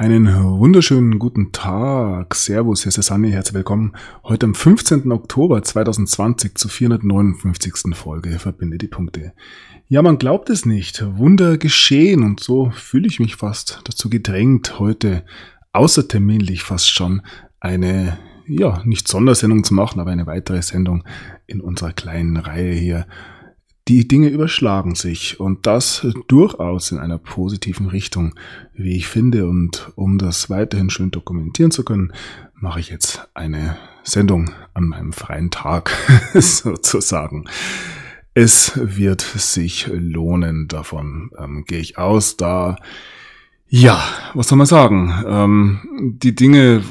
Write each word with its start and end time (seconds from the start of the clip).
Einen 0.00 0.32
wunderschönen 0.58 1.18
guten 1.18 1.52
Tag. 1.52 2.34
Servus, 2.34 2.84
hier 2.84 2.88
ist 2.88 2.96
der 2.96 3.04
Sunny. 3.04 3.32
Herzlich 3.32 3.52
willkommen 3.52 3.92
heute 4.24 4.46
am 4.46 4.54
15. 4.54 5.12
Oktober 5.12 5.62
2020 5.62 6.54
zur 6.54 6.70
459. 6.70 7.94
Folge 7.94 8.38
Verbinde 8.38 8.78
die 8.78 8.88
Punkte. 8.88 9.34
Ja, 9.88 10.00
man 10.00 10.16
glaubt 10.16 10.48
es 10.48 10.64
nicht. 10.64 11.04
Wunder 11.18 11.58
geschehen 11.58 12.22
und 12.22 12.40
so 12.40 12.70
fühle 12.70 13.08
ich 13.08 13.20
mich 13.20 13.36
fast 13.36 13.82
dazu 13.84 14.08
gedrängt, 14.08 14.78
heute 14.78 15.22
außerterminlich 15.74 16.62
fast 16.62 16.88
schon 16.88 17.20
eine, 17.60 18.16
ja, 18.46 18.82
nicht 18.86 19.06
Sondersendung 19.06 19.64
zu 19.64 19.74
machen, 19.74 20.00
aber 20.00 20.12
eine 20.12 20.26
weitere 20.26 20.62
Sendung 20.62 21.04
in 21.46 21.60
unserer 21.60 21.92
kleinen 21.92 22.38
Reihe 22.38 22.72
hier 22.72 23.06
die 23.90 24.06
Dinge 24.06 24.28
überschlagen 24.28 24.94
sich 24.94 25.40
und 25.40 25.66
das 25.66 26.06
durchaus 26.28 26.92
in 26.92 27.00
einer 27.00 27.18
positiven 27.18 27.88
Richtung, 27.88 28.36
wie 28.72 28.96
ich 28.96 29.08
finde. 29.08 29.48
Und 29.48 29.90
um 29.96 30.16
das 30.16 30.48
weiterhin 30.48 30.90
schön 30.90 31.10
dokumentieren 31.10 31.72
zu 31.72 31.84
können, 31.84 32.12
mache 32.54 32.78
ich 32.78 32.88
jetzt 32.88 33.28
eine 33.34 33.76
Sendung 34.04 34.52
an 34.74 34.84
meinem 34.84 35.12
freien 35.12 35.50
Tag 35.50 35.90
sozusagen. 36.34 37.46
Es 38.32 38.74
wird 38.76 39.22
sich 39.22 39.88
lohnen, 39.92 40.68
davon 40.68 41.32
ähm, 41.36 41.64
gehe 41.66 41.80
ich 41.80 41.98
aus, 41.98 42.36
da, 42.36 42.76
ja, 43.66 44.00
was 44.34 44.46
soll 44.46 44.58
man 44.58 44.68
sagen, 44.68 45.12
ähm, 45.26 46.14
die 46.20 46.36
Dinge 46.36 46.84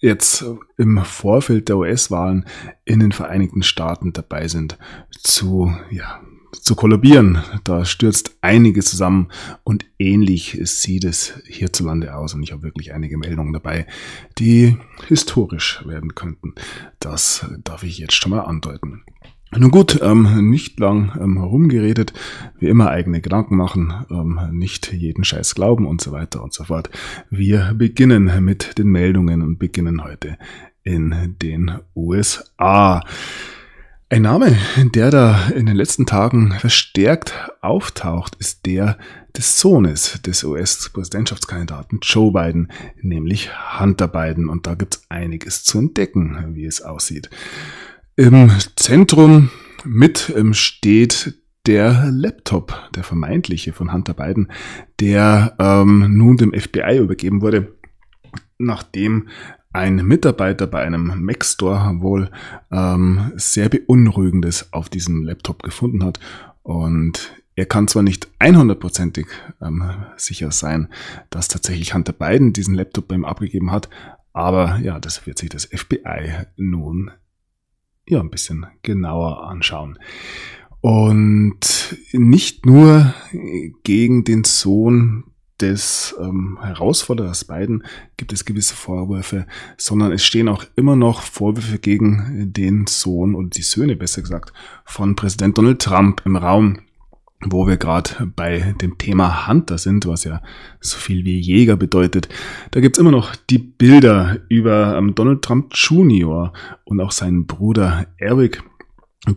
jetzt 0.00 0.44
im 0.76 1.02
Vorfeld 1.02 1.70
der 1.70 1.78
US-Wahlen 1.78 2.44
in 2.84 3.00
den 3.00 3.12
Vereinigten 3.12 3.62
Staaten 3.62 4.12
dabei 4.12 4.48
sind, 4.48 4.76
zu, 5.22 5.74
ja, 5.90 6.20
zu 6.62 6.74
kollabieren. 6.74 7.38
Da 7.64 7.84
stürzt 7.84 8.36
einiges 8.40 8.86
zusammen 8.86 9.28
und 9.64 9.84
ähnlich 9.98 10.58
sieht 10.64 11.04
es 11.04 11.34
hierzulande 11.46 12.14
aus. 12.14 12.34
Und 12.34 12.42
ich 12.42 12.52
habe 12.52 12.62
wirklich 12.62 12.94
einige 12.94 13.18
Meldungen 13.18 13.52
dabei, 13.52 13.86
die 14.38 14.76
historisch 15.08 15.82
werden 15.86 16.14
könnten. 16.14 16.54
Das 17.00 17.46
darf 17.64 17.82
ich 17.82 17.98
jetzt 17.98 18.14
schon 18.14 18.30
mal 18.30 18.40
andeuten. 18.40 19.02
Nun 19.54 19.70
gut, 19.70 20.00
ähm, 20.00 20.48
nicht 20.48 20.80
lang 20.80 21.12
ähm, 21.20 21.38
herumgeredet, 21.38 22.14
wie 22.58 22.68
immer 22.68 22.88
eigene 22.88 23.20
Gedanken 23.20 23.56
machen, 23.56 23.92
ähm, 24.10 24.40
nicht 24.52 24.94
jeden 24.94 25.24
Scheiß 25.24 25.54
glauben 25.54 25.86
und 25.86 26.00
so 26.00 26.10
weiter 26.10 26.42
und 26.42 26.54
so 26.54 26.64
fort. 26.64 26.88
Wir 27.28 27.74
beginnen 27.74 28.42
mit 28.42 28.78
den 28.78 28.86
Meldungen 28.86 29.42
und 29.42 29.58
beginnen 29.58 30.04
heute 30.04 30.38
in 30.84 31.36
den 31.42 31.80
USA. 31.94 33.04
Ein 34.12 34.20
Name, 34.20 34.58
der 34.76 35.10
da 35.10 35.48
in 35.56 35.64
den 35.64 35.74
letzten 35.74 36.04
Tagen 36.04 36.52
verstärkt 36.52 37.32
auftaucht, 37.62 38.34
ist 38.34 38.66
der 38.66 38.98
des 39.34 39.58
Sohnes 39.58 40.20
des 40.20 40.44
US-Präsidentschaftskandidaten 40.44 42.00
Joe 42.02 42.30
Biden, 42.30 42.70
nämlich 43.00 43.48
Hunter 43.80 44.08
Biden. 44.08 44.50
Und 44.50 44.66
da 44.66 44.74
gibt 44.74 44.96
es 44.96 45.02
einiges 45.08 45.64
zu 45.64 45.78
entdecken, 45.78 46.50
wie 46.54 46.66
es 46.66 46.82
aussieht. 46.82 47.30
Im 48.14 48.52
Zentrum 48.76 49.48
mit 49.82 50.30
ähm, 50.36 50.52
steht 50.52 51.40
der 51.66 52.10
Laptop, 52.10 52.90
der 52.94 53.04
vermeintliche 53.04 53.72
von 53.72 53.94
Hunter 53.94 54.12
Biden, 54.12 54.52
der 55.00 55.56
ähm, 55.58 56.18
nun 56.18 56.36
dem 56.36 56.52
FBI 56.52 56.98
übergeben 56.98 57.40
wurde, 57.40 57.74
nachdem 58.58 59.28
ein 59.72 59.96
Mitarbeiter 59.96 60.66
bei 60.66 60.82
einem 60.82 61.24
Mac 61.24 61.44
Store 61.44 62.00
wohl 62.00 62.30
ähm, 62.70 63.32
sehr 63.36 63.68
beunruhigendes 63.68 64.72
auf 64.72 64.88
diesem 64.88 65.24
Laptop 65.24 65.62
gefunden 65.62 66.04
hat 66.04 66.20
und 66.62 67.32
er 67.54 67.66
kann 67.66 67.88
zwar 67.88 68.02
nicht 68.02 68.28
100%ig 68.40 69.26
ähm, 69.60 69.90
sicher 70.16 70.50
sein, 70.50 70.88
dass 71.28 71.48
tatsächlich 71.48 71.94
Hunter 71.94 72.12
Biden 72.12 72.52
diesen 72.52 72.74
Laptop 72.74 73.08
bei 73.08 73.14
ihm 73.14 73.24
abgegeben 73.24 73.70
hat, 73.70 73.90
aber 74.32 74.78
ja, 74.78 74.98
das 74.98 75.26
wird 75.26 75.38
sich 75.38 75.50
das 75.50 75.66
FBI 75.66 76.46
nun 76.56 77.10
ja 78.06 78.20
ein 78.20 78.30
bisschen 78.30 78.66
genauer 78.82 79.44
anschauen. 79.44 79.98
Und 80.80 81.96
nicht 82.12 82.66
nur 82.66 83.14
gegen 83.84 84.24
den 84.24 84.44
Sohn 84.44 85.24
des 85.60 86.14
ähm, 86.20 86.58
Herausforderers 86.60 87.44
Biden 87.44 87.84
gibt 88.16 88.32
es 88.32 88.44
gewisse 88.44 88.74
Vorwürfe, 88.74 89.46
sondern 89.76 90.12
es 90.12 90.24
stehen 90.24 90.48
auch 90.48 90.64
immer 90.76 90.96
noch 90.96 91.22
Vorwürfe 91.22 91.78
gegen 91.78 92.52
den 92.52 92.86
Sohn 92.86 93.34
und 93.34 93.56
die 93.56 93.62
Söhne 93.62 93.96
besser 93.96 94.22
gesagt 94.22 94.52
von 94.84 95.16
Präsident 95.16 95.56
Donald 95.58 95.80
Trump 95.80 96.22
im 96.24 96.36
Raum, 96.36 96.80
wo 97.44 97.66
wir 97.66 97.76
gerade 97.76 98.32
bei 98.36 98.74
dem 98.80 98.98
Thema 98.98 99.46
Hunter 99.48 99.78
sind, 99.78 100.06
was 100.06 100.24
ja 100.24 100.42
so 100.80 100.98
viel 100.98 101.24
wie 101.24 101.40
Jäger 101.40 101.76
bedeutet. 101.76 102.28
Da 102.70 102.80
gibt's 102.80 102.98
immer 102.98 103.10
noch 103.10 103.34
die 103.36 103.58
Bilder 103.58 104.38
über 104.48 104.96
ähm, 104.96 105.14
Donald 105.14 105.42
Trump 105.42 105.72
Jr. 105.74 106.52
und 106.84 107.00
auch 107.00 107.12
seinen 107.12 107.46
Bruder 107.46 108.06
Eric 108.18 108.62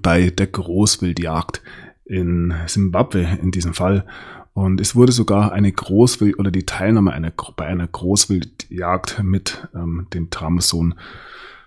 bei 0.01 0.29
der 0.29 0.47
Großwildjagd 0.47 1.61
in 2.05 2.53
Simbabwe 2.67 3.39
in 3.41 3.51
diesem 3.51 3.73
Fall. 3.73 4.05
Und 4.55 4.79
es 4.79 4.95
wurde 4.95 5.11
sogar 5.11 5.51
eine 5.51 5.69
Großwild 5.69 6.39
oder 6.39 6.49
die 6.49 6.65
Teilnahme 6.65 7.11
einer, 7.11 7.33
bei 7.57 7.65
einer 7.65 7.87
Großwildjagd 7.87 9.21
mit 9.21 9.67
ähm, 9.75 10.07
dem 10.13 10.29
Tramsohn 10.29 10.95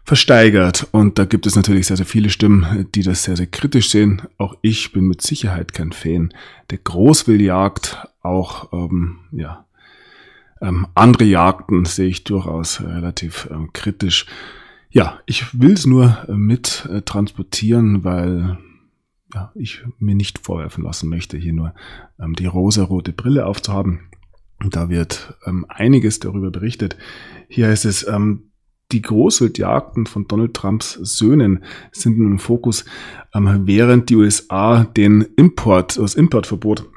versteigert. 0.05 0.89
Und 0.91 1.19
da 1.19 1.27
gibt 1.27 1.47
es 1.47 1.55
natürlich 1.55 1.87
sehr, 1.87 1.99
sehr 1.99 2.07
viele 2.07 2.31
Stimmen, 2.31 2.89
die 2.95 3.03
das 3.03 3.25
sehr, 3.25 3.37
sehr 3.37 3.47
kritisch 3.47 3.91
sehen. 3.91 4.23
Auch 4.39 4.57
ich 4.63 4.91
bin 4.93 5.07
mit 5.07 5.21
Sicherheit 5.21 5.75
kein 5.75 5.93
Fan 5.93 6.33
der 6.71 6.79
Großwildjagd. 6.79 8.09
Auch, 8.23 8.73
ähm, 8.73 9.19
ja, 9.33 9.67
ähm, 10.63 10.87
andere 10.95 11.25
Jagden 11.25 11.85
sehe 11.85 12.09
ich 12.09 12.25
durchaus 12.25 12.81
relativ 12.81 13.51
ähm, 13.51 13.69
kritisch. 13.75 14.25
Ja, 14.89 15.21
ich 15.27 15.61
will 15.61 15.75
es 15.75 15.85
nur 15.85 16.25
äh, 16.27 16.33
mit 16.33 16.89
äh, 16.91 17.03
transportieren, 17.03 18.03
weil 18.03 18.57
ja, 19.35 19.53
ich 19.55 19.85
mir 19.99 20.15
nicht 20.15 20.39
vorwerfen 20.39 20.85
lassen 20.85 21.09
möchte, 21.09 21.37
hier 21.37 21.53
nur 21.53 21.75
ähm, 22.19 22.35
die 22.35 22.47
rosa-rote 22.47 23.13
Brille 23.13 23.47
aufzuhaben. 23.47 24.09
Und 24.61 24.75
da 24.75 24.89
wird 24.89 25.35
ähm, 25.47 25.67
einiges 25.69 26.19
darüber 26.19 26.51
berichtet. 26.51 26.97
Hier 27.49 27.69
heißt 27.69 27.85
es, 27.85 28.07
ähm, 28.07 28.51
die 28.91 29.03
Großwildjagden 29.03 30.07
von 30.07 30.27
Donald 30.27 30.55
Trumps 30.55 30.95
Söhnen 30.95 31.63
sind 31.93 32.17
im 32.17 32.39
Fokus, 32.39 32.87
ähm, 33.35 33.67
während 33.67 34.09
die 34.09 34.17
USA 34.17 34.85
den 34.85 35.23
Import, 35.37 35.99
das 35.99 36.15
Importverbot 36.15 36.89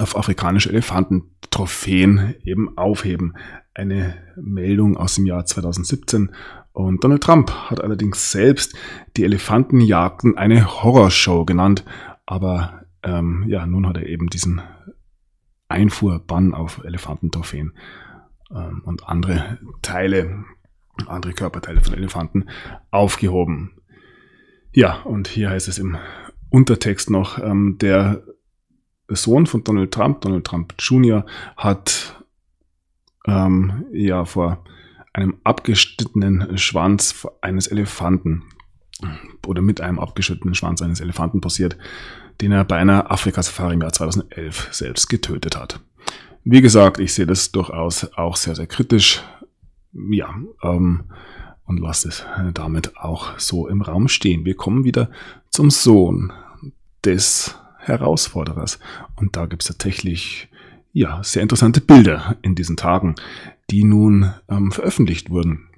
auf 0.00 0.16
afrikanische 0.16 0.70
Elefantentrophäen 0.70 2.34
eben 2.44 2.76
aufheben. 2.76 3.34
Eine 3.72 4.16
Meldung 4.36 4.96
aus 4.96 5.14
dem 5.14 5.26
Jahr 5.26 5.46
2017 5.46 6.32
und 6.78 7.02
Donald 7.02 7.24
Trump 7.24 7.50
hat 7.50 7.82
allerdings 7.82 8.30
selbst 8.30 8.76
die 9.16 9.24
Elefantenjagden 9.24 10.38
eine 10.38 10.64
Horrorshow 10.64 11.44
genannt. 11.44 11.84
Aber 12.24 12.84
ähm, 13.02 13.44
ja, 13.48 13.66
nun 13.66 13.84
hat 13.84 13.96
er 13.96 14.06
eben 14.06 14.28
diesen 14.28 14.60
Einfuhrbann 15.66 16.54
auf 16.54 16.84
Elefantentrophäen 16.84 17.72
ähm, 18.54 18.82
und 18.84 19.08
andere 19.08 19.58
Teile, 19.82 20.44
andere 21.08 21.32
Körperteile 21.32 21.80
von 21.80 21.94
Elefanten 21.94 22.48
aufgehoben. 22.92 23.72
Ja, 24.72 25.02
und 25.02 25.26
hier 25.26 25.50
heißt 25.50 25.66
es 25.66 25.78
im 25.78 25.98
Untertext 26.48 27.10
noch, 27.10 27.42
ähm, 27.42 27.78
der 27.80 28.22
Sohn 29.08 29.46
von 29.46 29.64
Donald 29.64 29.92
Trump, 29.92 30.20
Donald 30.20 30.46
Trump 30.46 30.74
Jr., 30.78 31.26
hat 31.56 32.24
ähm, 33.26 33.84
ja 33.92 34.24
vor 34.24 34.62
einem 35.12 35.36
abgeschnittenen 35.44 36.58
Schwanz 36.58 37.26
eines 37.40 37.66
Elefanten 37.66 38.44
oder 39.46 39.62
mit 39.62 39.80
einem 39.80 39.98
abgeschnittenen 39.98 40.54
Schwanz 40.54 40.82
eines 40.82 41.00
Elefanten 41.00 41.40
passiert, 41.40 41.76
den 42.40 42.52
er 42.52 42.64
bei 42.64 42.76
einer 42.76 43.10
Afrika-Safari 43.10 43.74
im 43.74 43.82
Jahr 43.82 43.92
2011 43.92 44.68
selbst 44.72 45.08
getötet 45.08 45.56
hat. 45.56 45.80
Wie 46.44 46.60
gesagt, 46.60 46.98
ich 47.00 47.14
sehe 47.14 47.26
das 47.26 47.52
durchaus 47.52 48.12
auch 48.14 48.36
sehr, 48.36 48.54
sehr 48.54 48.66
kritisch. 48.66 49.22
Ja, 49.92 50.34
ähm, 50.62 51.04
und 51.64 51.80
lasse 51.80 52.08
es 52.08 52.24
damit 52.54 52.96
auch 52.96 53.38
so 53.38 53.68
im 53.68 53.82
Raum 53.82 54.08
stehen. 54.08 54.44
Wir 54.44 54.54
kommen 54.56 54.84
wieder 54.84 55.10
zum 55.50 55.70
Sohn 55.70 56.32
des 57.04 57.58
Herausforderers. 57.78 58.78
Und 59.16 59.36
da 59.36 59.46
gibt 59.46 59.62
es 59.62 59.68
tatsächlich 59.68 60.48
ja, 60.92 61.22
sehr 61.22 61.42
interessante 61.42 61.80
Bilder 61.80 62.36
in 62.42 62.54
diesen 62.54 62.76
Tagen, 62.76 63.14
die 63.70 63.84
nun 63.84 64.32
ähm, 64.48 64.72
veröffentlicht 64.72 65.30
wurden. 65.30 65.68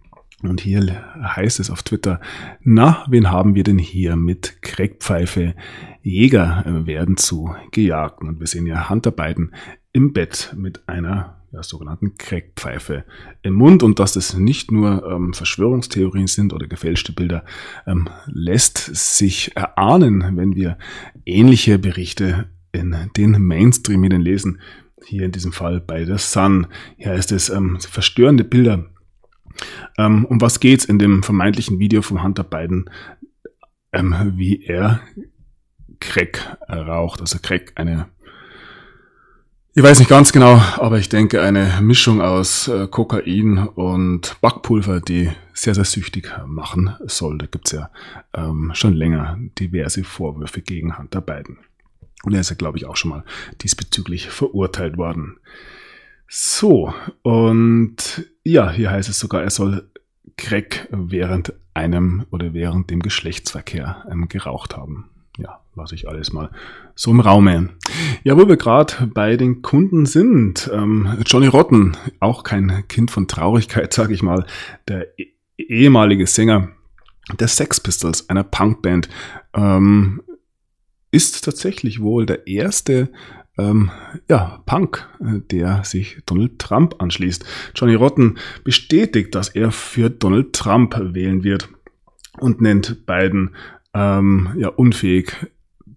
Und 0.43 0.61
hier 0.63 1.05
heißt 1.23 1.61
es 1.61 1.71
auf 1.71 1.83
Twitter, 1.83 2.21
na, 2.63 3.05
wen 3.11 3.31
haben 3.31 3.55
wir 3.55 3.63
denn 3.63 3.79
hier 3.79 4.17
mit 4.17 4.63
Crackpfeife? 4.63 5.55
Jäger 6.03 6.65
äh, 6.67 6.87
werden 6.87 7.17
zu 7.19 7.55
gejagt. 7.73 8.23
Und 8.23 8.41
wir 8.41 8.47
sehen 8.47 8.67
ja 8.67 8.89
Hunter 8.89 9.11
Biden 9.11 9.55
im 9.93 10.13
Bett 10.13 10.55
mit 10.57 10.89
einer 10.89 11.43
ja, 11.53 11.63
sogenannten 11.63 12.17
Crackpfeife 12.17 13.05
im 13.43 13.55
Mund. 13.55 13.83
Und 13.83 13.99
dass 13.99 14.15
das 14.15 14.35
nicht 14.35 14.71
nur 14.71 15.05
ähm, 15.05 15.35
Verschwörungstheorien 15.35 16.27
sind 16.27 16.55
oder 16.55 16.67
gefälschte 16.67 17.13
Bilder, 17.13 17.45
ähm, 17.87 18.09
lässt 18.27 18.79
sich 18.79 19.55
erahnen, 19.57 20.39
wenn 20.39 20.55
wir 20.55 20.79
ähnliche 21.27 21.79
Berichte 21.79 22.49
in 22.73 22.97
den 23.17 23.33
Mainstream-Medien 23.43 24.23
lesen, 24.23 24.61
Hier 25.05 25.25
in 25.25 25.33
diesem 25.33 25.53
Fall 25.53 25.81
bei 25.81 26.05
der 26.05 26.19
Sun. 26.19 26.67
Hier 26.97 27.13
heißt 27.13 27.33
es 27.33 27.49
ähm, 27.49 27.79
verstörende 27.81 28.45
Bilder. 28.45 28.87
Ähm, 29.99 30.25
um 30.25 30.41
was 30.41 30.61
geht's 30.61 30.85
in 30.85 30.99
dem 30.99 31.23
vermeintlichen 31.23 31.79
Video 31.79 32.03
von 32.03 32.23
Hunter 32.23 32.45
Biden? 32.45 32.91
Ähm, 33.93 34.33
wie 34.37 34.65
er 34.65 35.01
Crack 35.99 36.59
raucht. 36.69 37.21
Also 37.21 37.39
Crack, 37.41 37.73
eine 37.75 38.09
ich 39.73 39.85
weiß 39.85 40.01
nicht 40.01 40.09
ganz 40.09 40.33
genau, 40.33 40.61
aber 40.79 40.99
ich 40.99 41.09
denke 41.09 41.41
eine 41.43 41.79
Mischung 41.81 42.21
aus 42.21 42.67
äh, 42.67 42.89
Kokain 42.89 43.69
und 43.69 44.37
Backpulver, 44.41 45.01
die 45.01 45.31
sehr, 45.53 45.77
sehr 45.77 45.85
süchtig 45.85 46.29
machen 46.45 46.97
soll. 47.07 47.39
Da 47.39 47.47
gibt's 47.47 47.71
ja 47.71 47.89
ähm, 48.35 48.73
schon 48.75 48.95
länger 48.95 49.39
diverse 49.61 50.03
Vorwürfe 50.03 50.61
gegen 50.61 50.99
Hunter 50.99 51.21
Biden. 51.21 51.59
Und 52.23 52.35
er 52.35 52.41
ist 52.41 52.51
ja, 52.51 52.57
glaube 52.57 52.79
ich, 52.79 52.87
auch 52.87 52.97
schon 52.97 53.11
mal 53.11 53.25
diesbezüglich 53.63 54.29
verurteilt 54.29 54.97
worden. 54.97 55.39
So, 56.29 56.95
und 57.23 58.27
ja, 58.45 58.71
hier 58.71 58.91
heißt 58.91 59.09
es 59.09 59.19
sogar, 59.19 59.43
er 59.43 59.51
soll 59.51 59.91
Crack 60.37 60.89
während 60.91 61.55
einem 61.75 62.27
oder 62.31 62.55
während 62.55 62.91
dem 62.91 63.01
Geschlechtsverkehr 63.01 64.05
ähm, 64.11 64.29
geraucht 64.29 64.77
haben 64.77 65.11
ja, 65.41 65.61
lasse 65.75 65.95
ich 65.95 66.09
alles 66.09 66.33
mal 66.33 66.51
so 66.95 67.11
im 67.11 67.21
Raume. 67.21 67.71
Ja, 68.23 68.37
wo 68.37 68.49
wir 68.49 68.57
gerade 68.57 69.11
bei 69.13 69.37
den 69.37 69.63
Kunden 69.63 70.07
sind, 70.07 70.71
ähm, 70.73 71.17
Johnny 71.27 71.47
Rotten, 71.47 71.97
auch 72.21 72.45
kein 72.45 72.85
Kind 72.89 73.11
von 73.11 73.29
Traurigkeit, 73.29 73.93
sage 73.93 74.15
ich 74.15 74.23
mal, 74.23 74.47
der 74.89 75.19
e 75.19 75.29
ehemalige 75.57 76.27
Sänger 76.27 76.71
der 77.39 77.49
Sex 77.49 77.81
Pistols, 77.81 78.31
einer 78.31 78.45
Punkband, 78.45 79.11
ähm, 79.55 80.23
ist 81.11 81.45
tatsächlich 81.45 82.01
wohl 82.01 82.27
der 82.27 82.47
erste 82.47 83.11
ähm, 83.59 83.91
ja, 84.29 84.63
Punk, 84.67 85.09
der 85.21 85.85
sich 85.85 86.23
Donald 86.27 86.59
Trump 86.59 87.01
anschließt. 87.01 87.45
Johnny 87.75 87.95
Rotten 87.95 88.39
bestätigt, 88.65 89.35
dass 89.35 89.49
er 89.49 89.73
für 89.73 90.09
Donald 90.11 90.53
Trump 90.53 90.97
wählen 90.99 91.43
wird 91.45 91.69
und 92.39 92.61
nennt 92.61 93.07
Biden 93.07 93.55
ähm, 93.93 94.51
ja, 94.57 94.69
unfähig, 94.69 95.35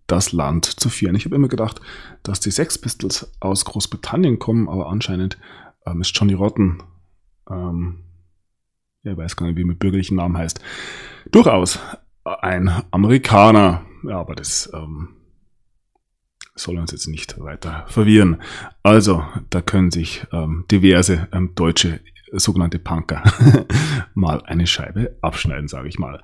das 0.08 0.32
Land 0.34 0.66
zu 0.66 0.90
führen. 0.90 1.16
Ich 1.16 1.26
habe 1.26 1.36
immer 1.36 1.48
gedacht, 1.48 1.80
dass 2.24 2.40
die 2.40 2.52
Sex 2.52 2.78
Pistols 2.78 3.32
aus 3.40 3.66
Großbritannien 3.66 4.40
kommen, 4.40 4.68
aber 4.68 4.90
anscheinend 4.90 5.38
ähm, 5.86 6.02
ist 6.02 6.18
Johnny 6.18 6.34
Rotten, 6.34 6.84
ähm, 7.50 8.00
ja, 9.04 9.14
ich 9.14 9.18
weiß 9.18 9.36
gar 9.36 9.48
nicht, 9.48 9.58
wie 9.58 9.64
er 9.64 9.68
mit 9.68 9.80
bürgerlichen 9.80 10.18
Namen 10.18 10.38
heißt, 10.38 10.60
durchaus 11.32 11.80
ein 12.24 12.70
Amerikaner. 12.92 13.86
Ja, 14.04 14.20
aber 14.20 14.36
das 14.36 14.70
ähm, 14.74 15.10
soll 16.56 16.78
uns 16.78 16.92
jetzt 16.92 17.08
nicht 17.08 17.40
weiter 17.40 17.86
verwirren. 17.88 18.42
Also, 18.84 19.24
da 19.50 19.62
können 19.62 19.92
sich 19.92 20.26
ähm, 20.32 20.66
diverse 20.70 21.28
ähm, 21.32 21.56
deutsche 21.56 22.00
sogenannte 22.32 22.80
Punker 22.80 23.24
mal 24.14 24.42
eine 24.46 24.68
Scheibe 24.68 25.18
abschneiden, 25.22 25.68
sage 25.68 25.88
ich 25.88 26.00
mal. 26.00 26.22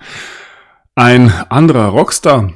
Ein 0.96 1.32
anderer 1.50 1.88
Rockstar, 1.90 2.52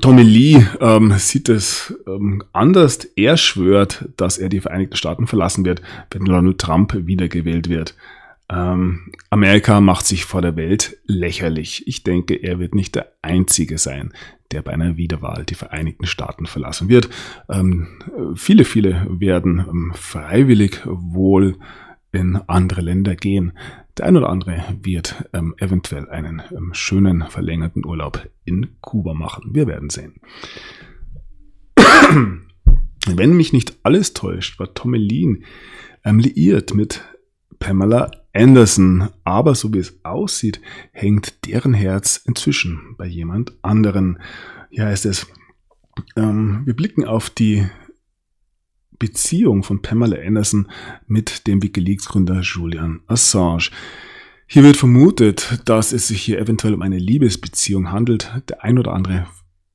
Tommy 0.00 0.22
Lee, 0.22 0.64
ähm, 0.80 1.12
sieht 1.18 1.48
es 1.48 1.94
ähm, 2.06 2.42
anders. 2.52 3.04
Er 3.16 3.36
schwört, 3.36 4.08
dass 4.16 4.38
er 4.38 4.48
die 4.48 4.60
Vereinigten 4.60 4.96
Staaten 4.96 5.26
verlassen 5.26 5.64
wird, 5.64 5.82
wenn 6.10 6.24
Donald 6.24 6.58
Trump 6.58 6.94
wiedergewählt 6.94 7.68
wird. 7.68 7.94
Ähm, 8.48 9.12
Amerika 9.30 9.80
macht 9.80 10.06
sich 10.06 10.24
vor 10.24 10.42
der 10.42 10.56
Welt 10.56 10.98
lächerlich. 11.06 11.86
Ich 11.86 12.04
denke, 12.04 12.34
er 12.34 12.58
wird 12.58 12.74
nicht 12.74 12.94
der 12.94 13.12
Einzige 13.22 13.78
sein, 13.78 14.12
der 14.52 14.62
bei 14.62 14.72
einer 14.72 14.96
Wiederwahl 14.96 15.44
die 15.44 15.54
Vereinigten 15.54 16.06
Staaten 16.06 16.46
verlassen 16.46 16.88
wird. 16.88 17.08
Ähm, 17.48 17.88
viele, 18.36 18.64
viele 18.64 19.06
werden 19.08 19.58
ähm, 19.58 19.92
freiwillig 19.94 20.80
wohl 20.84 21.56
in 22.12 22.36
andere 22.46 22.82
Länder 22.82 23.16
gehen. 23.16 23.52
Der 23.98 24.06
ein 24.06 24.16
oder 24.16 24.28
andere 24.28 24.62
wird 24.82 25.28
ähm, 25.32 25.54
eventuell 25.58 26.08
einen 26.08 26.42
ähm, 26.54 26.70
schönen 26.72 27.24
verlängerten 27.28 27.84
Urlaub 27.84 28.28
in 28.44 28.76
Kuba 28.80 29.14
machen. 29.14 29.54
Wir 29.54 29.66
werden 29.66 29.90
sehen. 29.90 30.20
Wenn 33.06 33.36
mich 33.36 33.52
nicht 33.52 33.78
alles 33.82 34.12
täuscht, 34.14 34.58
war 34.60 34.74
Tommy 34.74 34.98
Lean 34.98 35.44
ähm, 36.04 36.18
liiert 36.18 36.74
mit 36.74 37.02
Pamela 37.58 38.10
Anderson. 38.32 39.08
Aber 39.24 39.54
so 39.54 39.72
wie 39.72 39.78
es 39.78 40.04
aussieht, 40.04 40.60
hängt 40.92 41.46
deren 41.46 41.74
Herz 41.74 42.22
inzwischen 42.24 42.94
bei 42.96 43.06
jemand 43.06 43.52
anderen. 43.62 44.18
Hier 44.70 44.86
heißt 44.86 45.06
es, 45.06 45.26
ähm, 46.16 46.62
wir 46.64 46.74
blicken 46.74 47.04
auf 47.04 47.30
die 47.30 47.66
Beziehung 48.98 49.62
von 49.62 49.82
Pamela 49.82 50.16
Anderson 50.24 50.68
mit 51.06 51.46
dem 51.46 51.62
Wikileaks-Gründer 51.62 52.40
Julian 52.40 53.00
Assange. 53.08 53.70
Hier 54.46 54.62
wird 54.62 54.76
vermutet, 54.76 55.60
dass 55.64 55.92
es 55.92 56.08
sich 56.08 56.22
hier 56.22 56.38
eventuell 56.38 56.74
um 56.74 56.82
eine 56.82 56.98
Liebesbeziehung 56.98 57.90
handelt. 57.90 58.30
Der 58.48 58.62
ein 58.62 58.78
oder 58.78 58.92
andere 58.92 59.26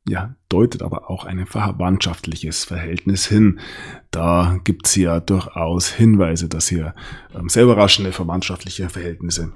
ja, 0.08 0.36
deutet 0.50 0.82
aber 0.82 1.10
auch 1.10 1.26
ein 1.26 1.46
verwandtschaftliches 1.46 2.64
Verhältnis 2.64 3.28
hin. 3.28 3.60
Da 4.10 4.60
gibt 4.64 4.88
es 4.88 4.96
ja 4.96 5.20
durchaus 5.20 5.92
Hinweise, 5.92 6.48
dass 6.48 6.70
hier 6.70 6.96
ähm, 7.36 7.50
sehr 7.50 7.64
überraschende 7.64 8.14
verwandtschaftliche 8.14 8.90
Verhältnisse 8.90 9.52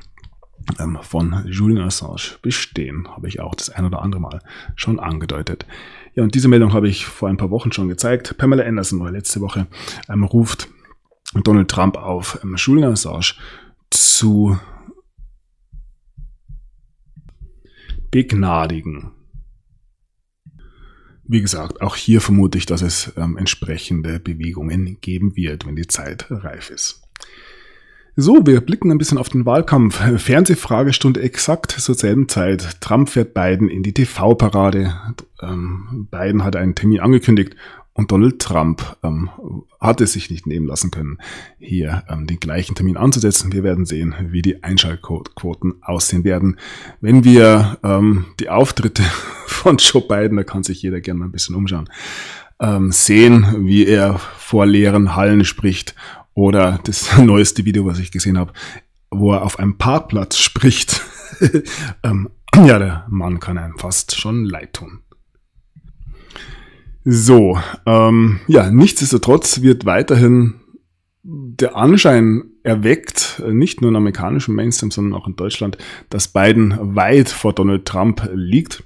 ähm, 0.80 1.00
von 1.02 1.44
Julian 1.48 1.88
Assange 1.88 2.38
bestehen. 2.42 3.08
Habe 3.08 3.30
ich 3.30 3.40
auch 3.40 3.56
das 3.56 3.70
ein 3.70 3.86
oder 3.86 4.02
andere 4.02 4.22
Mal 4.22 4.42
schon 4.76 5.00
angedeutet. 5.00 5.66
Ja, 6.16 6.24
und 6.24 6.36
diese 6.36 6.50
Meldung 6.50 6.74
habe 6.74 6.90
ich 6.90 7.06
vor 7.06 7.30
ein 7.30 7.38
paar 7.38 7.52
Wochen 7.52 7.72
schon 7.72 7.88
gezeigt. 7.88 8.38
Pamela 8.38 8.64
Anderson 8.64 9.00
war 9.00 9.12
letzte 9.12 9.40
Woche 9.40 9.68
ähm, 10.10 10.24
ruft 10.26 10.68
Donald 11.34 11.70
Trump 11.70 11.96
auf, 11.96 12.40
ähm, 12.44 12.56
Julian 12.58 12.92
Assange 12.92 13.36
zu 13.90 14.60
begnadigen. 18.12 19.14
Wie 21.32 21.40
gesagt, 21.40 21.80
auch 21.82 21.96
hier 21.96 22.20
vermute 22.20 22.58
ich, 22.58 22.66
dass 22.66 22.82
es 22.82 23.14
ähm, 23.16 23.38
entsprechende 23.38 24.20
Bewegungen 24.20 24.98
geben 25.00 25.38
wird, 25.38 25.66
wenn 25.66 25.78
die 25.78 25.88
Zeit 25.88 26.26
reif 26.30 26.70
ist. 26.70 27.04
So, 28.18 28.46
wir 28.46 28.60
blicken 28.60 28.92
ein 28.92 28.98
bisschen 28.98 29.18
auf 29.18 29.30
den 29.30 29.46
Wahlkampf. 29.46 29.96
Fernsehfragestunde 30.22 31.22
exakt 31.22 31.72
zur 31.72 31.96
selben 31.96 32.28
Zeit. 32.28 32.82
Trump 32.82 33.08
fährt 33.08 33.34
Biden 33.34 33.70
in 33.70 33.82
die 33.82 33.94
TV-Parade. 33.94 34.94
Ähm, 35.42 36.10
Biden 36.12 36.44
hat 36.44 36.58
einen 36.58 36.76
Termin 36.76 37.00
angekündigt 37.00 37.56
und 37.94 38.12
Donald 38.12 38.40
Trump 38.40 38.98
ähm, 39.04 39.30
hat 39.80 40.00
es 40.00 40.14
sich 40.14 40.30
nicht 40.30 40.48
nehmen 40.48 40.66
lassen 40.66 40.92
können, 40.92 41.18
hier 41.60 42.04
ähm, 42.08 42.26
den 42.26 42.40
gleichen 42.40 42.74
Termin 42.74 42.98
anzusetzen. 42.98 43.52
Wir 43.52 43.64
werden 43.64 43.86
sehen, 43.86 44.16
wie 44.30 44.42
die 44.42 44.64
Einschaltquoten 44.64 45.84
aussehen 45.84 46.24
werden. 46.24 46.58
Wenn 47.02 47.24
wir 47.24 47.80
ähm, 47.84 48.26
die 48.40 48.50
Auftritte 48.50 49.04
von 49.46 49.78
Joe 49.78 50.02
Biden, 50.02 50.38
da 50.38 50.44
kann 50.44 50.64
sich 50.64 50.82
jeder 50.82 51.02
gerne 51.02 51.20
mal 51.20 51.26
ein 51.26 51.32
bisschen 51.32 51.56
umschauen, 51.56 51.90
ähm, 52.60 52.92
sehen, 52.92 53.66
wie 53.66 53.86
er 53.86 54.20
vor 54.20 54.66
leeren 54.66 55.16
Hallen 55.16 55.44
spricht 55.44 55.96
oder 56.34 56.80
das 56.86 57.18
neueste 57.22 57.66
Video, 57.66 57.86
was 57.86 58.00
ich 58.00 58.12
gesehen 58.12 58.38
habe, 58.38 58.54
wo 59.10 59.34
er 59.34 59.44
auf 59.44 59.60
einem 59.60 59.78
Parkplatz 59.78 60.38
spricht. 60.40 61.02
ähm, 62.04 62.30
ja, 62.56 62.80
der 62.80 63.06
Mann 63.10 63.40
kann 63.40 63.58
einem 63.58 63.78
fast 63.78 64.18
schon 64.18 64.46
leid 64.46 64.74
tun. 64.74 65.00
So, 67.04 67.60
ähm, 67.86 68.40
ja, 68.48 68.70
nichtsdestotrotz 68.70 69.62
wird 69.62 69.86
weiterhin 69.86 70.56
der 71.24 71.76
Anschein 71.76 72.44
erweckt, 72.64 73.42
nicht 73.48 73.82
nur 73.82 73.90
in 73.90 73.96
amerikanischem 73.96 74.56
Mainstream, 74.56 74.92
sondern 74.92 75.20
auch 75.20 75.28
in 75.28 75.36
Deutschland, 75.36 75.78
dass 76.10 76.28
Biden 76.28 76.96
weit 76.96 77.30
vor 77.30 77.54
Donald 77.54 77.86
Trump 77.86 78.30
liegt. 78.34 78.84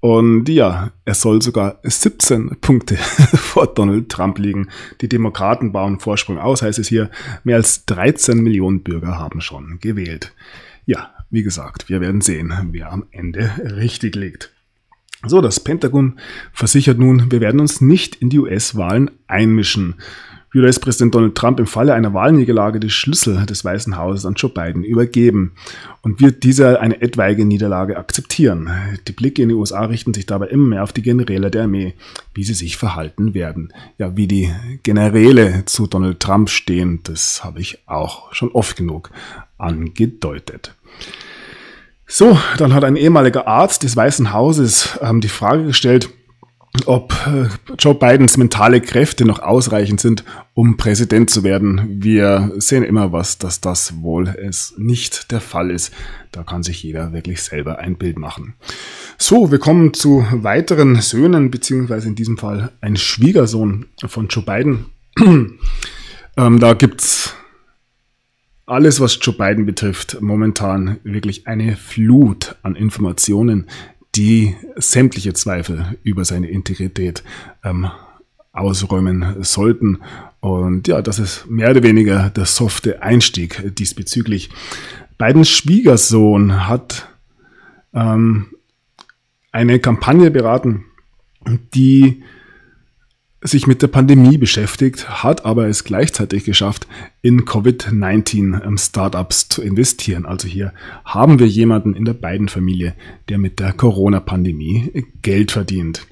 Und 0.00 0.48
ja, 0.48 0.92
er 1.04 1.14
soll 1.14 1.42
sogar 1.42 1.80
17 1.82 2.58
Punkte 2.60 2.96
vor 3.34 3.66
Donald 3.66 4.08
Trump 4.08 4.38
liegen. 4.38 4.68
Die 5.00 5.08
Demokraten 5.08 5.72
bauen 5.72 5.98
Vorsprung 5.98 6.38
aus, 6.38 6.62
heißt 6.62 6.78
es 6.78 6.88
hier. 6.88 7.10
Mehr 7.44 7.56
als 7.56 7.84
13 7.86 8.40
Millionen 8.40 8.82
Bürger 8.82 9.18
haben 9.18 9.40
schon 9.40 9.78
gewählt. 9.80 10.34
Ja, 10.86 11.10
wie 11.30 11.42
gesagt, 11.42 11.88
wir 11.88 12.00
werden 12.00 12.20
sehen, 12.20 12.52
wer 12.70 12.92
am 12.92 13.06
Ende 13.10 13.50
richtig 13.76 14.14
liegt. 14.14 14.55
So, 15.24 15.40
das 15.40 15.60
Pentagon 15.60 16.18
versichert 16.52 16.98
nun, 16.98 17.30
wir 17.32 17.40
werden 17.40 17.60
uns 17.60 17.80
nicht 17.80 18.16
in 18.16 18.28
die 18.28 18.38
US-Wahlen 18.38 19.10
einmischen. 19.26 19.94
US-Präsident 20.56 21.14
Donald 21.14 21.34
Trump 21.34 21.60
im 21.60 21.66
Falle 21.66 21.92
einer 21.94 22.14
Wahlniederlage 22.14 22.80
die 22.80 22.90
Schlüssel 22.90 23.44
des 23.44 23.64
Weißen 23.64 23.96
Hauses 23.96 24.24
an 24.24 24.34
Joe 24.34 24.50
Biden 24.50 24.84
übergeben 24.84 25.52
und 26.02 26.20
wird 26.20 26.44
dieser 26.44 26.80
eine 26.80 27.02
etwaige 27.02 27.44
Niederlage 27.44 27.98
akzeptieren. 27.98 28.70
Die 29.06 29.12
Blicke 29.12 29.42
in 29.42 29.50
die 29.50 29.54
USA 29.54 29.84
richten 29.84 30.14
sich 30.14 30.24
dabei 30.24 30.46
immer 30.46 30.68
mehr 30.68 30.82
auf 30.82 30.92
die 30.92 31.02
Generäle 31.02 31.50
der 31.50 31.64
Armee, 31.64 31.94
wie 32.32 32.44
sie 32.44 32.54
sich 32.54 32.76
verhalten 32.76 33.34
werden. 33.34 33.72
Ja, 33.98 34.16
wie 34.16 34.26
die 34.26 34.50
Generäle 34.82 35.64
zu 35.66 35.86
Donald 35.86 36.20
Trump 36.20 36.48
stehen, 36.48 37.00
das 37.02 37.44
habe 37.44 37.60
ich 37.60 37.82
auch 37.86 38.32
schon 38.32 38.50
oft 38.52 38.76
genug 38.76 39.10
angedeutet. 39.58 40.74
So, 42.08 42.38
dann 42.58 42.72
hat 42.72 42.84
ein 42.84 42.96
ehemaliger 42.96 43.48
Arzt 43.48 43.82
des 43.82 43.96
Weißen 43.96 44.32
Hauses 44.32 44.98
ähm, 45.02 45.20
die 45.20 45.28
Frage 45.28 45.64
gestellt, 45.64 46.08
ob 46.84 47.12
äh, 47.26 47.48
Joe 47.78 47.94
Bidens 47.94 48.36
mentale 48.36 48.80
Kräfte 48.80 49.24
noch 49.24 49.40
ausreichend 49.40 50.00
sind, 50.00 50.24
um 50.54 50.76
Präsident 50.76 51.30
zu 51.30 51.42
werden. 51.42 52.02
Wir 52.02 52.52
sehen 52.58 52.84
immer 52.84 53.12
was, 53.12 53.38
dass 53.38 53.60
das 53.60 54.02
wohl 54.02 54.28
es 54.28 54.74
nicht 54.76 55.32
der 55.32 55.40
Fall 55.40 55.70
ist. 55.70 55.92
Da 56.30 56.44
kann 56.44 56.62
sich 56.62 56.82
jeder 56.82 57.12
wirklich 57.12 57.42
selber 57.42 57.78
ein 57.78 57.96
Bild 57.96 58.18
machen. 58.18 58.54
So, 59.18 59.50
wir 59.50 59.58
kommen 59.58 59.92
zu 59.92 60.26
weiteren 60.30 61.00
Söhnen, 61.00 61.50
beziehungsweise 61.50 62.06
in 62.06 62.14
diesem 62.14 62.38
Fall 62.38 62.70
ein 62.80 62.96
Schwiegersohn 62.96 63.86
von 64.06 64.28
Joe 64.28 64.44
Biden. 64.44 64.86
ähm, 66.36 66.60
da 66.60 66.74
gibt's 66.74 67.34
alles, 68.66 69.00
was 69.00 69.18
Joe 69.22 69.34
Biden 69.34 69.64
betrifft, 69.64 70.20
momentan 70.20 70.98
wirklich 71.04 71.46
eine 71.46 71.76
Flut 71.76 72.56
an 72.62 72.74
Informationen, 72.74 73.66
die 74.16 74.56
sämtliche 74.76 75.34
Zweifel 75.34 75.96
über 76.02 76.24
seine 76.24 76.48
Integrität 76.48 77.22
ähm, 77.64 77.88
ausräumen 78.52 79.36
sollten. 79.42 80.00
Und 80.40 80.88
ja, 80.88 81.00
das 81.00 81.18
ist 81.18 81.48
mehr 81.48 81.70
oder 81.70 81.82
weniger 81.82 82.30
der 82.30 82.46
softe 82.46 83.02
Einstieg 83.02 83.74
diesbezüglich. 83.76 84.50
Bidens 85.18 85.50
Schwiegersohn 85.50 86.66
hat 86.66 87.08
ähm, 87.94 88.46
eine 89.52 89.78
Kampagne 89.78 90.30
beraten, 90.30 90.84
die 91.74 92.22
sich 93.46 93.66
mit 93.66 93.82
der 93.82 93.88
Pandemie 93.88 94.38
beschäftigt, 94.38 95.22
hat 95.22 95.44
aber 95.44 95.68
es 95.68 95.84
gleichzeitig 95.84 96.44
geschafft, 96.44 96.86
in 97.22 97.44
Covid-19 97.44 98.64
ähm, 98.64 99.28
zu 99.48 99.62
investieren. 99.62 100.26
Also 100.26 100.48
hier 100.48 100.72
haben 101.04 101.38
wir 101.38 101.46
jemanden 101.46 101.94
in 101.94 102.04
der 102.04 102.14
beiden 102.14 102.48
Familie, 102.48 102.94
der 103.28 103.38
mit 103.38 103.60
der 103.60 103.72
Corona-Pandemie 103.72 105.06
Geld 105.22 105.52
verdient. 105.52 106.06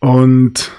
Und 0.00 0.70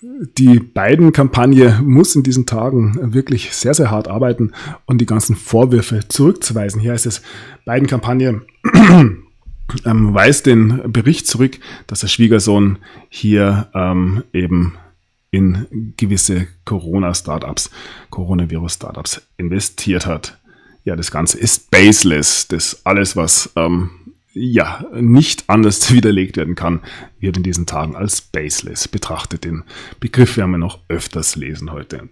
die 0.00 0.60
beiden 0.60 1.12
Kampagne 1.12 1.80
muss 1.82 2.14
in 2.14 2.22
diesen 2.22 2.46
Tagen 2.46 3.14
wirklich 3.14 3.52
sehr, 3.52 3.74
sehr 3.74 3.90
hart 3.90 4.08
arbeiten 4.08 4.52
und 4.86 5.00
die 5.00 5.06
ganzen 5.06 5.36
Vorwürfe 5.36 6.00
zurückzuweisen. 6.08 6.80
Hier 6.80 6.92
heißt 6.92 7.06
es, 7.06 7.22
beiden 7.64 7.88
Kampagne 7.88 8.42
ähm, 8.74 10.14
weist 10.14 10.46
den 10.46 10.92
Bericht 10.92 11.26
zurück, 11.26 11.58
dass 11.86 12.00
der 12.00 12.08
Schwiegersohn 12.08 12.78
hier 13.08 13.68
ähm, 13.74 14.22
eben 14.32 14.74
in 15.30 15.94
gewisse 15.96 16.46
Corona-Startups, 16.64 17.70
Coronavirus-Startups 18.10 19.22
investiert 19.36 20.06
hat. 20.06 20.38
Ja, 20.84 20.96
das 20.96 21.10
Ganze 21.10 21.38
ist 21.38 21.70
baseless. 21.70 22.48
Das 22.48 22.84
alles, 22.84 23.14
was 23.14 23.52
ähm, 23.56 23.90
ja 24.32 24.84
nicht 24.94 25.44
anders 25.48 25.92
widerlegt 25.92 26.36
werden 26.36 26.54
kann, 26.54 26.80
wird 27.20 27.36
in 27.36 27.42
diesen 27.42 27.66
Tagen 27.66 27.94
als 27.94 28.20
baseless 28.20 28.88
betrachtet. 28.88 29.44
Den 29.44 29.64
Begriff 30.00 30.36
werden 30.36 30.52
wir 30.52 30.58
noch 30.58 30.80
öfters 30.88 31.36
lesen 31.36 31.72
heute. 31.72 32.08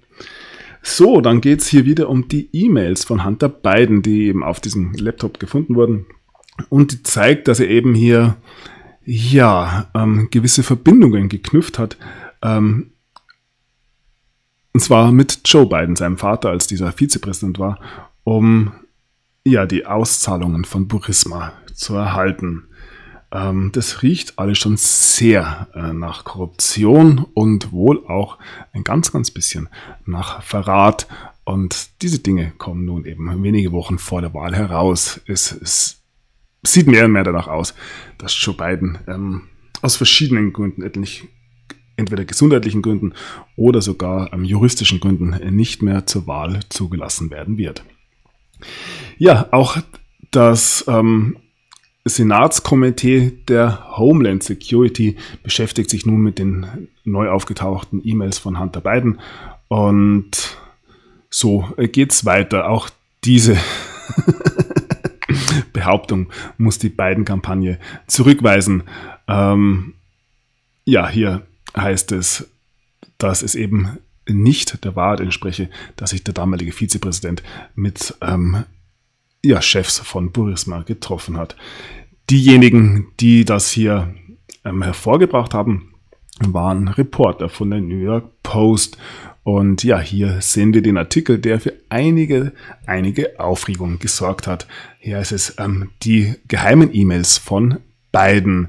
So, 0.82 1.20
dann 1.20 1.40
geht 1.40 1.62
es 1.62 1.68
hier 1.68 1.84
wieder 1.84 2.08
um 2.08 2.28
die 2.28 2.48
E-Mails 2.52 3.04
von 3.04 3.24
Hunter 3.24 3.48
Biden, 3.48 4.02
die 4.02 4.26
eben 4.26 4.44
auf 4.44 4.60
diesem 4.60 4.92
Laptop 4.92 5.40
gefunden 5.40 5.74
wurden. 5.74 6.06
Und 6.68 6.92
die 6.92 7.02
zeigt, 7.02 7.48
dass 7.48 7.60
er 7.60 7.68
eben 7.68 7.94
hier 7.94 8.36
ja 9.04 9.88
ähm, 9.94 10.28
gewisse 10.30 10.62
Verbindungen 10.62 11.28
geknüpft 11.28 11.78
hat 11.78 11.96
ähm, 12.42 12.92
und 14.76 14.80
zwar 14.80 15.10
mit 15.10 15.40
Joe 15.46 15.64
Biden, 15.64 15.96
seinem 15.96 16.18
Vater, 16.18 16.50
als 16.50 16.66
dieser 16.66 16.92
Vizepräsident 16.92 17.58
war, 17.58 17.80
um 18.24 18.72
ja 19.42 19.64
die 19.64 19.86
Auszahlungen 19.86 20.66
von 20.66 20.86
Burisma 20.86 21.54
zu 21.72 21.94
erhalten. 21.94 22.64
Ähm, 23.32 23.70
das 23.72 24.02
riecht 24.02 24.38
alles 24.38 24.58
schon 24.58 24.76
sehr 24.76 25.68
äh, 25.72 25.94
nach 25.94 26.24
Korruption 26.24 27.24
und 27.32 27.72
wohl 27.72 28.06
auch 28.06 28.36
ein 28.74 28.84
ganz, 28.84 29.12
ganz 29.12 29.30
bisschen 29.30 29.70
nach 30.04 30.42
Verrat. 30.42 31.08
Und 31.44 32.02
diese 32.02 32.18
Dinge 32.18 32.52
kommen 32.58 32.84
nun 32.84 33.06
eben 33.06 33.42
wenige 33.42 33.72
Wochen 33.72 33.96
vor 33.96 34.20
der 34.20 34.34
Wahl 34.34 34.54
heraus. 34.54 35.22
Es, 35.26 35.52
es 35.52 36.02
sieht 36.66 36.86
mehr 36.86 37.06
und 37.06 37.12
mehr 37.12 37.24
danach 37.24 37.48
aus, 37.48 37.72
dass 38.18 38.38
Joe 38.38 38.54
Biden 38.54 38.98
ähm, 39.08 39.44
aus 39.80 39.96
verschiedenen 39.96 40.52
Gründen 40.52 40.82
endlich 40.82 41.28
entweder 41.96 42.24
gesundheitlichen 42.24 42.82
Gründen 42.82 43.14
oder 43.56 43.80
sogar 43.80 44.32
ähm, 44.32 44.44
juristischen 44.44 45.00
Gründen 45.00 45.30
nicht 45.54 45.82
mehr 45.82 46.06
zur 46.06 46.26
Wahl 46.26 46.60
zugelassen 46.68 47.30
werden 47.30 47.58
wird. 47.58 47.84
Ja, 49.18 49.48
auch 49.50 49.78
das 50.30 50.84
ähm, 50.88 51.36
Senatskomitee 52.04 53.32
der 53.48 53.96
Homeland 53.96 54.42
Security 54.42 55.16
beschäftigt 55.42 55.90
sich 55.90 56.06
nun 56.06 56.20
mit 56.20 56.38
den 56.38 56.88
neu 57.04 57.28
aufgetauchten 57.30 58.00
E-Mails 58.04 58.38
von 58.38 58.60
Hunter 58.60 58.80
Biden 58.80 59.18
und 59.68 60.56
so 61.30 61.68
geht's 61.76 62.24
weiter. 62.24 62.70
Auch 62.70 62.88
diese 63.24 63.56
Behauptung 65.72 66.28
muss 66.58 66.78
die 66.78 66.88
Biden-Kampagne 66.88 67.78
zurückweisen. 68.06 68.84
Ähm, 69.26 69.94
ja, 70.84 71.08
hier 71.08 71.42
heißt 71.74 72.12
es, 72.12 72.48
dass 73.18 73.42
es 73.42 73.54
eben 73.54 73.98
nicht 74.28 74.84
der 74.84 74.96
Wahrheit 74.96 75.20
entspreche, 75.20 75.70
dass 75.96 76.10
sich 76.10 76.24
der 76.24 76.34
damalige 76.34 76.72
Vizepräsident 76.72 77.42
mit 77.74 78.14
ähm, 78.20 78.64
ja, 79.44 79.62
Chefs 79.62 79.98
von 79.98 80.32
Burisma 80.32 80.82
getroffen 80.82 81.38
hat. 81.38 81.56
Diejenigen, 82.28 83.08
die 83.20 83.44
das 83.44 83.70
hier 83.70 84.14
ähm, 84.64 84.82
hervorgebracht 84.82 85.54
haben, 85.54 85.94
waren 86.40 86.88
Reporter 86.88 87.48
von 87.48 87.70
der 87.70 87.80
New 87.80 87.98
York 87.98 88.30
Post. 88.42 88.98
Und 89.44 89.84
ja, 89.84 90.00
hier 90.00 90.40
sehen 90.40 90.74
wir 90.74 90.82
den 90.82 90.98
Artikel, 90.98 91.38
der 91.38 91.60
für 91.60 91.74
einige, 91.88 92.52
einige 92.84 93.38
Aufregung 93.38 94.00
gesorgt 94.00 94.48
hat. 94.48 94.66
Hier 94.98 95.20
ist 95.20 95.30
es 95.30 95.54
ähm, 95.58 95.90
die 96.02 96.34
geheimen 96.48 96.90
E-Mails 96.92 97.38
von 97.38 97.78
Biden 98.12 98.68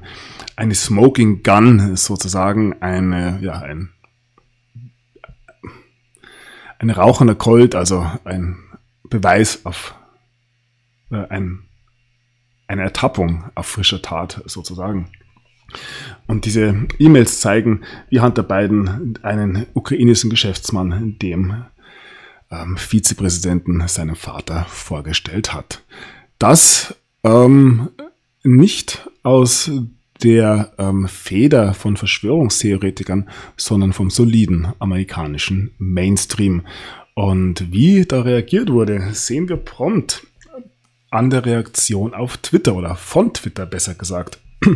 eine 0.56 0.74
Smoking 0.74 1.42
Gun 1.42 1.96
sozusagen, 1.96 2.80
eine, 2.80 3.38
ja, 3.40 3.60
ein, 3.60 3.90
ein 6.78 6.90
rauchender 6.90 7.34
Colt, 7.34 7.74
also 7.74 8.10
ein 8.24 8.58
Beweis 9.04 9.64
auf 9.64 9.94
äh, 11.10 11.26
ein, 11.28 11.64
eine 12.66 12.82
Ertappung 12.82 13.50
auf 13.54 13.66
frischer 13.66 14.02
Tat 14.02 14.42
sozusagen. 14.46 15.10
Und 16.26 16.44
diese 16.44 16.86
E-Mails 16.98 17.40
zeigen, 17.40 17.82
wie 18.08 18.20
Hunter 18.20 18.42
Biden 18.42 19.18
einen 19.22 19.66
ukrainischen 19.74 20.30
Geschäftsmann 20.30 21.18
dem 21.18 21.64
ähm, 22.50 22.76
Vizepräsidenten 22.76 23.86
seinem 23.86 24.16
Vater 24.16 24.64
vorgestellt 24.68 25.52
hat. 25.52 25.82
Das 26.38 26.94
ähm, 27.22 27.90
nicht 28.42 29.08
aus 29.22 29.70
der 30.22 30.72
ähm, 30.78 31.08
Feder 31.08 31.74
von 31.74 31.96
Verschwörungstheoretikern, 31.96 33.28
sondern 33.56 33.92
vom 33.92 34.10
soliden 34.10 34.68
amerikanischen 34.78 35.72
Mainstream. 35.78 36.62
Und 37.14 37.72
wie 37.72 38.04
da 38.04 38.22
reagiert 38.22 38.70
wurde, 38.70 39.12
sehen 39.12 39.48
wir 39.48 39.56
prompt 39.56 40.26
an 41.10 41.30
der 41.30 41.44
Reaktion 41.44 42.14
auf 42.14 42.36
Twitter 42.38 42.74
oder 42.74 42.94
von 42.96 43.32
Twitter 43.32 43.66
besser 43.66 43.94
gesagt. 43.94 44.38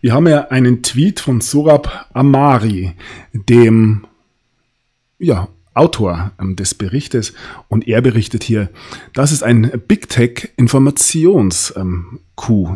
Wir 0.00 0.12
haben 0.12 0.28
ja 0.28 0.48
einen 0.48 0.84
Tweet 0.84 1.18
von 1.18 1.40
Surab 1.40 2.08
Amari, 2.12 2.92
dem 3.32 4.06
ja, 5.18 5.48
Autor 5.78 6.32
ähm, 6.40 6.56
des 6.56 6.74
Berichtes 6.74 7.34
und 7.68 7.86
er 7.86 8.02
berichtet 8.02 8.42
hier, 8.42 8.68
das 9.14 9.32
ist 9.32 9.42
ein 9.42 9.70
Big 9.86 10.08
Tech 10.08 10.50
Informations 10.56 11.72
ähm, 11.76 12.20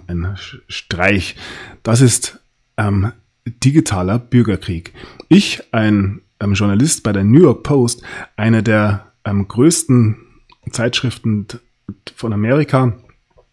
ein 0.06 0.37
Streich. 0.68 1.37
Das 1.82 2.00
ist 2.00 2.40
ähm, 2.76 3.12
digitaler 3.47 4.18
Bürgerkrieg. 4.18 4.92
Ich, 5.28 5.62
ein 5.73 6.21
ähm, 6.40 6.54
Journalist 6.54 7.02
bei 7.02 7.12
der 7.12 7.25
New 7.25 7.42
York 7.42 7.62
Post, 7.62 8.02
einer 8.37 8.62
der 8.62 9.12
ähm, 9.25 9.49
größten 9.49 10.16
Zeitschriften 10.71 11.47
von 12.14 12.32
Amerika, 12.32 12.92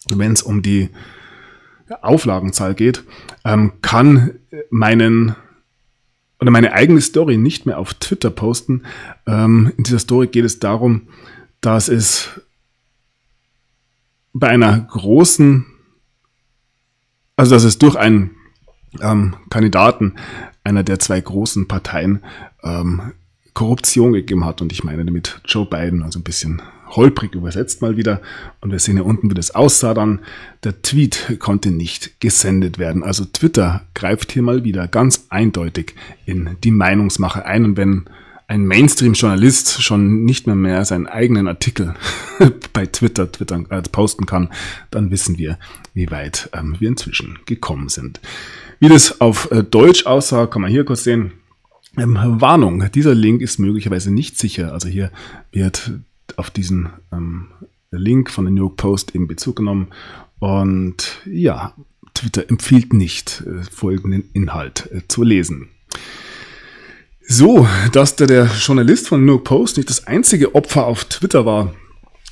wenn 0.09 0.33
es 0.33 0.41
um 0.41 0.61
die 0.61 0.89
Auflagenzahl 2.01 2.75
geht, 2.75 3.03
ähm, 3.43 3.73
kann 3.81 4.35
meinen 4.69 5.35
oder 6.39 6.51
meine 6.51 6.73
eigene 6.73 7.01
Story 7.01 7.37
nicht 7.37 7.65
mehr 7.65 7.77
auf 7.77 7.93
Twitter 7.93 8.29
posten. 8.29 8.83
Ähm, 9.27 9.73
in 9.77 9.83
dieser 9.83 9.99
Story 9.99 10.27
geht 10.27 10.45
es 10.45 10.59
darum, 10.59 11.07
dass 11.61 11.89
es 11.89 12.29
bei 14.33 14.47
einer 14.47 14.79
großen, 14.79 15.65
also 17.35 17.55
dass 17.55 17.63
es 17.63 17.77
durch 17.77 17.95
einen 17.95 18.31
ähm, 19.01 19.35
Kandidaten 19.49 20.15
einer 20.63 20.83
der 20.83 20.99
zwei 20.99 21.19
großen 21.19 21.67
Parteien 21.67 22.23
ähm, 22.63 23.13
Korruption 23.53 24.13
gegeben 24.13 24.45
hat. 24.45 24.61
Und 24.61 24.71
ich 24.71 24.83
meine 24.83 25.03
damit 25.03 25.41
Joe 25.45 25.65
Biden, 25.65 26.03
also 26.03 26.19
ein 26.19 26.23
bisschen 26.23 26.61
holprig 26.89 27.35
übersetzt 27.35 27.81
mal 27.81 27.97
wieder. 27.97 28.21
Und 28.61 28.71
wir 28.71 28.79
sehen 28.79 28.95
hier 28.95 29.05
unten, 29.05 29.29
wie 29.29 29.35
das 29.35 29.51
aussah 29.51 29.93
dann. 29.93 30.19
Der 30.63 30.81
Tweet 30.81 31.37
konnte 31.39 31.71
nicht 31.71 32.19
gesendet 32.19 32.79
werden. 32.79 33.03
Also 33.03 33.25
Twitter 33.25 33.83
greift 33.93 34.31
hier 34.31 34.41
mal 34.41 34.63
wieder 34.63 34.87
ganz 34.87 35.27
eindeutig 35.29 35.95
in 36.25 36.57
die 36.63 36.71
Meinungsmache 36.71 37.45
ein. 37.45 37.65
Und 37.65 37.77
wenn 37.77 38.05
ein 38.49 38.65
Mainstream-Journalist 38.65 39.83
schon 39.83 40.25
nicht 40.25 40.47
mehr 40.47 40.55
mehr 40.55 40.83
seinen 40.83 41.05
eigenen 41.05 41.47
Artikel 41.47 41.93
bei 42.73 42.87
Twitter, 42.87 43.31
Twitter 43.31 43.63
äh, 43.69 43.83
posten 43.83 44.25
kann, 44.25 44.49
dann 44.89 45.11
wissen 45.11 45.37
wir, 45.37 45.59
wie 45.93 46.09
weit 46.09 46.49
ähm, 46.53 46.75
wir 46.79 46.89
inzwischen 46.89 47.37
gekommen 47.45 47.89
sind. 47.89 48.19
Wie 48.79 48.89
das 48.89 49.21
auf 49.21 49.51
äh, 49.51 49.63
Deutsch 49.63 50.07
aussah, 50.07 50.47
kann 50.47 50.63
man 50.63 50.71
hier 50.71 50.83
kurz 50.83 51.03
sehen. 51.03 51.33
Ähm, 51.95 52.17
Warnung, 52.17 52.89
dieser 52.91 53.13
Link 53.13 53.41
ist 53.41 53.59
möglicherweise 53.59 54.11
nicht 54.11 54.39
sicher. 54.39 54.73
Also 54.73 54.87
hier 54.87 55.11
wird 55.51 55.91
auf 56.39 56.49
diesen 56.49 56.89
ähm, 57.11 57.49
Link 57.91 58.31
von 58.31 58.45
der 58.45 58.53
New 58.53 58.63
York 58.63 58.77
Post 58.77 59.11
in 59.11 59.27
Bezug 59.27 59.57
genommen. 59.57 59.89
Und 60.39 61.21
ja, 61.25 61.73
Twitter 62.13 62.49
empfiehlt 62.49 62.93
nicht, 62.93 63.43
äh, 63.45 63.63
folgenden 63.71 64.29
Inhalt 64.33 64.89
äh, 64.91 65.01
zu 65.07 65.23
lesen. 65.23 65.69
So, 67.21 67.67
dass 67.91 68.15
der, 68.15 68.27
der 68.27 68.45
Journalist 68.45 69.07
von 69.07 69.23
New 69.23 69.33
York 69.33 69.43
Post 69.43 69.77
nicht 69.77 69.89
das 69.89 70.07
einzige 70.07 70.55
Opfer 70.55 70.87
auf 70.87 71.05
Twitter 71.05 71.45
war, 71.45 71.75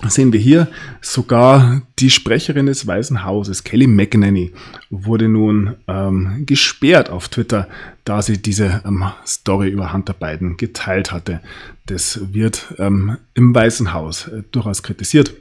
sehen 0.08 0.32
wir 0.32 0.40
hier. 0.40 0.68
Sogar 1.02 1.82
die 2.00 2.10
Sprecherin 2.10 2.68
des 2.68 2.86
Weißen 2.86 3.24
Hauses, 3.24 3.64
Kelly 3.64 3.88
McEnany, 3.88 4.54
wurde 4.90 5.28
nun 5.28 5.76
ähm, 5.88 6.44
gesperrt 6.46 7.10
auf 7.10 7.30
Twitter, 7.30 7.68
da 8.06 8.22
sie 8.22 8.42
diese 8.42 8.84
ähm, 8.86 9.06
Story 9.26 9.70
über 9.70 9.94
Hunter 9.94 10.14
Biden 10.14 10.58
geteilt 10.58 11.12
hatte. 11.12 11.42
Das 11.88 12.20
wird 12.34 12.76
ähm, 12.78 13.18
im 13.34 13.54
Weißen 13.54 13.94
Haus 13.94 14.28
äh, 14.28 14.44
durchaus 14.52 14.84
kritisiert. 14.84 15.34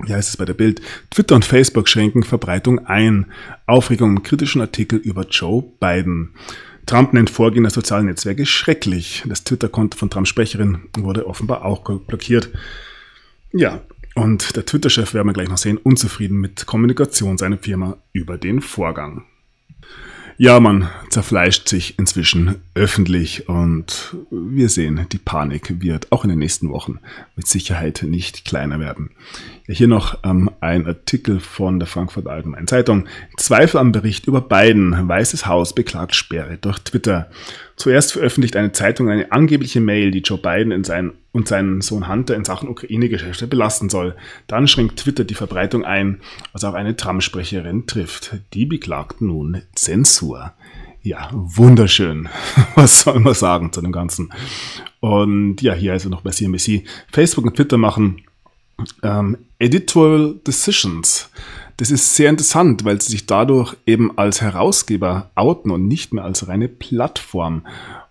Wie 0.00 0.14
heißt 0.14 0.28
es 0.28 0.36
bei 0.36 0.44
der 0.44 0.54
Bild? 0.54 0.80
Twitter 1.10 1.34
und 1.34 1.44
Facebook 1.44 1.88
schränken 1.88 2.22
Verbreitung 2.22 2.86
ein. 2.86 3.26
Aufregung 3.66 4.10
im 4.10 4.22
kritischen 4.22 4.60
Artikel 4.60 4.98
über 4.98 5.26
Joe 5.28 5.64
Biden. 5.80 6.34
Trump 6.86 7.12
nennt 7.12 7.30
Vorgehen 7.30 7.64
der 7.64 7.72
sozialen 7.72 8.06
Netzwerke 8.06 8.46
schrecklich. 8.46 9.24
Das 9.26 9.44
Twitter-Konto 9.44 9.98
von 9.98 10.08
Trumps 10.08 10.30
Sprecherin 10.30 10.82
wurde 10.96 11.26
offenbar 11.26 11.64
auch 11.64 11.82
blockiert. 11.82 12.50
Ja, 13.52 13.80
und 14.14 14.56
der 14.56 14.66
Twitter-Chef, 14.66 15.14
werden 15.14 15.28
wir 15.28 15.32
gleich 15.32 15.48
noch 15.48 15.58
sehen, 15.58 15.78
unzufrieden 15.78 16.38
mit 16.38 16.66
Kommunikation 16.66 17.38
seiner 17.38 17.58
Firma 17.58 17.96
über 18.12 18.36
den 18.36 18.60
Vorgang. 18.60 19.24
Ja, 20.40 20.60
man 20.60 20.88
zerfleischt 21.10 21.68
sich 21.68 21.98
inzwischen 21.98 22.62
öffentlich 22.74 23.48
und 23.48 24.16
wir 24.30 24.68
sehen, 24.68 25.06
die 25.10 25.18
Panik 25.18 25.80
wird 25.82 26.12
auch 26.12 26.22
in 26.22 26.30
den 26.30 26.38
nächsten 26.38 26.70
Wochen 26.70 27.00
mit 27.34 27.48
Sicherheit 27.48 28.04
nicht 28.06 28.44
kleiner 28.44 28.78
werden. 28.78 29.10
Hier 29.70 29.86
noch 29.86 30.18
ähm, 30.24 30.50
ein 30.60 30.86
Artikel 30.86 31.40
von 31.40 31.78
der 31.78 31.86
Frankfurter 31.86 32.30
Allgemeinen 32.30 32.66
Zeitung. 32.66 33.06
Zweifel 33.36 33.76
am 33.76 33.92
Bericht 33.92 34.26
über 34.26 34.40
Biden. 34.40 34.96
Weißes 35.06 35.46
Haus 35.46 35.74
beklagt 35.74 36.14
Sperre 36.14 36.56
durch 36.56 36.78
Twitter. 36.78 37.30
Zuerst 37.76 38.14
veröffentlicht 38.14 38.56
eine 38.56 38.72
Zeitung 38.72 39.10
eine 39.10 39.30
angebliche 39.30 39.82
Mail, 39.82 40.10
die 40.10 40.20
Joe 40.20 40.38
Biden 40.38 40.72
in 40.72 40.84
seinen 40.84 41.12
und 41.32 41.48
seinen 41.48 41.82
Sohn 41.82 42.08
Hunter 42.08 42.34
in 42.34 42.46
Sachen 42.46 42.70
Ukraine-Geschäfte 42.70 43.46
belasten 43.46 43.90
soll. 43.90 44.16
Dann 44.46 44.68
schränkt 44.68 45.00
Twitter 45.00 45.24
die 45.24 45.34
Verbreitung 45.34 45.84
ein, 45.84 46.20
was 46.54 46.64
auch 46.64 46.72
eine 46.72 46.96
Trump-Sprecherin 46.96 47.86
trifft. 47.86 48.36
Die 48.54 48.64
beklagt 48.64 49.20
nun 49.20 49.60
Zensur. 49.74 50.54
Ja, 51.02 51.28
wunderschön. 51.32 52.28
Was 52.74 53.00
soll 53.00 53.20
man 53.20 53.34
sagen 53.34 53.72
zu 53.72 53.80
dem 53.80 53.92
Ganzen? 53.92 54.32
Und 55.00 55.62
ja, 55.62 55.72
hier 55.72 55.92
also 55.92 56.08
noch 56.08 56.22
bei 56.22 56.30
CNBC. 56.30 56.84
Facebook 57.12 57.44
und 57.44 57.54
Twitter 57.54 57.78
machen 57.78 58.22
ähm, 59.02 59.36
Editorial 59.58 60.36
Decisions. 60.46 61.30
Das 61.76 61.90
ist 61.90 62.16
sehr 62.16 62.30
interessant, 62.30 62.84
weil 62.84 63.00
sie 63.00 63.10
sich 63.10 63.26
dadurch 63.26 63.76
eben 63.86 64.18
als 64.18 64.40
Herausgeber 64.40 65.30
outen 65.34 65.70
und 65.70 65.86
nicht 65.86 66.12
mehr 66.12 66.24
als 66.24 66.48
reine 66.48 66.68
Plattform. 66.68 67.66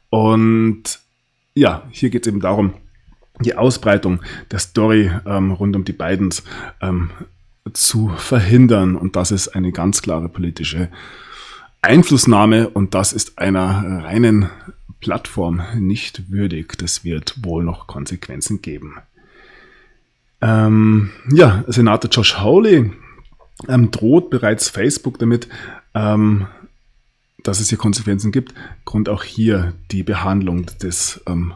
Und 0.10 1.00
ja, 1.54 1.84
hier 1.92 2.10
geht 2.10 2.26
es 2.26 2.32
eben 2.32 2.40
darum, 2.40 2.74
die 3.42 3.56
Ausbreitung 3.56 4.22
der 4.52 4.60
Story 4.60 5.12
ähm, 5.26 5.52
rund 5.52 5.76
um 5.76 5.84
die 5.84 5.94
Bidens 5.94 6.44
ähm, 6.82 7.12
zu 7.74 8.10
verhindern. 8.10 8.96
Und 8.96 9.16
das 9.16 9.32
ist 9.32 9.50
eine 9.50 9.72
ganz 9.72 10.02
klare 10.02 10.30
politische 10.30 10.90
Einflussnahme 11.82 12.70
und 12.70 12.96
das 12.96 13.14
ist 13.14 13.38
einer 13.38 14.04
reinen 14.04 14.50
Plattform 15.00 15.62
nicht 15.76 16.32
würdig. 16.32 16.78
Das 16.78 17.04
wird 17.04 17.44
wohl 17.44 17.64
noch 17.64 17.88
Konsequenzen 17.88 18.62
geben. 18.62 18.96
Ähm, 20.42 21.12
ja, 21.32 21.64
Senator 21.68 22.10
Josh 22.10 22.38
Hawley 22.38 22.92
ähm, 23.68 23.92
droht 23.92 24.30
bereits 24.30 24.70
Facebook 24.70 25.18
damit, 25.20 25.48
ähm, 25.94 26.48
dass 27.44 27.60
es 27.60 27.70
hier 27.70 27.78
Konsequenzen 27.78 28.32
gibt. 28.32 28.54
Grund 28.86 29.10
auch 29.10 29.24
hier 29.24 29.74
die 29.92 30.04
Behandlung 30.04 30.68
des 30.82 31.22
ähm, 31.28 31.54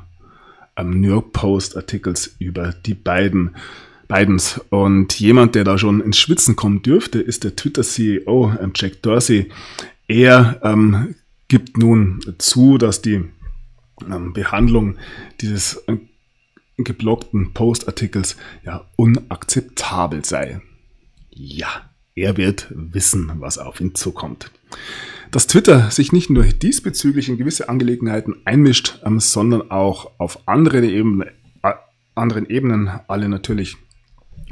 New 0.81 1.07
York 1.07 1.33
Post 1.33 1.77
Artikels 1.77 2.35
über 2.39 2.73
die 2.73 2.93
beiden 2.93 3.55
Bidens. 4.07 4.59
Und 4.69 5.19
jemand, 5.19 5.55
der 5.55 5.63
da 5.63 5.77
schon 5.77 6.01
ins 6.01 6.17
Schwitzen 6.17 6.55
kommen 6.55 6.81
dürfte, 6.81 7.19
ist 7.19 7.43
der 7.43 7.55
Twitter-CEO 7.55 8.55
ähm, 8.59 8.71
Jack 8.75 9.01
Dorsey. 9.01 9.49
Er 10.07 10.59
ähm, 10.63 11.15
gibt 11.47 11.77
nun 11.77 12.19
zu, 12.37 12.77
dass 12.77 13.01
die 13.01 13.23
ähm, 14.09 14.33
Behandlung 14.33 14.97
dieses 15.39 15.75
äh, 15.87 15.97
geblockten 16.77 17.53
Post-Artikels 17.53 18.38
ja 18.63 18.86
unakzeptabel 18.95 20.25
sei. 20.25 20.62
Ja, 21.29 21.89
er 22.15 22.38
wird 22.38 22.67
wissen, 22.71 23.31
was 23.36 23.57
auf 23.57 23.79
ihn 23.79 23.95
zukommt. 23.95 24.51
Dass 25.31 25.47
Twitter 25.47 25.91
sich 25.91 26.12
nicht 26.12 26.29
nur 26.29 26.43
diesbezüglich 26.43 27.29
in 27.29 27.38
gewisse 27.38 27.69
Angelegenheiten 27.69 28.36
einmischt, 28.45 28.99
ähm, 29.05 29.19
sondern 29.19 29.71
auch 29.71 30.12
auf 30.17 30.47
andere 30.47 30.86
Ebene, 30.86 31.31
äh, 31.63 31.73
anderen 32.15 32.49
Ebenen 32.49 32.89
alle 33.07 33.29
natürlich 33.29 33.77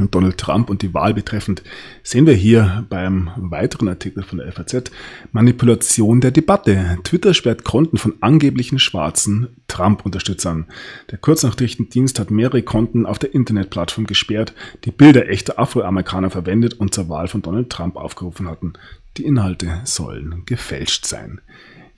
Donald 0.10 0.38
Trump 0.38 0.70
und 0.70 0.82
die 0.82 0.94
Wahl 0.94 1.14
betreffend, 1.14 1.64
sehen 2.04 2.26
wir 2.26 2.34
hier 2.34 2.86
beim 2.90 3.32
weiteren 3.38 3.90
Artikel 3.90 4.24
von 4.24 4.40
der 4.40 4.52
FAZ 4.52 4.92
Manipulation 5.32 6.22
der 6.22 6.32
Debatte. 6.32 6.98
Twitter 7.04 7.34
sperrt 7.34 7.64
Konten 7.64 7.98
von 7.98 8.16
angeblichen 8.22 8.80
schwarzen 8.80 9.50
Trump-Unterstützern. 9.68 10.66
Der 11.12 11.18
Kurznachrichtendienst 11.18 12.20
hat 12.20 12.32
mehrere 12.32 12.62
Konten 12.62 13.06
auf 13.06 13.20
der 13.20 13.34
Internetplattform 13.34 14.08
gesperrt, 14.08 14.54
die 14.86 14.92
Bilder 14.92 15.30
echter 15.30 15.60
Afroamerikaner 15.60 16.30
verwendet 16.30 16.76
und 16.76 16.94
zur 16.94 17.10
Wahl 17.10 17.28
von 17.28 17.42
Donald 17.42 17.70
Trump 17.70 17.96
aufgerufen 17.96 18.48
hatten. 18.48 18.74
Die 19.18 19.26
Inhalte 19.26 19.82
sollen 19.84 20.44
gefälscht 20.46 21.06
sein. 21.06 21.42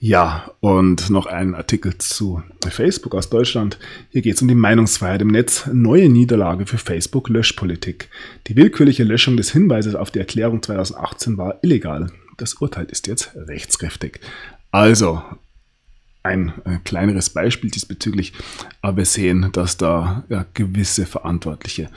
Ja, 0.04 0.52
und 0.62 1.12
noch 1.12 1.28
ein 1.28 1.54
Artikel 1.54 1.96
zu 2.00 2.42
Facebook 2.68 3.14
aus 3.14 3.30
Deutschland. 3.30 3.78
Hier 4.10 4.24
geht 4.24 4.34
es 4.34 4.42
um 4.42 4.48
die 4.48 4.56
Meinungsfreiheit 4.56 5.22
im 5.22 5.28
Netz. 5.28 5.70
Neue 5.72 6.10
Niederlage 6.10 6.66
für 6.66 6.80
Facebook 6.80 7.30
Löschpolitik. 7.30 8.10
Die 8.48 8.56
willkürliche 8.56 9.04
Löschung 9.04 9.38
des 9.38 9.52
Hinweises 9.52 9.94
auf 9.94 10.10
die 10.10 10.18
Erklärung 10.18 10.64
2018 10.64 11.38
war 11.38 11.64
illegal. 11.64 12.12
Das 12.38 12.56
Urteil 12.56 12.86
ist 12.86 13.06
jetzt 13.06 13.36
rechtskräftig. 13.36 14.22
Also, 14.72 15.22
ein 16.24 16.52
äh, 16.66 16.80
kleineres 16.84 17.30
Beispiel 17.30 17.70
diesbezüglich, 17.70 18.34
aber 18.82 18.98
wir 18.98 19.06
sehen, 19.06 19.50
dass 19.52 19.78
da 19.78 20.24
ja, 20.30 20.48
gewisse 20.56 21.06
Verantwortliche 21.06 21.92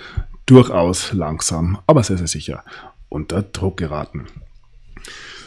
durchaus 0.45 1.15
langsam, 1.15 1.79
aber 1.87 2.03
sehr, 2.03 2.19
sehr 2.19 2.27
sicher 2.27 2.65
unter 3.09 3.41
Druck 3.41 3.79
geraten. 3.79 4.27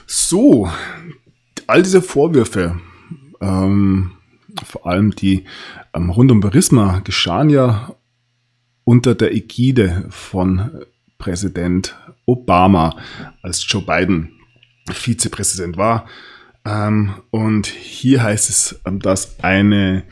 So, 0.07 0.71
all 1.67 1.83
diese 1.83 2.01
Vorwürfe, 2.01 2.79
ähm, 3.41 4.11
vor 4.63 4.87
allem 4.87 5.11
die 5.11 5.45
ähm, 5.93 6.09
rund 6.09 6.31
um 6.31 6.39
Burisma, 6.39 6.99
geschahen 6.99 7.49
ja 7.49 7.95
unter 8.83 9.15
der 9.15 9.33
Ägide 9.33 10.05
von 10.09 10.85
Präsident 11.17 11.97
Obama, 12.25 12.95
als 13.41 13.65
Joe 13.67 13.81
Biden 13.81 14.31
Vizepräsident 14.89 15.77
war. 15.77 16.05
Ähm, 16.65 17.15
und 17.29 17.67
hier 17.67 18.23
heißt 18.23 18.49
es, 18.49 18.79
ähm, 18.85 18.99
dass 18.99 19.39
eine, 19.41 20.03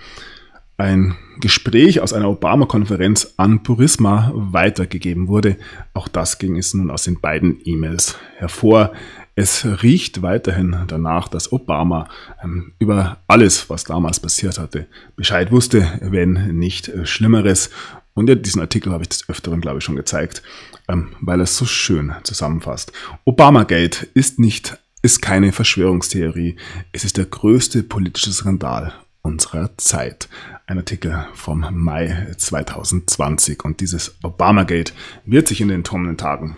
ein 0.77 1.15
Gespräch 1.39 1.99
aus 1.99 2.13
einer 2.13 2.29
Obama-Konferenz 2.29 3.33
an 3.37 3.63
Burisma 3.63 4.31
weitergegeben 4.33 5.27
wurde. 5.27 5.57
Auch 5.93 6.07
das 6.07 6.37
ging 6.37 6.57
es 6.57 6.73
nun 6.73 6.89
aus 6.89 7.03
den 7.03 7.19
beiden 7.19 7.59
E-Mails 7.65 8.17
hervor. 8.37 8.93
Es 9.37 9.65
riecht 9.65 10.21
weiterhin 10.21 10.85
danach, 10.87 11.27
dass 11.27 11.51
Obama 11.51 12.07
ähm, 12.41 12.71
über 12.79 13.17
alles, 13.27 13.69
was 13.69 13.83
damals 13.83 14.21
passiert 14.21 14.57
hatte, 14.57 14.87
Bescheid 15.17 15.51
wusste, 15.51 15.99
wenn 16.01 16.57
nicht 16.57 16.89
Schlimmeres. 17.03 17.69
Und 18.13 18.29
ja, 18.29 18.35
diesen 18.35 18.61
Artikel 18.61 18.93
habe 18.93 19.03
ich 19.03 19.09
des 19.09 19.27
Öfteren, 19.27 19.59
glaube 19.59 19.79
ich, 19.79 19.83
schon 19.83 19.97
gezeigt, 19.97 20.41
ähm, 20.87 21.11
weil 21.19 21.41
es 21.41 21.57
so 21.57 21.65
schön 21.65 22.13
zusammenfasst. 22.23 22.93
Obamagate 23.25 24.07
ist 24.13 24.39
nicht, 24.39 24.77
ist 25.01 25.21
keine 25.21 25.51
Verschwörungstheorie. 25.51 26.55
Es 26.93 27.03
ist 27.03 27.17
der 27.17 27.25
größte 27.25 27.83
politische 27.83 28.31
Skandal 28.31 28.93
unserer 29.21 29.77
Zeit. 29.77 30.29
Ein 30.65 30.77
Artikel 30.77 31.25
vom 31.33 31.67
Mai 31.73 32.33
2020. 32.37 33.65
Und 33.65 33.81
dieses 33.81 34.15
Obamagate 34.23 34.93
wird 35.25 35.49
sich 35.49 35.59
in 35.59 35.67
den 35.67 35.83
kommenden 35.83 36.15
Tagen 36.17 36.55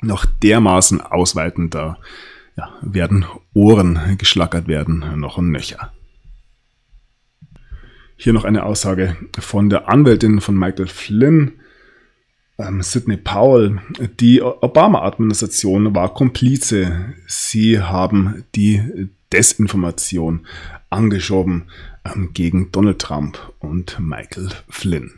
noch 0.00 0.24
dermaßen 0.24 1.00
ausweiten, 1.00 1.70
da 1.70 1.98
ja, 2.56 2.72
werden 2.82 3.24
Ohren 3.54 4.16
geschlackert 4.18 4.68
werden, 4.68 5.04
noch 5.20 5.38
und 5.38 5.50
nöcher. 5.50 5.92
Hier 8.16 8.32
noch 8.32 8.44
eine 8.44 8.64
Aussage 8.64 9.16
von 9.38 9.70
der 9.70 9.88
Anwältin 9.88 10.40
von 10.40 10.58
Michael 10.58 10.88
Flynn, 10.88 11.52
ähm, 12.58 12.82
Sidney 12.82 13.16
Powell. 13.16 13.80
Die 14.18 14.42
Obama-Administration 14.42 15.94
war 15.94 16.12
Komplize. 16.12 17.14
Sie 17.26 17.80
haben 17.80 18.44
die 18.56 19.08
Desinformation 19.32 20.46
angeschoben 20.90 21.68
ähm, 22.04 22.30
gegen 22.32 22.72
Donald 22.72 22.98
Trump 22.98 23.38
und 23.60 23.98
Michael 24.00 24.48
Flynn. 24.68 25.12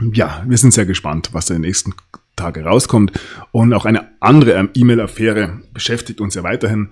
Ja, 0.00 0.44
wir 0.46 0.58
sind 0.58 0.72
sehr 0.72 0.86
gespannt, 0.86 1.30
was 1.32 1.50
in 1.50 1.56
den 1.56 1.62
nächsten 1.62 1.94
Tage 2.36 2.64
rauskommt. 2.64 3.12
Und 3.52 3.72
auch 3.72 3.84
eine 3.84 4.08
andere 4.20 4.52
ähm, 4.52 4.70
E-Mail-Affäre 4.74 5.60
beschäftigt 5.72 6.20
uns 6.20 6.34
ja 6.34 6.42
weiterhin. 6.42 6.90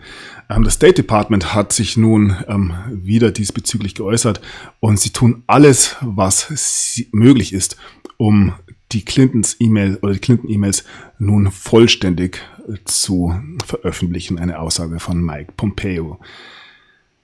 Ähm, 0.48 0.64
das 0.64 0.74
State 0.74 0.94
Department 0.94 1.54
hat 1.54 1.72
sich 1.72 1.96
nun 1.96 2.36
ähm, 2.48 2.74
wieder 2.90 3.30
diesbezüglich 3.30 3.94
geäußert 3.94 4.40
und 4.80 4.98
sie 5.00 5.10
tun 5.10 5.42
alles, 5.46 5.96
was 6.00 7.04
möglich 7.12 7.52
ist, 7.52 7.76
um 8.16 8.54
die 8.92 9.04
Clintons 9.04 9.56
E-Mail 9.58 9.98
oder 10.02 10.12
die 10.12 10.18
Clinton-E-Mails 10.18 10.84
nun 11.18 11.50
vollständig 11.50 12.42
zu 12.84 13.34
veröffentlichen. 13.64 14.38
Eine 14.38 14.58
Aussage 14.58 15.00
von 15.00 15.22
Mike 15.22 15.54
Pompeo. 15.56 16.20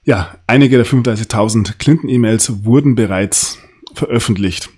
Ja, 0.03 0.37
einige 0.47 0.77
der 0.77 0.85
35.000 0.85 1.77
Clinton-E-Mails 1.77 2.65
wurden 2.65 2.95
bereits 2.95 3.59
veröffentlicht 3.93 4.69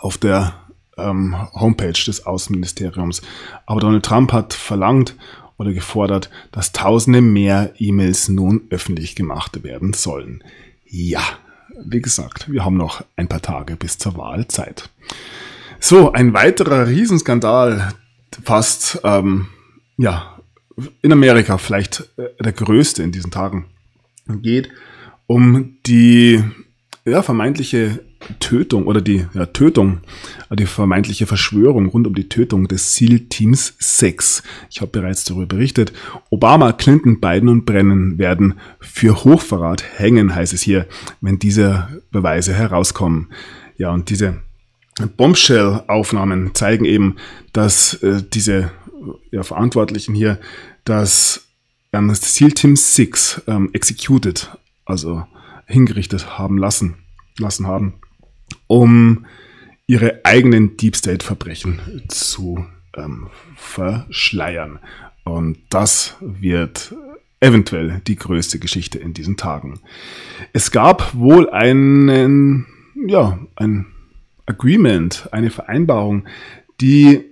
auf 0.00 0.16
der 0.16 0.63
ähm, 0.98 1.36
Homepage 1.52 1.92
des 1.92 2.26
Außenministeriums. 2.26 3.22
Aber 3.66 3.80
Donald 3.80 4.04
Trump 4.04 4.32
hat 4.32 4.54
verlangt 4.54 5.16
oder 5.56 5.72
gefordert, 5.72 6.30
dass 6.52 6.72
tausende 6.72 7.20
mehr 7.20 7.72
E-Mails 7.78 8.28
nun 8.28 8.62
öffentlich 8.70 9.14
gemacht 9.14 9.62
werden 9.62 9.92
sollen. 9.92 10.42
Ja, 10.86 11.22
wie 11.84 12.00
gesagt, 12.00 12.50
wir 12.50 12.64
haben 12.64 12.76
noch 12.76 13.04
ein 13.16 13.28
paar 13.28 13.42
Tage 13.42 13.76
bis 13.76 13.98
zur 13.98 14.16
Wahlzeit. 14.16 14.90
So, 15.80 16.12
ein 16.12 16.32
weiterer 16.32 16.86
Riesenskandal, 16.86 17.92
fast, 18.42 19.00
ähm, 19.04 19.48
ja, 19.96 20.38
in 21.02 21.12
Amerika 21.12 21.58
vielleicht 21.58 22.08
äh, 22.16 22.42
der 22.42 22.52
größte 22.52 23.02
in 23.02 23.12
diesen 23.12 23.30
Tagen, 23.30 23.66
geht 24.26 24.70
um 25.26 25.76
die 25.86 26.42
ja, 27.04 27.22
vermeintliche 27.22 28.04
Tötung 28.40 28.86
oder 28.86 29.00
die 29.00 29.26
ja, 29.34 29.46
Tötung, 29.46 30.00
die 30.50 30.66
vermeintliche 30.66 31.26
Verschwörung 31.26 31.86
rund 31.86 32.06
um 32.06 32.14
die 32.14 32.28
Tötung 32.28 32.68
des 32.68 32.94
SEAL-Teams 32.96 33.74
6. 33.78 34.42
Ich 34.70 34.80
habe 34.80 34.90
bereits 34.90 35.24
darüber 35.24 35.46
berichtet. 35.46 35.92
Obama, 36.30 36.72
Clinton, 36.72 37.20
Biden 37.20 37.48
und 37.48 37.64
Brennan 37.64 38.18
werden 38.18 38.54
für 38.80 39.24
Hochverrat 39.24 39.84
hängen, 39.98 40.34
heißt 40.34 40.52
es 40.52 40.62
hier, 40.62 40.86
wenn 41.20 41.38
diese 41.38 42.02
Beweise 42.10 42.54
herauskommen. 42.54 43.28
Ja, 43.76 43.92
und 43.92 44.10
diese 44.10 44.40
Bombshell-Aufnahmen 45.16 46.54
zeigen 46.54 46.84
eben, 46.84 47.16
dass 47.52 47.94
äh, 48.02 48.22
diese 48.32 48.70
ja, 49.30 49.42
Verantwortlichen 49.42 50.14
hier 50.14 50.38
das, 50.84 51.48
ähm, 51.92 52.08
das 52.08 52.34
SEAL 52.34 52.52
Team 52.52 52.76
6 52.76 53.42
ähm, 53.46 53.70
executed, 53.72 54.56
also 54.84 55.26
hingerichtet 55.66 56.38
haben 56.38 56.58
lassen, 56.58 56.96
lassen 57.38 57.66
haben, 57.66 57.94
um 58.66 59.26
ihre 59.86 60.20
eigenen 60.24 60.76
Deep 60.76 60.96
State 60.96 61.24
Verbrechen 61.24 61.80
zu 62.08 62.66
ähm, 62.96 63.28
verschleiern. 63.56 64.78
Und 65.24 65.58
das 65.70 66.16
wird 66.20 66.94
eventuell 67.40 68.00
die 68.06 68.16
größte 68.16 68.58
Geschichte 68.58 68.98
in 68.98 69.12
diesen 69.12 69.36
Tagen. 69.36 69.80
Es 70.52 70.70
gab 70.70 71.14
wohl 71.14 71.50
einen, 71.50 72.66
ja, 73.06 73.38
ein 73.56 73.86
Agreement, 74.46 75.28
eine 75.32 75.50
Vereinbarung, 75.50 76.26
die 76.80 77.24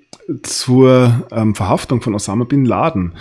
zur 0.42 1.27
ähm, 1.33 1.55
Verhaftung 1.55 2.01
von 2.01 2.14
Osama 2.14 2.45
bin 2.45 2.64
Laden 2.64 3.14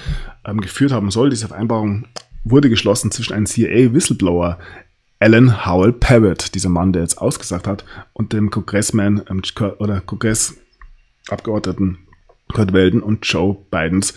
ähm, 0.46 0.62
geführt 0.62 0.92
haben 0.92 1.12
soll. 1.12 1.30
Diese 1.30 1.48
Vereinbarung 1.48 2.08
wurde 2.44 2.70
geschlossen 2.70 3.12
zwischen 3.12 3.34
einem 3.34 3.46
CIA-Whistleblower, 3.46 4.60
Alan 5.22 5.66
Howell 5.68 5.94
Parrott, 5.94 6.56
dieser 6.56 6.70
Mann, 6.70 6.94
der 6.94 7.04
jetzt 7.04 7.20
ausgesagt 7.20 7.68
hat, 7.68 7.86
und 8.14 8.34
dem 8.34 8.50
Kongressman 8.50 9.22
ähm, 9.30 9.44
oder 9.78 10.02
Kongressabgeordneten 10.02 12.00
Kurt 12.52 12.74
Weldon 12.74 13.04
und 13.04 13.24
Joe 13.26 13.56
Bidens 13.70 14.16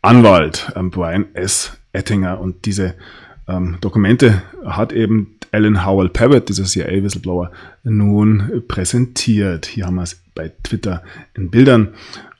Anwalt 0.00 0.72
ähm, 0.76 0.92
Brian 0.92 1.26
S. 1.34 1.76
Ettinger. 1.92 2.40
Und 2.40 2.66
diese 2.66 2.94
ähm, 3.48 3.78
Dokumente 3.80 4.42
hat 4.64 4.92
eben 4.92 5.38
Alan 5.50 5.84
Howell 5.84 6.08
Parrott, 6.08 6.48
dieser 6.48 6.64
CIA-Whistleblower, 6.64 7.50
nun 7.82 8.62
präsentiert. 8.68 9.66
Hier 9.66 9.86
haben 9.86 9.96
wir 9.96 10.04
es 10.04 10.22
bei 10.36 10.52
Twitter 10.62 11.02
in 11.34 11.50
Bildern. 11.50 11.94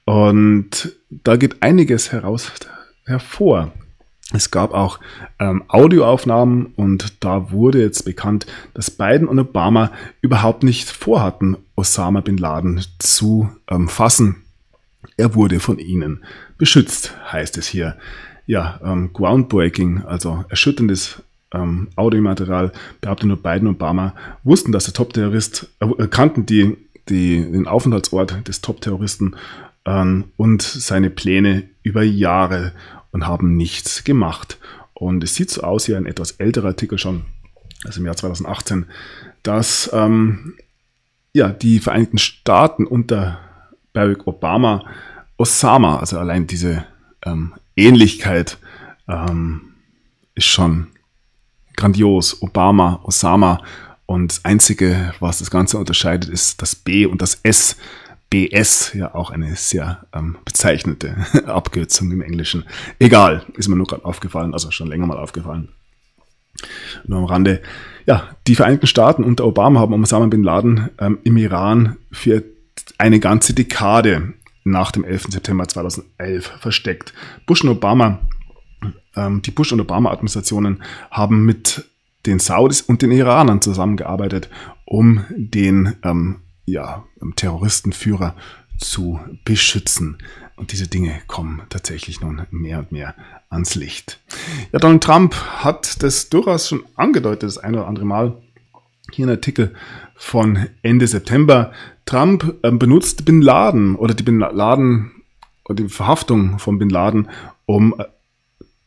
Und 0.05 0.95
da 1.11 1.35
geht 1.35 1.65
einiges 1.65 2.13
heraus 2.13 2.53
hervor. 3.07 3.73
Es 4.35 4.51
gab 4.51 4.75
auch 4.75 4.99
ähm, 5.39 5.63
Audioaufnahmen 5.69 6.67
und 6.75 7.23
da 7.25 7.53
wurde 7.53 7.81
jetzt 7.81 8.05
bekannt, 8.05 8.47
dass 8.75 8.91
Biden 8.91 9.29
und 9.29 9.39
Obama 9.39 9.93
überhaupt 10.23 10.65
nicht 10.65 10.91
vorhatten, 10.91 11.57
Osama 11.77 12.21
bin 12.21 12.37
Laden 12.37 12.85
zu 12.99 13.49
ähm, 13.71 13.89
fassen. 13.89 14.43
Er 15.17 15.35
wurde 15.37 15.61
von 15.61 15.79
ihnen 15.79 16.25
beschützt, 16.59 17.15
heißt 17.31 17.57
es 17.59 17.69
hier. 17.69 17.97
Ja, 18.47 18.81
ähm, 18.85 19.13
groundbreaking, 19.13 20.03
also 20.05 20.45
erschütterndes 20.49 21.23
ähm, 21.53 21.89
Audiomaterial, 21.95 22.73
behauptet 23.01 23.29
nur 23.29 23.37
Biden 23.41 23.69
und 23.69 23.77
Obama, 23.77 24.15
wussten, 24.43 24.73
dass 24.73 24.85
der 24.85 24.95
Top-Terrorist, 24.95 25.69
äh, 25.79 26.09
kannten 26.09 26.45
die, 26.45 26.77
die, 27.09 27.41
den 27.41 27.69
Aufenthaltsort 27.69 28.49
des 28.49 28.61
Top-Terroristen 28.61 29.37
ähm, 29.87 30.25
und 30.37 30.63
seine 30.63 31.11
Pläne 31.11 31.69
über 31.85 32.03
Jahre 32.03 32.73
und 33.15 33.27
haben 33.27 33.57
nichts 33.57 34.03
gemacht. 34.05 34.59
Und 34.93 35.23
es 35.25 35.37
sieht 35.37 35.49
so 35.49 35.63
aus, 35.63 35.87
hier 35.87 35.97
ein 35.97 36.05
etwas 36.05 36.33
älterer 36.33 36.69
Artikel 36.69 36.99
schon, 36.99 37.25
also 37.85 38.01
im 38.01 38.07
Jahr 38.07 38.17
2018, 38.17 38.87
dass 39.45 39.89
ähm, 39.95 40.55
ja, 41.33 41.49
die 41.49 41.79
Vereinigten 41.79 42.19
Staaten 42.19 42.87
unter 42.87 43.39
Barack 43.93 44.27
Obama 44.27 44.85
Osama, 45.37 45.99
also 45.99 46.19
allein 46.19 46.47
diese 46.47 46.85
ähm, 47.25 47.55
Ähnlichkeit 47.77 48.59
ähm, 49.09 49.75
ist 50.35 50.47
schon 50.47 50.89
grandios. 51.77 52.43
Obama, 52.43 53.01
Osama 53.05 53.63
und 54.07 54.33
das 54.33 54.45
Einzige, 54.45 55.15
was 55.21 55.39
das 55.39 55.51
Ganze 55.51 55.79
unterscheidet, 55.79 56.31
ist 56.31 56.63
das 56.63 56.75
B 56.75 57.07
und 57.07 57.23
das 57.23 57.41
S. 57.43 57.77
BS, 58.35 58.95
ja 58.95 59.15
auch 59.15 59.31
eine 59.31 59.55
sehr 59.55 60.07
ähm, 60.13 60.39
bezeichnete 60.45 61.15
Abkürzung 61.47 62.11
im 62.11 62.21
Englischen. 62.21 62.65
Egal, 62.99 63.47
ist 63.57 63.69
mir 63.69 63.77
nur 63.77 63.87
gerade 63.87 64.05
aufgefallen, 64.05 64.55
also 64.55 64.73
schon 64.73 64.89
länger 64.89 65.07
mal 65.07 65.19
aufgefallen. 65.19 65.69
Nur 67.07 67.21
am 67.21 67.27
Rande. 67.27 67.63
Ja, 68.07 68.31
die 68.49 68.57
Vereinigten 68.57 68.89
Staaten 68.89 69.23
unter 69.23 69.47
Obama 69.47 69.79
haben 69.79 70.03
Osama 70.03 70.27
Bin 70.27 70.43
Laden 70.43 70.91
ähm, 70.99 71.19
im 71.23 71.37
Iran 71.37 71.97
für 72.11 72.43
eine 72.99 73.21
ganze 73.21 73.55
Dekade 73.55 74.33
nach 74.65 74.91
dem 74.91 75.05
11. 75.05 75.27
September 75.31 75.69
2011 75.69 76.55
versteckt. 76.59 77.15
Bush 77.47 77.63
und 77.63 77.71
Obama, 77.71 78.19
ähm, 79.15 79.43
die 79.43 79.53
Bush- 79.53 79.73
und 79.73 79.81
Obama-Administrationen 79.81 80.83
haben 81.13 81.45
mit 81.45 81.89
den 82.27 82.41
Saudis 82.41 82.81
und 82.81 83.01
den 83.01 83.13
Iranern 83.13 83.61
zusammengearbeitet, 83.61 84.51
um 84.87 85.25
den 85.31 85.95
ähm, 86.03 86.41
ja, 86.67 87.05
Terroristenführer 87.37 88.35
zu 88.79 89.21
beschützen. 89.45 90.19
Und 90.57 90.73
diese 90.73 90.87
Dinge 90.87 91.21
kommen 91.27 91.63
tatsächlich 91.69 92.21
nun 92.21 92.47
mehr 92.51 92.79
und 92.79 92.93
mehr 92.93 93.15
ans 93.51 93.75
Licht. 93.75 94.21
Ja, 94.73 94.79
Donald 94.79 95.03
Trump 95.03 95.35
hat 95.35 96.03
das 96.03 96.29
durchaus 96.29 96.69
schon 96.69 96.85
angedeutet, 96.95 97.45
das 97.45 97.59
eine 97.59 97.79
oder 97.79 97.89
andere 97.89 98.05
Mal. 98.05 98.43
Hier 99.11 99.27
ein 99.27 99.31
Artikel 99.31 99.75
von 100.15 100.69
Ende 100.83 101.07
September. 101.07 101.73
Trump 102.07 102.57
äh, 102.63 102.71
benutzt 102.71 103.25
Bin 103.25 103.43
Laden 103.43 103.97
oder 103.97 104.15
die 104.15 104.23
Bin 104.23 104.39
Laden 104.39 105.13
oder 105.65 105.83
die 105.83 105.89
Verhaftung 105.89 106.59
von 106.59 106.79
Bin 106.79 106.91
Laden, 106.91 107.29
um 107.67 107.95
äh, 107.99 108.05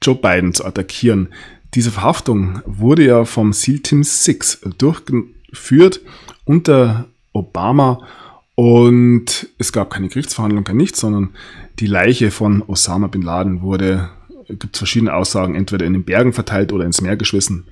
Joe 0.02 0.16
Biden 0.16 0.54
zu 0.54 0.66
attackieren. 0.66 1.34
Diese 1.74 1.92
Verhaftung 1.92 2.62
wurde 2.66 3.06
ja 3.06 3.26
vom 3.26 3.52
SEAL 3.52 3.80
Team 3.80 4.04
6 4.04 4.62
durchgeführt 4.78 6.02
unter 6.46 7.08
Obama 7.38 8.06
und 8.56 9.50
es 9.58 9.72
gab 9.72 9.92
keine 9.92 10.08
Gerichtsverhandlung, 10.08 10.64
kein 10.64 10.78
nichts, 10.78 11.00
sondern 11.00 11.36
die 11.80 11.86
Leiche 11.86 12.32
von 12.32 12.64
Osama 12.64 13.08
bin 13.08 13.22
Laden 13.22 13.62
wurde, 13.62 14.10
gibt 14.48 14.78
verschiedene 14.78 15.14
Aussagen, 15.14 15.56
entweder 15.56 15.86
in 15.86 15.94
den 15.94 16.04
Bergen 16.04 16.34
verteilt 16.34 16.74
oder 16.74 16.86
ins 16.86 17.02
Meer 17.02 17.18
geschmissen. 17.18 17.66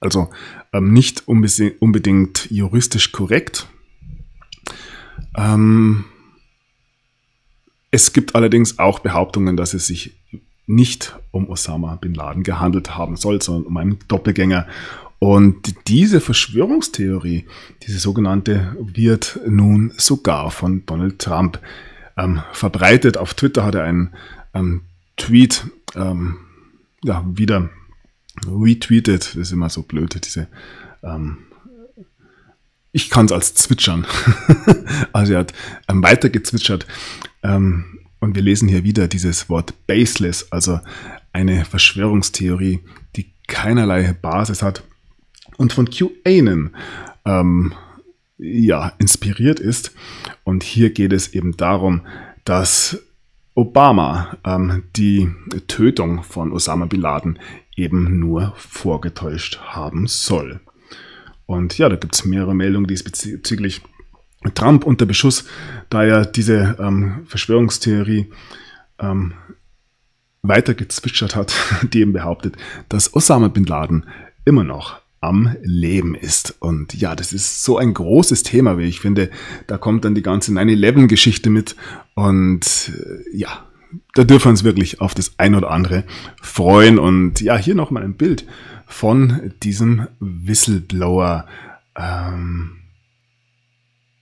Also 0.00 0.30
ähm, 0.72 0.92
nicht 0.92 1.28
unbedingt 1.28 2.50
juristisch 2.50 3.12
korrekt. 3.12 3.68
Ähm, 5.36 6.04
es 7.90 8.12
gibt 8.12 8.34
allerdings 8.34 8.78
auch 8.78 9.00
Behauptungen, 9.00 9.56
dass 9.56 9.74
es 9.74 9.86
sich 9.86 10.16
nicht 10.66 11.18
um 11.30 11.48
Osama 11.48 11.96
bin 11.96 12.14
Laden 12.14 12.42
gehandelt 12.42 12.96
haben 12.96 13.16
soll, 13.16 13.42
sondern 13.42 13.66
um 13.66 13.76
einen 13.76 13.98
Doppelgänger. 14.08 14.66
Und 15.22 15.86
diese 15.86 16.20
Verschwörungstheorie, 16.20 17.46
diese 17.86 18.00
sogenannte, 18.00 18.74
wird 18.80 19.38
nun 19.46 19.92
sogar 19.96 20.50
von 20.50 20.84
Donald 20.84 21.20
Trump 21.20 21.60
ähm, 22.16 22.42
verbreitet. 22.50 23.16
Auf 23.16 23.34
Twitter 23.34 23.64
hat 23.64 23.76
er 23.76 23.84
einen 23.84 24.14
ähm, 24.52 24.80
Tweet 25.16 25.64
ähm, 25.94 26.38
ja, 27.04 27.24
wieder 27.24 27.70
retweetet. 28.48 29.28
Das 29.28 29.36
ist 29.36 29.52
immer 29.52 29.70
so 29.70 29.84
blöd, 29.84 30.18
diese 30.26 30.48
ähm, 31.04 31.38
ich 32.90 33.08
kann 33.08 33.26
es 33.26 33.32
als 33.32 33.54
zwitschern. 33.54 34.04
also 35.12 35.34
er 35.34 35.38
hat 35.38 35.52
ähm, 35.86 36.02
weiter 36.02 36.30
gezwitschert. 36.30 36.84
Ähm, 37.44 38.00
und 38.18 38.34
wir 38.34 38.42
lesen 38.42 38.66
hier 38.66 38.82
wieder 38.82 39.06
dieses 39.06 39.48
Wort 39.48 39.86
baseless, 39.86 40.50
also 40.50 40.80
eine 41.32 41.64
Verschwörungstheorie, 41.64 42.80
die 43.14 43.32
keinerlei 43.46 44.14
Basis 44.14 44.62
hat 44.62 44.82
und 45.62 45.72
von 45.72 45.88
QAnon 45.88 46.70
ähm, 47.24 47.72
ja, 48.36 48.92
inspiriert 48.98 49.60
ist. 49.60 49.92
Und 50.44 50.64
hier 50.64 50.90
geht 50.90 51.12
es 51.12 51.32
eben 51.34 51.56
darum, 51.56 52.02
dass 52.44 52.98
Obama 53.54 54.36
ähm, 54.44 54.82
die 54.96 55.30
Tötung 55.68 56.24
von 56.24 56.52
Osama 56.52 56.86
Bin 56.86 57.00
Laden 57.00 57.38
eben 57.76 58.18
nur 58.18 58.52
vorgetäuscht 58.56 59.60
haben 59.60 60.06
soll. 60.08 60.60
Und 61.46 61.78
ja, 61.78 61.88
da 61.88 61.96
gibt 61.96 62.14
es 62.14 62.24
mehrere 62.24 62.54
Meldungen 62.54 62.86
diesbezüglich. 62.86 63.82
Trump 64.54 64.84
unter 64.84 65.06
Beschuss, 65.06 65.44
da 65.88 66.02
er 66.02 66.26
diese 66.26 66.76
ähm, 66.80 67.24
Verschwörungstheorie 67.26 68.32
ähm, 68.98 69.34
weiter 70.42 70.74
gezwitschert 70.74 71.36
hat, 71.36 71.54
die 71.92 72.00
eben 72.00 72.12
behauptet, 72.12 72.56
dass 72.88 73.14
Osama 73.14 73.46
bin 73.46 73.64
Laden 73.64 74.06
immer 74.44 74.64
noch 74.64 75.01
am 75.22 75.56
Leben 75.62 76.14
ist. 76.14 76.56
Und 76.58 76.94
ja, 76.94 77.14
das 77.14 77.32
ist 77.32 77.62
so 77.62 77.78
ein 77.78 77.94
großes 77.94 78.42
Thema, 78.42 78.76
wie 78.76 78.84
ich 78.84 79.00
finde. 79.00 79.30
Da 79.68 79.78
kommt 79.78 80.04
dann 80.04 80.14
die 80.14 80.22
ganze 80.22 80.52
9-11-Geschichte 80.52 81.48
mit. 81.48 81.76
Und 82.14 82.92
äh, 82.94 83.36
ja, 83.36 83.66
da 84.14 84.24
dürfen 84.24 84.46
wir 84.46 84.50
uns 84.50 84.64
wirklich 84.64 85.00
auf 85.00 85.14
das 85.14 85.38
ein 85.38 85.54
oder 85.54 85.70
andere 85.70 86.04
freuen. 86.42 86.98
Und 86.98 87.40
ja, 87.40 87.56
hier 87.56 87.76
nochmal 87.76 88.02
ein 88.02 88.14
Bild 88.16 88.46
von 88.86 89.52
diesem 89.62 90.08
Whistleblower. 90.18 91.46
Ähm, 91.96 92.80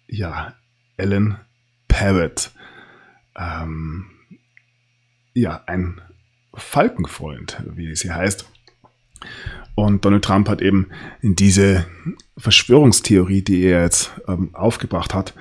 ja, 0.07 0.55
Alan 0.99 1.39
Parrott. 1.89 2.51
Ähm, 3.37 4.07
ja, 5.33 5.63
ein 5.67 6.01
Falkenfreund, 6.53 7.63
wie 7.75 7.97
sie 7.97 8.13
heißt. 8.13 8.47
Und 9.81 10.05
Donald 10.05 10.23
Trump 10.23 10.47
hat 10.51 10.61
eben 10.61 10.89
diese 11.23 11.87
Verschwörungstheorie, 12.37 13.41
die 13.41 13.63
er 13.63 13.85
jetzt 13.85 14.11
ähm, 14.29 14.51
aufgebracht 14.53 15.15
hat, 15.15 15.33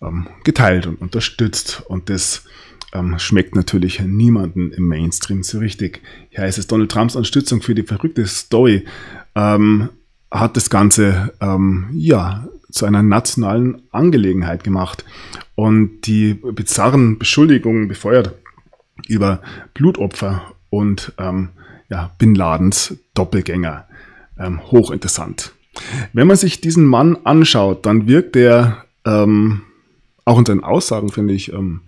ähm, 0.00 0.28
geteilt 0.44 0.86
und 0.86 1.00
unterstützt. 1.00 1.82
Und 1.88 2.08
das 2.08 2.44
ähm, 2.94 3.18
schmeckt 3.18 3.56
natürlich 3.56 4.00
niemanden 4.00 4.70
im 4.70 4.86
Mainstream 4.86 5.42
so 5.42 5.58
richtig. 5.58 6.00
Hier 6.30 6.44
heißt 6.44 6.58
es, 6.58 6.68
Donald 6.68 6.92
Trumps 6.92 7.16
Unterstützung 7.16 7.60
für 7.60 7.74
die 7.74 7.82
verrückte 7.82 8.24
Story 8.28 8.84
ähm, 9.34 9.88
hat 10.30 10.56
das 10.56 10.70
Ganze 10.70 11.34
ähm, 11.40 11.88
ja 11.92 12.46
zu 12.70 12.86
einer 12.86 13.02
nationalen 13.02 13.82
Angelegenheit 13.90 14.62
gemacht 14.62 15.04
und 15.56 16.02
die 16.02 16.34
bizarren 16.34 17.18
Beschuldigungen 17.18 17.88
befeuert 17.88 18.36
über 19.08 19.42
Blutopfer 19.74 20.52
und 20.70 21.14
ähm, 21.18 21.48
ja, 21.90 22.12
Bin 22.18 22.36
Ladens 22.36 22.96
Doppelgänger. 23.14 23.87
Ähm, 24.38 24.60
hochinteressant. 24.70 25.52
Wenn 26.12 26.26
man 26.26 26.36
sich 26.36 26.60
diesen 26.60 26.84
Mann 26.84 27.18
anschaut, 27.24 27.86
dann 27.86 28.06
wirkt 28.06 28.36
er 28.36 28.84
ähm, 29.04 29.62
auch 30.24 30.38
in 30.38 30.46
seinen 30.46 30.64
Aussagen, 30.64 31.10
finde 31.10 31.34
ich, 31.34 31.52
ähm, 31.52 31.80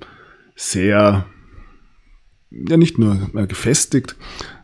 sehr, 0.56 1.26
ja 2.50 2.76
nicht 2.76 2.98
nur 2.98 3.30
gefestigt, 3.46 4.16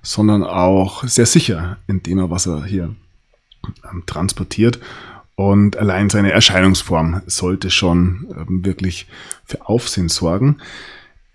sondern 0.02 0.42
auch 0.42 1.04
sehr 1.04 1.26
sicher 1.26 1.78
in 1.86 2.02
dem, 2.02 2.30
was 2.30 2.46
er 2.46 2.64
hier 2.64 2.94
ähm, 3.90 4.02
transportiert. 4.06 4.80
Und 5.34 5.76
allein 5.76 6.08
seine 6.08 6.32
Erscheinungsform 6.32 7.22
sollte 7.26 7.70
schon 7.70 8.26
ähm, 8.36 8.64
wirklich 8.64 9.06
für 9.44 9.68
Aufsehen 9.68 10.08
sorgen. 10.08 10.58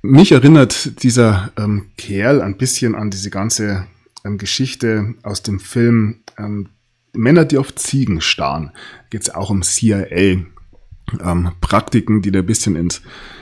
Mich 0.01 0.31
erinnert 0.31 1.03
dieser 1.03 1.51
ähm, 1.57 1.91
Kerl 1.97 2.41
ein 2.41 2.57
bisschen 2.57 2.95
an 2.95 3.11
diese 3.11 3.29
ganze 3.29 3.85
ähm, 4.25 4.39
Geschichte 4.39 5.13
aus 5.21 5.43
dem 5.43 5.59
Film 5.59 6.20
ähm, 6.37 6.69
Männer, 7.13 7.45
die 7.45 7.57
auf 7.57 7.73
Ziegen 7.75 8.19
starren. 8.21 8.71
Geht 9.09 9.23
es 9.23 9.33
auch 9.33 9.49
um 9.49 9.63
CIA-Praktiken, 9.63 12.15
ähm, 12.15 12.21
die 12.21 12.31
da 12.31 12.39
ein 12.39 12.45
bisschen 12.45 12.75
ins 12.75 13.01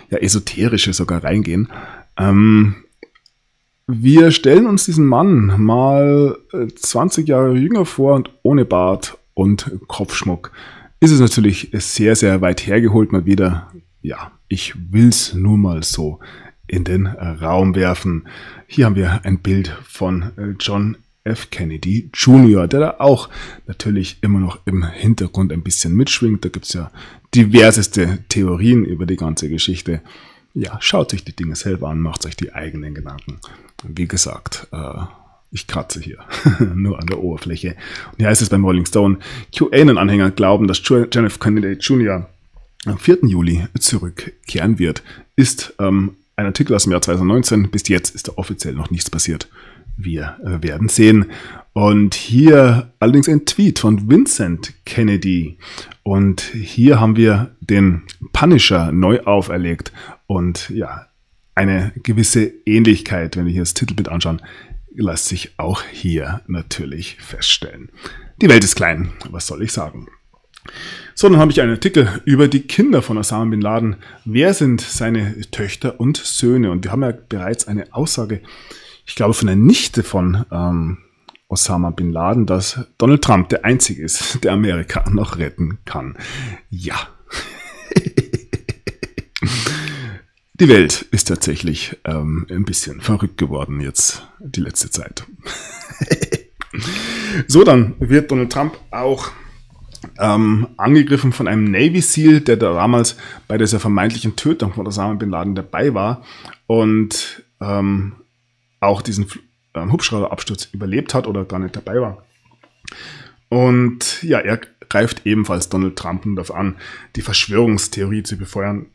ja, 0.10 0.18
Esoterische 0.18 0.94
sogar 0.94 1.24
reingehen. 1.24 1.70
Ähm, 2.18 2.84
wir 3.88 4.32
stellen 4.32 4.68
uns 4.68 4.86
diesen 4.86 5.08
Mann 5.08 5.62
mal 5.62 6.38
20 6.76 7.28
äh, 7.28 7.32
Jahre 7.32 7.56
jünger 7.56 7.86
vor 7.86 8.16
und 8.16 8.32
ohne 8.44 8.66
Bart 8.66 9.18
und 9.34 9.72
Kopfschmuck. 9.88 10.52
Ist 11.00 11.12
es 11.12 11.20
natürlich 11.20 11.70
sehr, 11.74 12.16
sehr 12.16 12.42
weit 12.42 12.68
hergeholt 12.68 13.12
mal 13.12 13.26
wieder. 13.26 13.72
Ja, 14.02 14.32
ich 14.48 14.76
will's 14.92 15.34
nur 15.34 15.58
mal 15.58 15.82
so 15.82 16.20
in 16.68 16.84
den 16.84 17.08
Raum 17.08 17.74
werfen. 17.74 18.28
Hier 18.68 18.86
haben 18.86 18.96
wir 18.96 19.26
ein 19.26 19.40
Bild 19.40 19.76
von 19.84 20.34
äh, 20.38 20.54
John 20.60 20.98
F. 21.30 21.50
Kennedy 21.50 22.10
Jr., 22.14 22.68
der 22.68 22.80
da 22.80 22.96
auch 23.00 23.30
natürlich 23.68 24.18
immer 24.22 24.40
noch 24.40 24.60
im 24.66 24.84
Hintergrund 24.84 25.52
ein 25.52 25.64
bisschen 25.64 25.96
mitschwingt. 25.96 26.44
Da 26.44 26.50
gibt's 26.50 26.74
ja 26.74 26.92
diverseste 27.36 28.20
Theorien 28.30 28.86
über 28.86 29.06
die 29.06 29.16
ganze 29.16 29.50
Geschichte. 29.50 30.02
Ja, 30.54 30.78
schaut 30.82 31.12
sich 31.12 31.24
die 31.24 31.36
Dinge 31.36 31.56
selber 31.56 31.90
an, 31.90 32.00
macht 32.00 32.26
euch 32.26 32.36
die 32.36 32.54
eigenen 32.54 32.96
Gedanken. 32.96 33.40
Wie 33.84 34.08
gesagt, 34.08 34.68
äh, 34.72 35.04
ich 35.52 35.68
kratze 35.68 36.00
hier 36.00 36.20
nur 36.76 37.00
an 37.00 37.08
der 37.08 37.20
Oberfläche. 37.20 37.76
Und 38.12 38.18
hier 38.18 38.28
heißt 38.28 38.42
es 38.42 38.50
beim 38.50 38.66
Rolling 38.66 38.86
Stone, 38.86 39.20
QAnon-Anhänger 39.56 40.32
glauben, 40.32 40.68
dass 40.68 40.80
F. 40.80 41.40
Kennedy 41.40 41.74
Jr. 41.74 42.28
am 42.86 42.98
4. 42.98 43.20
Juli 43.24 43.68
zurückkehren 43.80 44.80
wird. 44.80 45.04
Ist 45.36 45.74
ähm, 45.80 46.16
ein 46.36 46.46
Artikel 46.46 46.76
aus 46.76 46.84
dem 46.84 46.92
Jahr 46.92 47.02
2019. 47.02 47.70
Bis 47.70 47.88
jetzt 47.88 48.16
ist 48.16 48.28
da 48.28 48.34
offiziell 48.36 48.74
noch 48.74 48.92
nichts 48.92 49.10
passiert. 49.10 49.50
Wir 50.02 50.38
äh, 50.44 50.64
werden 50.64 50.90
sehen. 50.90 51.26
Und 51.74 52.16
hier 52.16 52.94
allerdings 53.00 53.30
ein 53.30 53.46
Tweet 53.46 53.80
von 53.80 54.10
Vincent 54.10 54.74
Kennedy. 54.86 55.58
Und 56.04 56.42
hier 56.42 57.00
haben 57.00 57.16
wir 57.16 57.56
den 57.60 58.04
Punisher 58.34 58.92
neu 58.92 59.22
auferlegt. 59.22 59.92
Und 60.26 60.70
ja, 60.70 61.08
eine 61.56 61.92
gewisse 62.04 62.46
Ähnlichkeit, 62.66 63.36
wenn 63.36 63.46
wir 63.46 63.52
hier 63.52 63.62
das 63.64 63.74
Titelbild 63.74 64.10
anschauen, 64.10 64.42
lässt 64.96 65.26
sich 65.26 65.54
auch 65.58 65.84
hier 65.84 66.42
natürlich 66.48 67.18
feststellen. 67.20 67.90
Die 68.42 68.50
Welt 68.50 68.64
ist 68.64 68.76
klein, 68.76 69.12
was 69.30 69.48
soll 69.48 69.62
ich 69.64 69.72
sagen? 69.72 70.08
So, 71.16 71.28
dann 71.28 71.40
habe 71.40 71.52
ich 71.52 71.62
einen 71.62 71.72
Artikel 71.72 72.22
über 72.26 72.48
die 72.48 72.62
Kinder 72.62 73.02
von 73.02 73.18
Osama 73.18 73.46
Bin 73.46 73.62
Laden. 73.62 73.98
Wer 74.24 74.54
sind 74.54 74.82
seine 74.82 75.42
Töchter 75.52 76.00
und 76.00 76.18
Söhne? 76.18 76.72
Und 76.72 76.86
wir 76.86 76.92
haben 76.92 77.04
ja 77.04 77.12
bereits 77.12 77.68
eine 77.68 77.94
Aussage, 77.94 78.42
ich 79.10 79.16
glaube, 79.16 79.34
von 79.34 79.48
der 79.48 79.56
Nichte 79.56 80.04
von 80.04 80.46
ähm, 80.52 81.00
Osama 81.48 81.90
Bin 81.90 82.12
Laden, 82.12 82.46
dass 82.46 82.80
Donald 83.00 83.24
Trump 83.24 83.50
der 83.50 83.66
Einzige 83.66 84.04
ist, 84.04 84.38
der 84.44 84.54
Amerika 84.54 85.04
noch 85.10 85.40
retten 85.40 85.80
kann. 85.84 86.16
Ja. 86.70 86.96
Die 90.60 90.70
Welt 90.70 91.08
ist 91.12 91.28
tatsächlich 91.28 91.98
ähm, 92.04 92.46
ein 92.52 92.66
bisschen 92.66 93.02
verrückt 93.02 93.38
geworden 93.38 93.80
jetzt 93.80 94.28
die 94.40 94.60
letzte 94.60 94.92
Zeit. 94.92 95.26
so, 97.48 97.64
dann 97.64 97.96
wird 98.00 98.30
Donald 98.30 98.52
Trump 98.52 98.78
auch 98.92 99.32
ähm, 100.20 100.68
angegriffen 100.76 101.32
von 101.32 101.48
einem 101.48 101.72
Navy 101.72 102.02
SEAL, 102.02 102.42
der 102.42 102.58
damals 102.58 103.16
bei 103.48 103.58
dieser 103.58 103.80
vermeintlichen 103.80 104.36
Tötung 104.36 104.74
von 104.74 104.86
Osama 104.86 105.14
Bin 105.14 105.30
Laden 105.30 105.56
dabei 105.56 105.94
war 105.94 106.24
und 106.68 107.42
ähm, 107.62 108.18
auch 108.80 109.02
diesen 109.02 109.28
ähm, 109.74 109.92
Hubschrauberabsturz 109.92 110.70
überlebt 110.72 111.14
hat 111.14 111.28
oder 111.28 111.46
gar 111.46 111.60
nicht 111.60 111.76
dabei 111.76 112.02
war. 112.02 112.26
Und 113.50 114.24
ja, 114.24 114.40
er 114.40 114.60
greift 114.90 115.26
ebenfalls 115.26 115.70
Donald 115.70 115.96
Trump 115.96 116.24
darauf 116.36 116.54
an, 116.54 116.78
die 117.16 117.22
Verschwörungstheorie 117.22 118.24
zu 118.24 118.38
befeuern, 118.38 118.88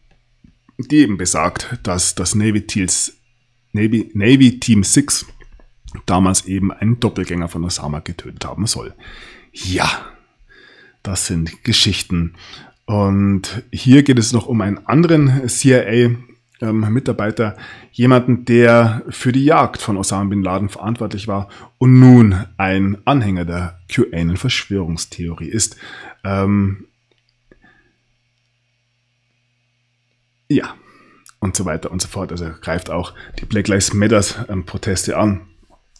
die 0.78 0.98
eben 0.98 1.16
besagt, 1.16 1.78
dass 1.82 2.14
das 2.14 2.34
Navy, 2.34 2.66
Teals, 2.66 3.16
Navy, 3.72 4.10
Navy 4.14 4.58
Team 4.60 4.82
6 4.82 5.26
damals 6.06 6.46
eben 6.46 6.72
einen 6.72 6.98
Doppelgänger 7.00 7.48
von 7.48 7.64
Osama 7.64 8.00
getötet 8.00 8.44
haben 8.44 8.66
soll. 8.66 8.94
Ja, 9.52 9.88
das 11.02 11.26
sind 11.26 11.62
Geschichten. 11.64 12.34
Und 12.86 13.62
hier 13.72 14.02
geht 14.02 14.18
es 14.18 14.32
noch 14.32 14.46
um 14.46 14.60
einen 14.60 14.84
anderen 14.86 15.48
CIA-Mitarbeiter, 15.48 16.33
ähm, 16.64 17.02
jemanden, 17.92 18.44
der 18.44 19.02
für 19.08 19.32
die 19.32 19.44
Jagd 19.44 19.82
von 19.82 19.96
Osama 19.96 20.24
bin 20.30 20.42
Laden 20.42 20.68
verantwortlich 20.68 21.28
war 21.28 21.48
und 21.78 21.98
nun 22.00 22.44
ein 22.56 22.98
Anhänger 23.04 23.44
der 23.44 23.78
QAnon-Verschwörungstheorie 23.88 25.48
ist. 25.48 25.76
Ähm, 26.24 26.86
ja, 30.48 30.74
und 31.40 31.54
so 31.54 31.64
weiter 31.64 31.90
und 31.90 32.00
so 32.00 32.08
fort. 32.08 32.32
Also 32.32 32.50
greift 32.60 32.90
auch 32.90 33.12
die 33.38 33.44
Black 33.44 33.68
Lives 33.68 33.92
Matters 33.92 34.36
ähm, 34.48 34.64
an. 35.14 35.42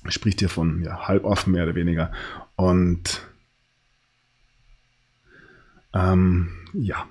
Spricht 0.09 0.41
hier 0.41 0.49
von 0.49 0.83
ja, 0.83 1.07
halboffen 1.07 1.53
mehr 1.53 1.65
oder 1.65 1.75
weniger. 1.75 2.13
Und 2.57 3.23
ähm, 5.95 6.51
ja, 6.73 7.07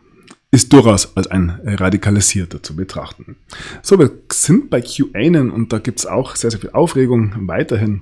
ist 0.53 0.71
durchaus 0.71 1.17
als 1.17 1.25
ein 1.25 1.59
Radikalisierter 1.65 2.61
zu 2.61 2.75
betrachten. 2.75 3.37
So, 3.81 3.97
wir 3.97 4.11
sind 4.31 4.69
bei 4.69 4.81
QAnon 4.81 5.49
und 5.49 5.73
da 5.73 5.79
gibt 5.79 5.97
es 5.97 6.05
auch 6.05 6.35
sehr, 6.35 6.51
sehr 6.51 6.59
viel 6.59 6.69
Aufregung 6.69 7.33
weiterhin. 7.47 8.01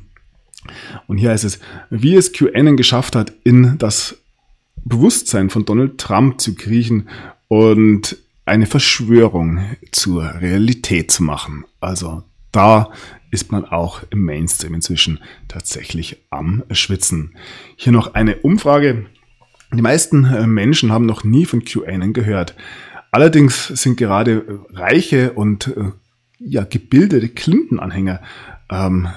Und 1.08 1.18
hier 1.18 1.30
heißt 1.30 1.46
es, 1.46 1.60
wie 1.90 2.14
es 2.14 2.34
QAnon 2.34 2.76
geschafft 2.76 3.16
hat, 3.16 3.32
in 3.46 3.78
das 3.78 4.18
Bewusstsein 4.84 5.50
von 5.50 5.64
Donald 5.64 5.98
Trump 5.98 6.42
zu 6.42 6.54
kriechen 6.54 7.08
und 7.48 8.18
eine 8.44 8.66
Verschwörung 8.66 9.64
zur 9.94 10.26
Realität 10.42 11.10
zu 11.10 11.24
machen. 11.24 11.64
Also 11.80 12.24
da 12.52 12.92
ist 13.32 13.54
man 13.54 13.64
auch 13.64 14.04
im 14.10 14.26
Mainstream 14.26 14.74
inzwischen 14.74 15.20
tatsächlich 15.48 16.18
am 16.32 16.64
Schwitzen. 16.72 17.34
Hier 17.78 17.94
noch 17.94 18.14
eine 18.14 18.40
Umfrage 18.40 19.06
die 19.78 19.82
meisten 19.82 20.26
äh, 20.26 20.48
Menschen 20.48 20.92
haben 20.92 21.06
noch 21.06 21.24
nie 21.24 21.46
von 21.46 21.64
QAnon 21.64 22.14
gehört. 22.14 22.56
Allerdings 23.12 23.68
sind 23.68 23.98
gerade 23.98 24.32
äh, 24.72 24.78
reiche 24.78 25.34
und 25.34 25.68
äh, 25.68 25.92
ja, 26.40 26.64
gebildete 26.64 27.30
Clinton-Anhänger 27.30 28.22
ähm, 28.70 29.10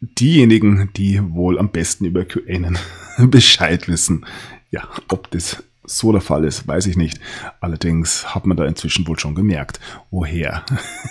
diejenigen, 0.00 0.90
die 0.96 1.20
wohl 1.22 1.58
am 1.58 1.70
besten 1.70 2.04
über 2.04 2.24
QAnon 2.24 2.78
Bescheid 3.30 3.88
wissen. 3.88 4.26
Ja, 4.70 4.88
ob 5.08 5.30
das 5.30 5.62
so 5.84 6.12
der 6.12 6.20
Fall 6.20 6.44
ist, 6.44 6.66
weiß 6.66 6.86
ich 6.86 6.96
nicht. 6.96 7.20
Allerdings 7.60 8.34
hat 8.34 8.46
man 8.46 8.56
da 8.56 8.64
inzwischen 8.64 9.06
wohl 9.06 9.18
schon 9.18 9.34
gemerkt, 9.34 9.80
woher 10.10 10.64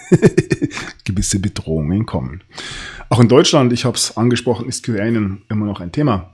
gewisse 1.04 1.39
Bedrohungen 1.39 2.06
kommen. 2.06 2.41
Auch 3.10 3.19
in 3.19 3.28
Deutschland, 3.28 3.74
ich 3.74 3.86
habe 3.86 3.97
es 3.97 4.15
angesprochen, 4.17 4.67
ist 4.67 4.84
QAnon 4.84 5.43
immer 5.50 5.65
noch 5.65 5.82
ein 5.82 5.91
Thema. 5.91 6.32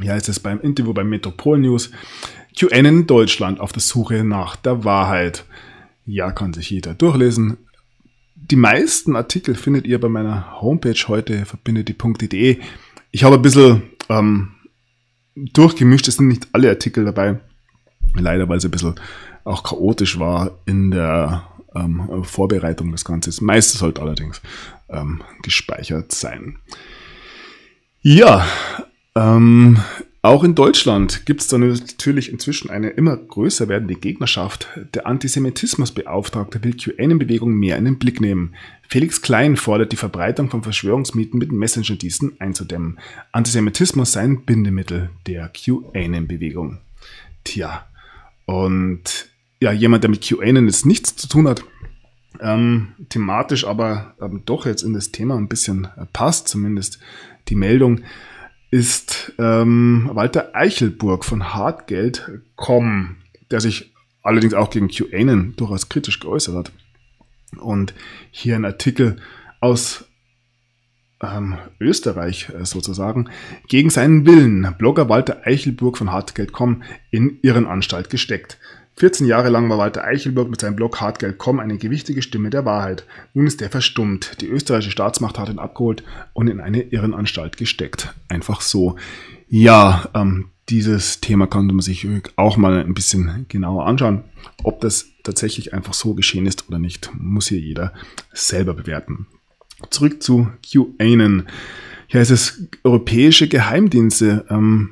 Hier 0.00 0.12
heißt 0.12 0.28
es 0.28 0.40
beim 0.40 0.60
Interview 0.60 0.92
beim 0.92 1.08
Metropol 1.08 1.58
News, 1.58 1.90
QN 2.58 2.84
in 2.84 3.06
Deutschland 3.06 3.60
auf 3.60 3.72
der 3.72 3.82
Suche 3.82 4.24
nach 4.24 4.56
der 4.56 4.84
Wahrheit. 4.84 5.44
Ja, 6.06 6.32
kann 6.32 6.52
sich 6.52 6.70
jeder 6.70 6.94
durchlesen. 6.94 7.56
Die 8.34 8.56
meisten 8.56 9.16
Artikel 9.16 9.54
findet 9.54 9.86
ihr 9.86 10.00
bei 10.00 10.08
meiner 10.08 10.60
Homepage 10.60 11.02
heute, 11.08 11.46
verbindete.de. 11.46 12.58
Ich 13.10 13.24
habe 13.24 13.36
ein 13.36 13.42
bisschen 13.42 13.82
ähm, 14.08 14.50
durchgemischt, 15.34 16.08
es 16.08 16.16
sind 16.16 16.28
nicht 16.28 16.48
alle 16.52 16.68
Artikel 16.68 17.04
dabei. 17.04 17.40
Leider, 18.14 18.48
weil 18.48 18.58
es 18.58 18.64
ein 18.64 18.70
bisschen 18.70 18.94
auch 19.44 19.62
chaotisch 19.62 20.18
war 20.18 20.58
in 20.66 20.90
der 20.90 21.46
ähm, 21.74 22.24
Vorbereitung 22.24 22.92
des 22.92 23.04
Ganzen. 23.04 23.44
Meistens 23.44 23.80
sollte 23.80 24.02
allerdings 24.02 24.40
ähm, 24.88 25.22
gespeichert 25.42 26.12
sein. 26.12 26.58
Ja, 28.02 28.46
ähm, 29.16 29.78
auch 30.22 30.42
in 30.42 30.54
Deutschland 30.54 31.26
gibt 31.26 31.42
es 31.42 31.48
dann 31.48 31.68
natürlich 31.68 32.32
inzwischen 32.32 32.70
eine 32.70 32.88
immer 32.88 33.14
größer 33.14 33.68
werdende 33.68 33.94
Gegnerschaft. 33.94 34.68
Der 34.94 35.06
Antisemitismusbeauftragte 35.06 36.64
will 36.64 36.74
QAnon-Bewegung 36.74 37.52
mehr 37.52 37.76
in 37.76 37.84
den 37.84 37.98
Blick 37.98 38.22
nehmen. 38.22 38.54
Felix 38.88 39.20
Klein 39.20 39.56
fordert 39.56 39.92
die 39.92 39.96
Verbreitung 39.96 40.48
von 40.48 40.62
Verschwörungsmieten 40.62 41.38
mit 41.38 41.52
Messenger-Diensten 41.52 42.36
einzudämmen. 42.38 42.98
Antisemitismus 43.32 44.12
sei 44.12 44.22
ein 44.22 44.46
Bindemittel 44.46 45.10
der 45.26 45.50
QAnon-Bewegung. 45.50 46.78
Tja, 47.44 47.86
und 48.46 49.28
ja, 49.60 49.72
jemand, 49.72 50.04
der 50.04 50.10
mit 50.10 50.26
QAnon 50.26 50.66
jetzt 50.66 50.86
nichts 50.86 51.16
zu 51.16 51.28
tun 51.28 51.48
hat, 51.48 51.64
ähm, 52.40 52.94
thematisch 53.10 53.66
aber 53.66 54.14
ähm, 54.20 54.40
doch 54.46 54.66
jetzt 54.66 54.82
in 54.82 54.94
das 54.94 55.12
Thema 55.12 55.36
ein 55.36 55.48
bisschen 55.48 55.84
äh, 55.84 56.06
passt, 56.12 56.48
zumindest 56.48 56.98
die 57.48 57.54
Meldung, 57.54 58.00
ist 58.74 59.32
ähm, 59.38 60.10
Walter 60.14 60.50
Eichelburg 60.52 61.24
von 61.24 61.54
Hartgeld.com, 61.54 63.18
der 63.52 63.60
sich 63.60 63.94
allerdings 64.20 64.52
auch 64.52 64.68
gegen 64.68 64.88
QAnon 64.88 65.54
durchaus 65.54 65.88
kritisch 65.88 66.18
geäußert 66.18 66.56
hat. 66.56 66.72
Und 67.60 67.94
hier 68.32 68.56
ein 68.56 68.64
Artikel 68.64 69.18
aus 69.60 70.06
ähm, 71.22 71.56
Österreich 71.78 72.48
äh, 72.48 72.64
sozusagen, 72.64 73.30
gegen 73.68 73.90
seinen 73.90 74.26
Willen 74.26 74.74
Blogger 74.76 75.08
Walter 75.08 75.42
Eichelburg 75.44 75.96
von 75.96 76.10
Hartgeld.com 76.10 76.82
in 77.12 77.38
Irrenanstalt 77.42 78.10
gesteckt. 78.10 78.58
14 78.96 79.26
Jahre 79.26 79.48
lang 79.48 79.68
war 79.68 79.78
Walter 79.78 80.04
Eichelberg 80.04 80.48
mit 80.48 80.60
seinem 80.60 80.76
Blog 80.76 81.00
Hartgeld.com 81.00 81.58
eine 81.58 81.78
gewichtige 81.78 82.22
Stimme 82.22 82.50
der 82.50 82.64
Wahrheit. 82.64 83.04
Nun 83.32 83.46
ist 83.46 83.60
er 83.60 83.68
verstummt. 83.68 84.40
Die 84.40 84.46
österreichische 84.46 84.92
Staatsmacht 84.92 85.38
hat 85.38 85.48
ihn 85.48 85.58
abgeholt 85.58 86.04
und 86.32 86.46
in 86.46 86.60
eine 86.60 86.82
Irrenanstalt 86.82 87.56
gesteckt. 87.56 88.14
Einfach 88.28 88.60
so. 88.60 88.96
Ja, 89.48 90.08
ähm, 90.14 90.46
dieses 90.68 91.20
Thema 91.20 91.46
konnte 91.46 91.74
man 91.74 91.82
sich 91.82 92.06
auch 92.36 92.56
mal 92.56 92.80
ein 92.80 92.94
bisschen 92.94 93.46
genauer 93.48 93.86
anschauen. 93.86 94.22
Ob 94.62 94.80
das 94.80 95.06
tatsächlich 95.24 95.74
einfach 95.74 95.94
so 95.94 96.14
geschehen 96.14 96.46
ist 96.46 96.68
oder 96.68 96.78
nicht, 96.78 97.10
muss 97.18 97.48
hier 97.48 97.58
jeder 97.58 97.92
selber 98.32 98.74
bewerten. 98.74 99.26
Zurück 99.90 100.22
zu 100.22 100.48
QAnon. 100.62 101.46
Hier 102.06 102.20
heißt 102.20 102.30
es, 102.30 102.68
europäische 102.84 103.48
Geheimdienste 103.48 104.46
ähm, 104.48 104.90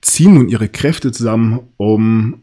ziehen 0.00 0.34
nun 0.34 0.48
ihre 0.48 0.68
Kräfte 0.68 1.12
zusammen, 1.12 1.60
um 1.76 2.42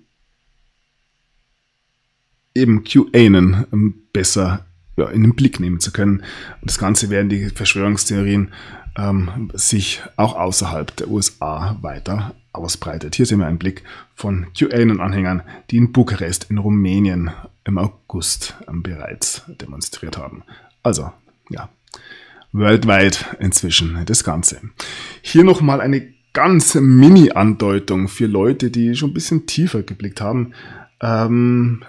eben 2.55 2.83
QAnon 2.83 3.65
ähm, 3.71 3.95
besser 4.13 4.65
ja, 4.97 5.09
in 5.09 5.23
den 5.23 5.35
Blick 5.35 5.59
nehmen 5.59 5.79
zu 5.79 5.91
können. 5.91 6.19
Und 6.61 6.69
das 6.69 6.77
Ganze 6.77 7.09
werden 7.09 7.29
die 7.29 7.49
Verschwörungstheorien 7.49 8.51
ähm, 8.97 9.51
sich 9.53 10.01
auch 10.17 10.35
außerhalb 10.35 10.95
der 10.95 11.09
USA 11.09 11.77
weiter 11.81 12.35
ausbreitet. 12.51 13.15
Hier 13.15 13.25
sehen 13.25 13.39
wir 13.39 13.47
einen 13.47 13.57
Blick 13.57 13.83
von 14.13 14.47
QAnon-Anhängern, 14.53 15.41
die 15.71 15.77
in 15.77 15.91
Bukarest 15.91 16.49
in 16.49 16.59
Rumänien 16.59 17.31
im 17.63 17.77
August 17.77 18.55
ähm, 18.67 18.83
bereits 18.83 19.43
demonstriert 19.47 20.17
haben. 20.17 20.43
Also, 20.83 21.11
ja, 21.49 21.69
weltweit 22.51 23.35
inzwischen 23.39 24.05
das 24.05 24.23
Ganze. 24.23 24.61
Hier 25.21 25.43
nochmal 25.43 25.81
eine 25.81 26.13
ganz 26.33 26.75
Mini-Andeutung 26.75 28.07
für 28.07 28.27
Leute, 28.27 28.69
die 28.69 28.95
schon 28.95 29.11
ein 29.11 29.13
bisschen 29.13 29.45
tiefer 29.45 29.83
geblickt 29.83 30.21
haben. 30.21 30.53
Ähm, 31.01 31.83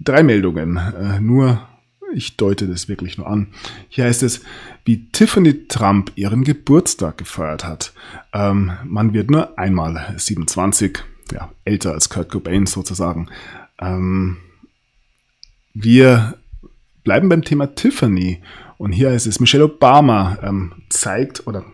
drei 0.00 0.22
Meldungen. 0.22 0.76
Äh, 0.76 1.20
nur, 1.20 1.66
ich 2.14 2.36
deute 2.36 2.66
das 2.66 2.88
wirklich 2.88 3.18
nur 3.18 3.26
an. 3.26 3.48
Hier 3.88 4.04
heißt 4.04 4.22
es, 4.22 4.42
wie 4.84 5.08
Tiffany 5.10 5.66
Trump 5.68 6.12
ihren 6.14 6.44
Geburtstag 6.44 7.18
gefeiert 7.18 7.64
hat. 7.64 7.92
Ähm, 8.32 8.72
man 8.84 9.12
wird 9.12 9.30
nur 9.30 9.58
einmal 9.58 10.14
27, 10.16 10.98
ja, 11.32 11.50
älter 11.64 11.92
als 11.92 12.08
Kurt 12.08 12.30
Cobain 12.30 12.66
sozusagen. 12.66 13.28
Ähm, 13.78 14.38
wir 15.72 16.38
bleiben 17.02 17.28
beim 17.28 17.42
Thema 17.42 17.74
Tiffany. 17.74 18.40
Und 18.78 18.92
hier 18.92 19.10
heißt 19.10 19.26
es, 19.26 19.40
Michelle 19.40 19.64
Obama 19.64 20.38
ähm, 20.42 20.72
zeigt 20.88 21.46
oder 21.46 21.64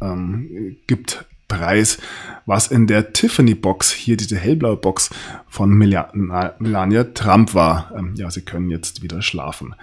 ähm, 0.00 0.76
gibt 0.86 1.24
Preis, 1.50 1.98
was 2.46 2.68
in 2.68 2.86
der 2.86 3.12
Tiffany 3.12 3.54
Box, 3.54 3.90
hier 3.90 4.16
diese 4.16 4.38
hellblaue 4.38 4.76
Box 4.76 5.10
von 5.46 5.76
Melania 5.76 7.04
Trump 7.04 7.54
war. 7.54 7.92
Ähm, 7.94 8.14
ja, 8.16 8.30
Sie 8.30 8.42
können 8.42 8.70
jetzt 8.70 9.02
wieder 9.02 9.20
schlafen. 9.20 9.74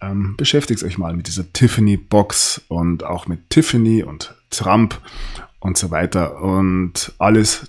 Ähm, 0.00 0.36
beschäftigt 0.36 0.84
euch 0.84 0.98
mal 0.98 1.14
mit 1.14 1.26
dieser 1.26 1.52
Tiffany 1.52 1.96
Box 1.96 2.62
und 2.68 3.04
auch 3.04 3.26
mit 3.26 3.50
Tiffany 3.50 4.04
und 4.04 4.34
Trump 4.50 5.00
und 5.58 5.78
so 5.78 5.90
weiter. 5.90 6.40
Und 6.40 7.12
alles 7.18 7.68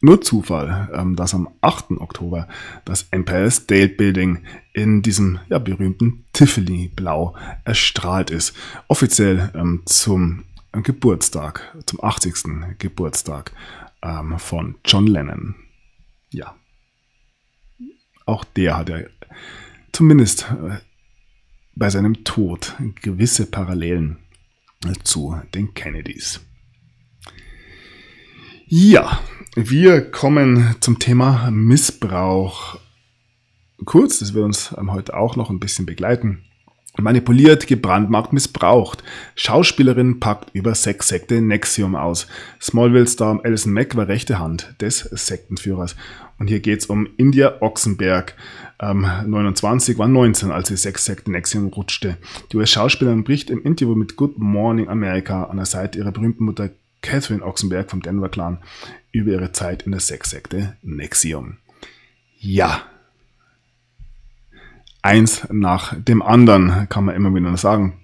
nur 0.00 0.20
Zufall, 0.20 0.88
ähm, 0.94 1.16
dass 1.16 1.34
am 1.34 1.48
8. 1.60 1.98
Oktober 1.98 2.46
das 2.84 3.08
Empire 3.10 3.50
State 3.50 3.94
Building 3.96 4.44
in 4.72 5.02
diesem 5.02 5.40
ja, 5.48 5.58
berühmten 5.58 6.24
Tiffany-Blau 6.32 7.34
erstrahlt 7.64 8.30
ist. 8.30 8.54
Offiziell 8.86 9.50
ähm, 9.54 9.82
zum 9.86 10.44
Geburtstag, 10.82 11.76
zum 11.86 12.02
80. 12.02 12.78
Geburtstag 12.78 13.52
ähm, 14.02 14.38
von 14.38 14.76
John 14.84 15.06
Lennon. 15.06 15.54
Ja. 16.30 16.54
Auch 18.26 18.44
der 18.44 18.76
hat 18.76 18.88
ja 18.88 18.98
zumindest 19.92 20.50
äh, 20.50 20.78
bei 21.74 21.90
seinem 21.90 22.24
Tod 22.24 22.76
gewisse 23.02 23.46
Parallelen 23.46 24.18
zu 25.04 25.40
den 25.54 25.74
Kennedys. 25.74 26.40
Ja, 28.66 29.20
wir 29.54 30.10
kommen 30.10 30.76
zum 30.80 30.98
Thema 30.98 31.50
Missbrauch. 31.50 32.78
Kurz, 33.84 34.18
das 34.18 34.34
wird 34.34 34.44
uns 34.44 34.72
heute 34.72 35.16
auch 35.16 35.36
noch 35.36 35.50
ein 35.50 35.60
bisschen 35.60 35.86
begleiten. 35.86 36.44
Manipuliert, 37.00 37.66
gebrandmarkt, 37.66 38.32
missbraucht. 38.32 39.04
Schauspielerin 39.36 40.18
packt 40.18 40.50
über 40.52 40.74
Sexsekte 40.74 41.40
Nexium 41.40 41.94
aus. 41.94 42.26
Smallville-Star 42.60 43.40
Alison 43.44 43.72
Mack 43.72 43.94
war 43.94 44.08
rechte 44.08 44.38
Hand 44.38 44.74
des 44.80 45.00
Sektenführers. 45.00 45.94
Und 46.38 46.48
hier 46.48 46.60
geht's 46.60 46.86
um 46.86 47.08
India 47.16 47.60
Ochsenberg. 47.60 48.34
Ähm, 48.80 49.06
29 49.26 49.98
war 49.98 50.08
19, 50.08 50.50
als 50.50 50.68
sie 50.68 50.76
Sexsekte 50.76 51.30
Nexium 51.30 51.68
rutschte. 51.68 52.16
Die 52.52 52.56
US-Schauspielerin 52.56 53.24
bricht 53.24 53.50
im 53.50 53.62
Interview 53.62 53.94
mit 53.94 54.16
Good 54.16 54.38
Morning 54.38 54.88
America 54.88 55.44
an 55.44 55.56
der 55.56 55.66
Seite 55.66 55.98
ihrer 55.98 56.12
berühmten 56.12 56.44
Mutter 56.44 56.70
Catherine 57.00 57.44
Ochsenberg 57.44 57.90
vom 57.90 58.02
Denver 58.02 58.28
Clan 58.28 58.58
über 59.12 59.32
ihre 59.32 59.52
Zeit 59.52 59.82
in 59.82 59.92
der 59.92 60.00
Sexsekte 60.00 60.76
Nexium. 60.82 61.58
Ja. 62.38 62.82
Eins 65.08 65.48
nach 65.50 65.94
dem 65.98 66.20
anderen, 66.20 66.86
kann 66.90 67.06
man 67.06 67.16
immer 67.16 67.34
wieder 67.34 67.56
sagen. 67.56 67.94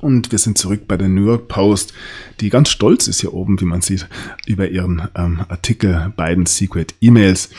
Und 0.00 0.32
wir 0.32 0.38
sind 0.38 0.56
zurück 0.56 0.88
bei 0.88 0.96
der 0.96 1.10
New 1.10 1.26
York 1.26 1.46
Post, 1.48 1.92
die 2.40 2.48
ganz 2.48 2.70
stolz 2.70 3.06
ist 3.06 3.20
hier 3.20 3.34
oben, 3.34 3.60
wie 3.60 3.66
man 3.66 3.82
sieht, 3.82 4.08
über 4.46 4.66
ihren 4.66 5.08
ähm, 5.14 5.44
Artikel 5.46 6.10
beiden 6.16 6.46
Secret 6.46 6.94
E-Mails. 7.02 7.50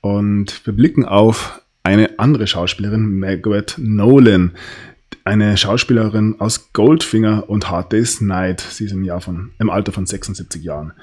Und 0.00 0.66
wir 0.66 0.72
blicken 0.72 1.04
auf 1.04 1.62
eine 1.84 2.18
andere 2.18 2.48
Schauspielerin, 2.48 3.20
Margaret 3.20 3.76
Nolan, 3.78 4.56
eine 5.22 5.56
Schauspielerin 5.56 6.40
aus 6.40 6.72
Goldfinger 6.72 7.48
und 7.48 7.70
Hard 7.70 7.92
Day's 7.92 8.20
Night. 8.20 8.60
Sie 8.60 8.86
ist 8.86 8.92
im, 8.92 9.04
Jahr 9.04 9.20
von, 9.20 9.52
im 9.60 9.70
Alter 9.70 9.92
von 9.92 10.04
76 10.04 10.64
Jahren 10.64 10.94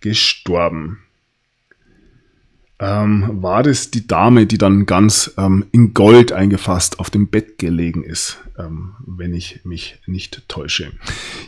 gestorben. 0.00 1.00
Ähm, 2.78 3.42
war 3.42 3.62
das 3.62 3.90
die 3.90 4.06
Dame, 4.06 4.44
die 4.44 4.58
dann 4.58 4.84
ganz 4.84 5.32
ähm, 5.38 5.64
in 5.72 5.94
Gold 5.94 6.32
eingefasst 6.32 7.00
auf 7.00 7.08
dem 7.08 7.28
Bett 7.28 7.56
gelegen 7.58 8.04
ist, 8.04 8.38
ähm, 8.58 8.92
wenn 9.06 9.32
ich 9.32 9.60
mich 9.64 9.98
nicht 10.04 10.46
täusche. 10.46 10.92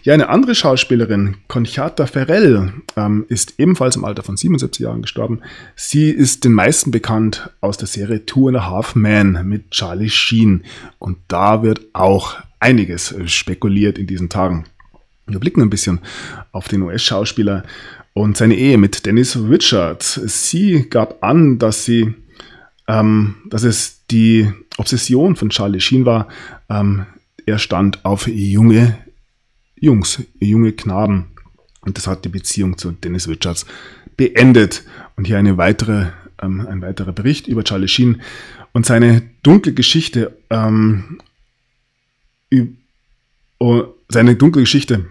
Ja, 0.05 0.15
eine 0.15 0.31
andere 0.31 0.55
Schauspielerin, 0.55 1.37
Conchata 1.47 2.07
Ferrell, 2.07 2.73
ähm, 2.97 3.27
ist 3.29 3.55
ebenfalls 3.59 3.97
im 3.97 4.07
Alter 4.07 4.23
von 4.23 4.39
77 4.39 4.83
Jahren 4.83 5.03
gestorben. 5.03 5.43
Sie 5.77 6.09
ist 6.09 6.45
den 6.45 6.55
meisten 6.55 6.93
bekannt 6.93 7.51
aus 7.61 7.77
der 7.77 7.89
Serie 7.89 8.25
Two 8.25 8.49
and 8.49 8.57
a 8.57 8.71
Half 8.71 8.95
Men 8.95 9.47
mit 9.47 9.71
Charlie 9.71 10.09
Sheen. 10.09 10.65
Und 10.99 11.19
da 11.29 11.63
wird 11.63 11.83
auch 11.93 12.37
einiges 12.59 13.15
spekuliert 13.27 13.99
in 13.99 14.07
diesen 14.07 14.31
Tagen. 14.31 14.65
Wir 15.27 15.41
blicken 15.41 15.61
ein 15.61 15.69
bisschen 15.69 16.01
auf 16.53 16.69
den 16.69 16.81
US-Schauspieler 16.81 17.65
und 18.19 18.37
seine 18.37 18.57
Ehe 18.57 18.79
mit 18.79 19.07
Dennis 19.07 19.37
Richards. 19.37 20.15
Sie 20.15 20.89
gab 20.91 21.23
an, 21.23 21.59
dass 21.59 21.85
sie, 21.85 22.15
ähm, 22.89 23.37
dass 23.47 23.63
es 23.63 24.05
die 24.11 24.53
Obsession 24.77 25.37
von 25.37 25.51
Charlie 25.51 25.81
Sheen 25.81 26.05
war. 26.05 26.27
Ähm, 26.69 27.07
er 27.47 27.59
stand 27.59 28.05
auf 28.05 28.27
junge 28.27 28.99
Jungs, 29.77 30.23
junge 30.41 30.73
Knaben. 30.73 31.29
Und 31.83 31.97
das 31.97 32.09
hat 32.09 32.25
die 32.25 32.29
Beziehung 32.29 32.77
zu 32.77 32.91
Dennis 32.91 33.29
Richards 33.29 33.67
beendet. 34.17 34.83
Und 35.15 35.27
hier 35.27 35.39
eine 35.39 35.57
weitere, 35.57 36.07
ähm, 36.43 36.67
ein 36.67 36.83
weiterer 36.83 37.13
Bericht 37.13 37.47
über 37.47 37.63
Charlie 37.63 37.87
Sheen 37.87 38.21
und 38.73 38.85
seine 38.85 39.23
dunkle 39.45 39.75
Geschichte, 39.75 40.37
ähm, 40.51 41.21
oh, 43.61 43.85
seine 44.09 44.35
dunkle 44.35 44.63
Geschichte 44.63 45.07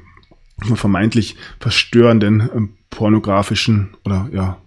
vermeintlich 0.76 1.36
verstörenden 1.60 2.50
ähm, 2.54 2.74
pornografischen 2.90 3.96
oder 4.04 4.30
ja 4.32 4.58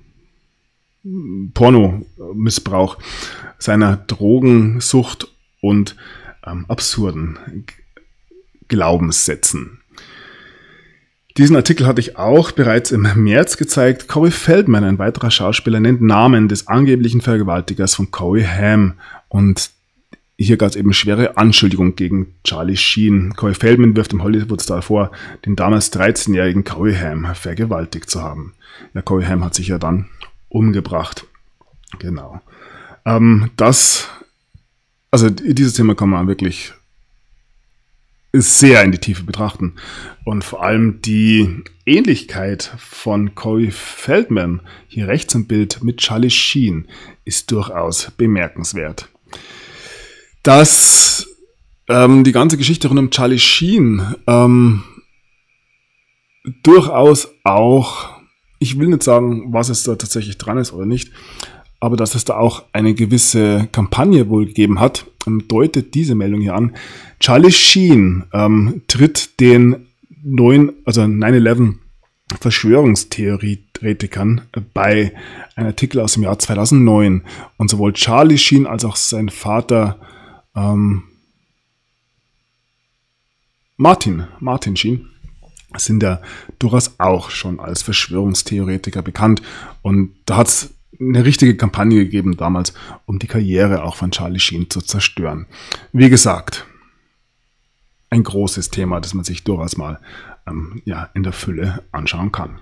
Pornomissbrauch, 1.55 2.99
seiner 3.59 3.97
Drogensucht 3.97 5.29
und 5.63 5.97
ähm, 6.47 6.67
absurden 6.69 7.39
Glaubenssätzen. 8.69 9.81
Diesen 11.37 11.57
Artikel 11.57 11.87
hatte 11.87 12.01
ich 12.01 12.19
auch 12.19 12.51
bereits 12.51 12.91
im 12.91 13.09
März 13.15 13.57
gezeigt. 13.57 14.09
Corey 14.09 14.31
Feldman, 14.31 14.85
ein 14.85 14.99
weiterer 14.99 15.31
Schauspieler, 15.31 15.81
nennt 15.81 16.03
Namen 16.03 16.49
des 16.49 16.67
angeblichen 16.67 17.21
Vergewaltigers 17.21 17.95
von 17.95 18.11
Corey 18.11 18.45
Hamm 18.45 18.95
und 19.29 19.71
hier 20.45 20.57
gab 20.57 20.71
es 20.71 20.77
eben 20.77 20.95
schwere 20.95 21.37
Anschuldigungen 21.37 21.97
gegen 21.97 22.35
Charlie 22.45 22.77
Sheen. 22.77 23.35
Corey 23.37 23.55
Feldman 23.55 23.95
wirft 23.95 24.13
dem 24.13 24.23
Hollywood-Star 24.23 24.81
vor, 24.81 25.13
den 25.45 25.55
damals 25.55 25.93
13-jährigen 25.93 26.65
Corey 26.65 26.95
Haim 26.95 27.27
vergewaltigt 27.35 28.09
zu 28.09 28.23
haben. 28.23 28.55
Ja, 28.95 29.03
Corey 29.03 29.27
Haim 29.27 29.45
hat 29.45 29.55
sich 29.55 29.69
ja 29.69 29.77
dann 29.77 30.09
umgebracht. 30.49 31.27
Genau. 31.99 32.41
Ähm, 33.05 33.51
das, 33.57 34.09
also 35.11 35.29
dieses 35.29 35.75
Thema 35.75 35.95
kann 35.95 36.09
man 36.09 36.27
wirklich 36.27 36.73
sehr 38.33 38.83
in 38.83 38.93
die 38.93 38.99
Tiefe 38.99 39.25
betrachten. 39.25 39.75
Und 40.25 40.43
vor 40.43 40.63
allem 40.63 41.03
die 41.03 41.65
Ähnlichkeit 41.85 42.73
von 42.79 43.35
Corey 43.35 43.71
Feldman 43.71 44.63
hier 44.89 45.07
rechts 45.07 45.35
im 45.35 45.47
Bild 45.47 45.83
mit 45.83 45.99
Charlie 45.99 46.31
Sheen 46.31 46.89
ist 47.27 47.53
durchaus 47.53 48.11
bemerkenswert 48.17 49.11
dass 50.43 51.27
ähm, 51.89 52.25
die 52.25 52.33
ganze 52.33 52.57
Geschichte 52.57 52.89
rund 52.89 52.99
um 52.99 53.11
Charlie 53.11 53.39
Sheen 53.39 54.15
ähm, 54.27 54.83
durchaus 56.63 57.29
auch, 57.45 58.09
ich 58.59 58.79
will 58.79 58.89
nicht 58.89 59.03
sagen, 59.03 59.53
was 59.53 59.69
es 59.69 59.83
da 59.83 59.97
tatsächlich 59.97 60.39
dran 60.39 60.59
ist 60.59 60.73
oder 60.73 60.87
nicht, 60.87 61.13
aber 61.81 61.97
dass 61.97 62.15
es 62.15 62.25
da 62.25 62.37
auch 62.37 62.65
eine 62.73 62.95
gewisse 62.95 63.69
Kampagne 63.73 64.29
wohl 64.29 64.47
gegeben 64.47 64.81
hat, 64.81 65.07
deutet 65.49 65.95
diese 65.95 66.15
Meldung 66.15 66.43
hier 66.43 66.55
an. 66.55 66.77
Charlie 67.19 67.53
Sheen 67.53 68.25
ähm, 68.33 68.83
tritt 68.87 69.41
den 69.41 69.89
neuen, 70.23 70.73
also 70.85 71.03
9-11 71.03 71.75
Verschwörungstheoretikern 72.41 74.43
bei 74.73 75.13
einem 75.57 75.67
Artikel 75.69 76.01
aus 76.01 76.15
dem 76.15 76.23
Jahr 76.23 76.39
2009. 76.39 77.25
Und 77.57 77.71
sowohl 77.71 77.93
Charlie 77.95 78.39
Sheen 78.39 78.67
als 78.67 78.85
auch 78.85 78.95
sein 78.97 79.31
Vater 79.31 79.99
ähm, 80.61 81.05
Martin, 83.77 84.27
Martin 84.41 84.77
Sheen, 84.77 85.09
sind 85.77 86.03
ja 86.03 86.21
durchaus 86.59 86.99
auch 86.99 87.31
schon 87.31 87.61
als 87.61 87.83
Verschwörungstheoretiker 87.83 89.03
bekannt. 89.03 89.41
Und 89.83 90.15
da 90.27 90.37
hat 90.39 90.49
es 90.49 90.75
eine 90.99 91.25
richtige 91.25 91.57
Kampagne 91.57 92.05
gegeben 92.05 92.37
damals, 92.37 92.75
um 93.07 93.19
die 93.19 93.27
Karriere 93.27 93.85
auch 93.85 93.97
von 93.97 94.11
Charlie 94.11 94.41
Sheen 94.41 94.69
zu 94.69 94.81
zerstören. 94.81 95.47
Wie 95.93 96.11
gesagt, 96.11 96.67
ein 98.11 98.23
großes 98.23 98.71
Thema, 98.71 99.01
das 99.01 99.15
man 99.15 99.25
sich 99.25 99.45
durchaus 99.45 99.77
mal 99.77 100.01
ähm, 100.47 100.83
ja, 100.85 101.09
in 101.15 101.23
der 101.23 101.33
Fülle 101.33 101.85
anschauen 101.93 102.33
kann. 102.33 102.59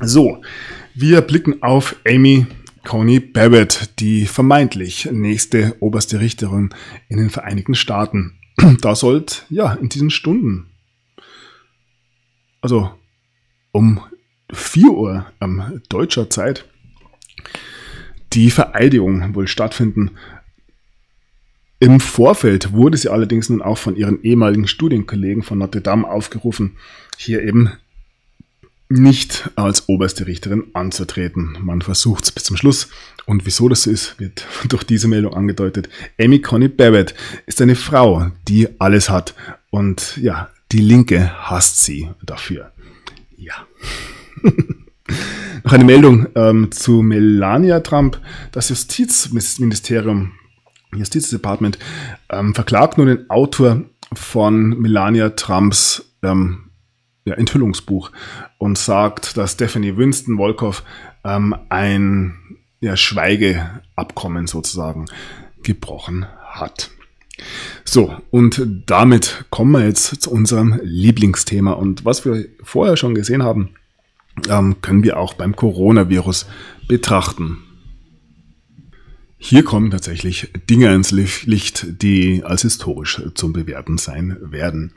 So, 0.00 0.42
wir 0.94 1.20
blicken 1.22 1.62
auf 1.62 1.96
Amy 2.06 2.46
Coney 2.88 3.20
Barrett, 3.20 3.90
die 3.98 4.24
vermeintlich 4.24 5.10
nächste 5.12 5.76
oberste 5.80 6.20
Richterin 6.20 6.70
in 7.10 7.18
den 7.18 7.28
Vereinigten 7.28 7.74
Staaten. 7.74 8.38
Da 8.80 8.94
sollte, 8.94 9.42
ja, 9.50 9.74
in 9.74 9.90
diesen 9.90 10.08
Stunden, 10.08 10.70
also 12.62 12.90
um 13.72 14.00
4 14.50 14.88
Uhr 14.88 15.26
ähm, 15.42 15.82
deutscher 15.90 16.30
Zeit, 16.30 16.64
die 18.32 18.50
Vereidigung 18.50 19.34
wohl 19.34 19.48
stattfinden. 19.48 20.12
Im 21.80 22.00
Vorfeld 22.00 22.72
wurde 22.72 22.96
sie 22.96 23.10
allerdings 23.10 23.50
nun 23.50 23.60
auch 23.60 23.76
von 23.76 23.96
ihren 23.96 24.22
ehemaligen 24.22 24.66
Studienkollegen 24.66 25.42
von 25.42 25.58
Notre 25.58 25.82
Dame 25.82 26.08
aufgerufen, 26.08 26.78
hier 27.18 27.42
eben 27.42 27.70
nicht 28.88 29.50
als 29.56 29.88
oberste 29.88 30.26
Richterin 30.26 30.64
anzutreten. 30.72 31.58
Man 31.60 31.82
versucht 31.82 32.24
es 32.24 32.32
bis 32.32 32.44
zum 32.44 32.56
Schluss. 32.56 32.88
Und 33.26 33.44
wieso 33.44 33.68
das 33.68 33.82
so 33.82 33.90
ist, 33.90 34.18
wird 34.18 34.46
durch 34.68 34.84
diese 34.84 35.08
Meldung 35.08 35.34
angedeutet. 35.34 35.88
Amy 36.18 36.40
Coney 36.40 36.68
Barrett 36.68 37.14
ist 37.46 37.60
eine 37.60 37.76
Frau, 37.76 38.30
die 38.48 38.68
alles 38.80 39.10
hat. 39.10 39.34
Und 39.70 40.16
ja, 40.16 40.48
die 40.72 40.80
Linke 40.80 41.30
hasst 41.50 41.84
sie 41.84 42.08
dafür. 42.22 42.72
Ja. 43.36 43.54
Noch 45.64 45.72
eine 45.72 45.84
Meldung 45.84 46.28
ähm, 46.34 46.70
zu 46.70 47.02
Melania 47.02 47.80
Trump. 47.80 48.20
Das 48.52 48.68
Justizministerium, 48.68 50.32
Justizdepartement, 50.94 51.78
ähm, 52.30 52.54
verklagt 52.54 52.98
nun 52.98 53.08
den 53.08 53.28
Autor 53.30 53.82
von 54.14 54.80
Melania 54.80 55.30
Trumps 55.30 56.12
ähm, 56.22 56.67
ja, 57.28 57.34
Enthüllungsbuch 57.34 58.10
und 58.58 58.78
sagt, 58.78 59.36
dass 59.36 59.52
Stephanie 59.52 59.96
Winston 59.96 60.38
Wolkoff 60.38 60.82
ähm, 61.24 61.54
ein 61.68 62.36
ja, 62.80 62.96
Schweigeabkommen 62.96 64.46
sozusagen 64.46 65.06
gebrochen 65.62 66.26
hat. 66.46 66.90
So, 67.84 68.16
und 68.30 68.60
damit 68.86 69.44
kommen 69.50 69.72
wir 69.72 69.84
jetzt 69.84 70.20
zu 70.22 70.30
unserem 70.30 70.80
Lieblingsthema. 70.82 71.72
Und 71.72 72.04
was 72.04 72.24
wir 72.24 72.46
vorher 72.62 72.96
schon 72.96 73.14
gesehen 73.14 73.42
haben, 73.42 73.70
ähm, 74.48 74.80
können 74.82 75.04
wir 75.04 75.18
auch 75.18 75.34
beim 75.34 75.54
Coronavirus 75.54 76.46
betrachten. 76.88 77.58
Hier 79.40 79.62
kommen 79.62 79.90
tatsächlich 79.92 80.50
Dinge 80.68 80.92
ins 80.92 81.12
Licht, 81.12 82.02
die 82.02 82.42
als 82.44 82.62
historisch 82.62 83.22
zum 83.34 83.52
Bewerten 83.52 83.96
sein 83.96 84.36
werden. 84.40 84.92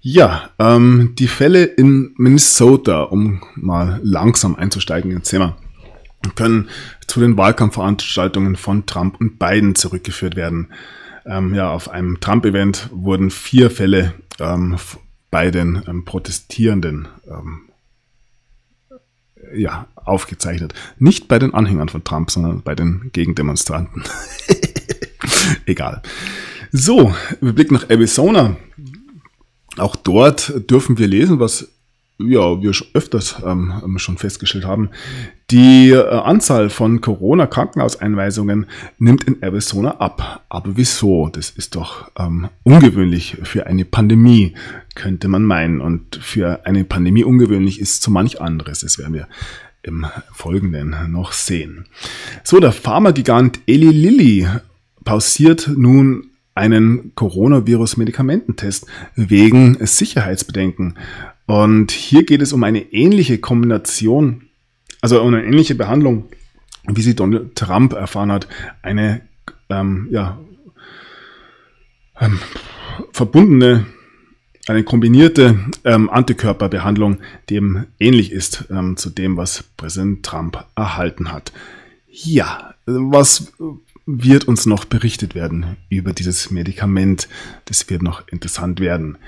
Ja, 0.00 0.50
ähm, 0.58 1.14
die 1.18 1.26
Fälle 1.26 1.64
in 1.64 2.14
Minnesota, 2.16 3.02
um 3.02 3.42
mal 3.56 4.00
langsam 4.02 4.54
einzusteigen 4.54 5.10
ins 5.10 5.28
Thema, 5.28 5.56
können 6.36 6.68
zu 7.06 7.20
den 7.20 7.36
Wahlkampfveranstaltungen 7.36 8.56
von 8.56 8.86
Trump 8.86 9.20
und 9.20 9.38
Biden 9.38 9.74
zurückgeführt 9.74 10.36
werden. 10.36 10.72
Ähm, 11.26 11.54
ja, 11.54 11.70
auf 11.70 11.90
einem 11.90 12.20
Trump-Event 12.20 12.90
wurden 12.92 13.30
vier 13.30 13.70
Fälle 13.70 14.14
ähm, 14.38 14.76
bei 15.30 15.50
den 15.50 15.82
ähm, 15.88 16.04
Protestierenden 16.04 17.08
ähm, 17.28 17.62
ja, 19.54 19.88
aufgezeichnet. 19.96 20.74
Nicht 20.98 21.26
bei 21.26 21.38
den 21.38 21.54
Anhängern 21.54 21.88
von 21.88 22.04
Trump, 22.04 22.30
sondern 22.30 22.62
bei 22.62 22.74
den 22.74 23.10
Gegendemonstranten. 23.12 24.04
Egal. 25.66 26.02
So, 26.70 27.14
wir 27.40 27.52
blicken 27.52 27.74
nach 27.74 27.90
Arizona. 27.90 28.56
Auch 29.78 29.96
dort 29.96 30.70
dürfen 30.70 30.98
wir 30.98 31.06
lesen, 31.06 31.40
was 31.40 31.68
ja, 32.18 32.60
wir 32.60 32.72
öfters 32.94 33.36
ähm, 33.44 33.96
schon 33.98 34.18
festgestellt 34.18 34.64
haben, 34.64 34.90
die 35.50 35.90
äh, 35.90 36.08
Anzahl 36.08 36.68
von 36.68 37.00
Corona-Krankenhauseinweisungen 37.00 38.66
nimmt 38.98 39.24
in 39.24 39.40
Arizona 39.40 39.92
ab. 39.98 40.44
Aber 40.48 40.76
wieso? 40.76 41.28
Das 41.28 41.50
ist 41.50 41.76
doch 41.76 42.10
ähm, 42.18 42.48
ungewöhnlich 42.64 43.36
für 43.44 43.66
eine 43.66 43.84
Pandemie, 43.84 44.54
könnte 44.96 45.28
man 45.28 45.44
meinen. 45.44 45.80
Und 45.80 46.16
für 46.16 46.66
eine 46.66 46.84
Pandemie 46.84 47.22
ungewöhnlich 47.22 47.80
ist 47.80 48.02
so 48.02 48.10
manch 48.10 48.40
anderes. 48.40 48.80
Das 48.80 48.98
werden 48.98 49.14
wir 49.14 49.28
im 49.82 50.06
Folgenden 50.32 50.96
noch 51.12 51.32
sehen. 51.32 51.86
So, 52.42 52.58
der 52.58 52.72
Pharmagigant 52.72 53.60
Eli 53.66 53.90
Lilly 53.90 54.48
pausiert 55.04 55.70
nun 55.74 56.27
einen 56.58 57.12
Coronavirus-Medikamententest 57.14 58.86
wegen 59.14 59.78
Sicherheitsbedenken. 59.80 60.98
Und 61.46 61.92
hier 61.92 62.24
geht 62.24 62.42
es 62.42 62.52
um 62.52 62.64
eine 62.64 62.92
ähnliche 62.92 63.38
Kombination, 63.38 64.42
also 65.00 65.22
um 65.22 65.32
eine 65.32 65.44
ähnliche 65.44 65.76
Behandlung, 65.76 66.24
wie 66.86 67.00
sie 67.00 67.14
Donald 67.14 67.54
Trump 67.54 67.92
erfahren 67.92 68.32
hat. 68.32 68.48
Eine 68.82 69.22
ähm, 69.70 70.08
ja, 70.10 70.38
ähm, 72.20 72.38
verbundene, 73.12 73.86
eine 74.66 74.82
kombinierte 74.82 75.58
ähm, 75.84 76.10
Antikörperbehandlung, 76.10 77.18
die 77.48 77.54
eben 77.54 77.86
ähnlich 78.00 78.32
ist 78.32 78.64
ähm, 78.70 78.96
zu 78.96 79.10
dem, 79.10 79.36
was 79.36 79.62
Präsident 79.76 80.26
Trump 80.26 80.64
erhalten 80.74 81.32
hat. 81.32 81.52
Ja, 82.10 82.74
was 82.84 83.52
wird 84.10 84.48
uns 84.48 84.64
noch 84.64 84.86
berichtet 84.86 85.34
werden 85.34 85.76
über 85.90 86.14
dieses 86.14 86.50
Medikament? 86.50 87.28
Das 87.66 87.90
wird 87.90 88.02
noch 88.02 88.26
interessant 88.28 88.80
werden. 88.80 89.18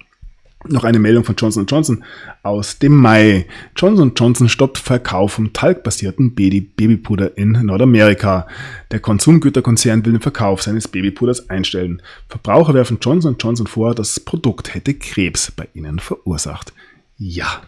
Noch 0.68 0.84
eine 0.84 0.99
Meldung 0.99 1.24
von 1.24 1.36
Johnson 1.36 1.66
Johnson 1.66 2.03
aus 2.43 2.78
dem 2.78 2.95
Mai. 2.95 3.47
Johnson 3.76 4.14
Johnson 4.16 4.47
stoppt 4.47 4.78
Verkauf 4.78 5.34
von 5.34 5.53
talgbasierten 5.53 6.36
Babypuder 6.36 7.38
in 7.38 7.51
Nordamerika. 7.51 8.47
Der 8.91 8.99
Konsumgüterkonzern 8.99 10.05
will 10.05 10.14
den 10.14 10.22
Verkauf 10.22 10.62
seines 10.62 10.88
Babypuders 10.88 11.49
einstellen. 11.49 12.01
Verbraucher 12.30 12.74
werfen 12.74 12.99
Johnson 13.01 13.38
Johnson 13.39 13.66
vor, 13.66 13.95
das 13.95 14.20
Produkt 14.20 14.76
hätte 14.76 14.93
Krebs 14.93 15.51
bei 15.51 15.68
ihnen 15.74 15.99
verursacht. 15.99 16.74
Ja. 17.18 17.64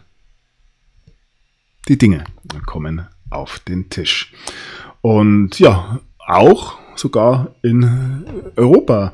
Die 1.87 1.97
Dinge 1.97 2.23
kommen 2.65 3.07
auf 3.31 3.59
den 3.59 3.89
Tisch. 3.89 4.33
Und 5.01 5.59
ja, 5.59 5.99
auch 6.19 6.77
sogar 6.95 7.55
in 7.63 8.25
Europa. 8.55 9.13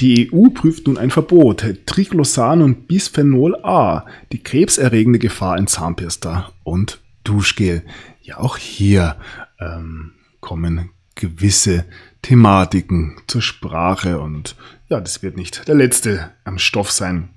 Die 0.00 0.32
EU 0.32 0.48
prüft 0.48 0.86
nun 0.86 0.98
ein 0.98 1.10
Verbot. 1.10 1.64
Triclosan 1.86 2.62
und 2.62 2.88
Bisphenol 2.88 3.56
A, 3.64 4.06
die 4.32 4.42
krebserregende 4.42 5.18
Gefahr 5.18 5.56
in 5.56 5.66
Zahnpasta 5.66 6.52
und 6.64 7.00
Duschgel. 7.22 7.82
Ja, 8.22 8.38
auch 8.38 8.56
hier 8.56 9.16
ähm, 9.60 10.12
kommen 10.40 10.90
gewisse 11.14 11.84
Thematiken 12.22 13.16
zur 13.26 13.42
Sprache 13.42 14.20
und 14.20 14.56
ja, 14.88 15.00
das 15.00 15.22
wird 15.22 15.36
nicht 15.36 15.68
der 15.68 15.74
letzte 15.74 16.30
ähm, 16.46 16.58
Stoff 16.58 16.90
sein, 16.90 17.28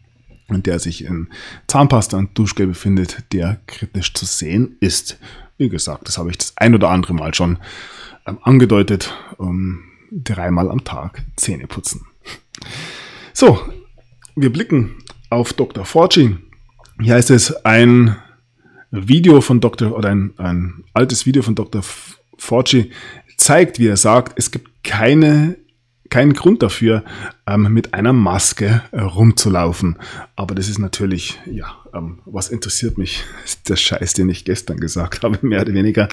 der 0.49 0.79
sich 0.79 1.03
in 1.03 1.27
Zahnpasta 1.67 2.17
und 2.17 2.37
Duschgel 2.37 2.67
befindet, 2.67 3.23
der 3.33 3.59
kritisch 3.67 4.13
zu 4.13 4.25
sehen 4.25 4.77
ist. 4.79 5.19
Wie 5.57 5.69
gesagt, 5.69 6.07
das 6.07 6.17
habe 6.17 6.31
ich 6.31 6.37
das 6.37 6.53
ein 6.57 6.73
oder 6.73 6.89
andere 6.89 7.13
Mal 7.13 7.33
schon 7.33 7.59
ähm, 8.25 8.39
angedeutet. 8.41 9.13
Ähm, 9.39 9.83
dreimal 10.11 10.71
am 10.71 10.83
Tag 10.83 11.21
Zähne 11.35 11.67
putzen. 11.67 12.05
So, 13.33 13.59
wir 14.35 14.51
blicken 14.51 15.03
auf 15.29 15.53
Dr. 15.53 15.85
Forci. 15.85 16.37
Hier 17.01 17.15
heißt 17.15 17.29
es 17.31 17.65
ein 17.65 18.15
Video 18.91 19.41
von 19.41 19.59
Dr. 19.59 19.95
oder 19.95 20.09
ein, 20.09 20.33
ein 20.37 20.83
altes 20.93 21.25
Video 21.25 21.41
von 21.41 21.55
Dr. 21.55 21.81
Forci 22.37 22.91
zeigt, 23.35 23.79
wie 23.79 23.87
er 23.87 23.97
sagt, 23.97 24.33
es 24.37 24.51
gibt 24.51 24.83
keine 24.83 25.57
keinen 26.09 26.33
Grund 26.33 26.63
dafür, 26.63 27.03
ähm, 27.45 27.73
mit 27.73 27.93
einer 27.93 28.13
Maske 28.13 28.81
äh, 28.91 29.01
rumzulaufen. 29.01 29.97
Aber 30.35 30.55
das 30.55 30.69
ist 30.69 30.79
natürlich, 30.79 31.39
ja, 31.45 31.75
ähm, 31.93 32.19
was 32.25 32.49
interessiert 32.49 32.97
mich? 32.97 33.23
der 33.67 33.75
Scheiß, 33.75 34.13
den 34.13 34.29
ich 34.29 34.45
gestern 34.45 34.79
gesagt 34.79 35.23
habe, 35.23 35.39
mehr 35.41 35.61
oder 35.61 35.73
weniger. 35.73 36.09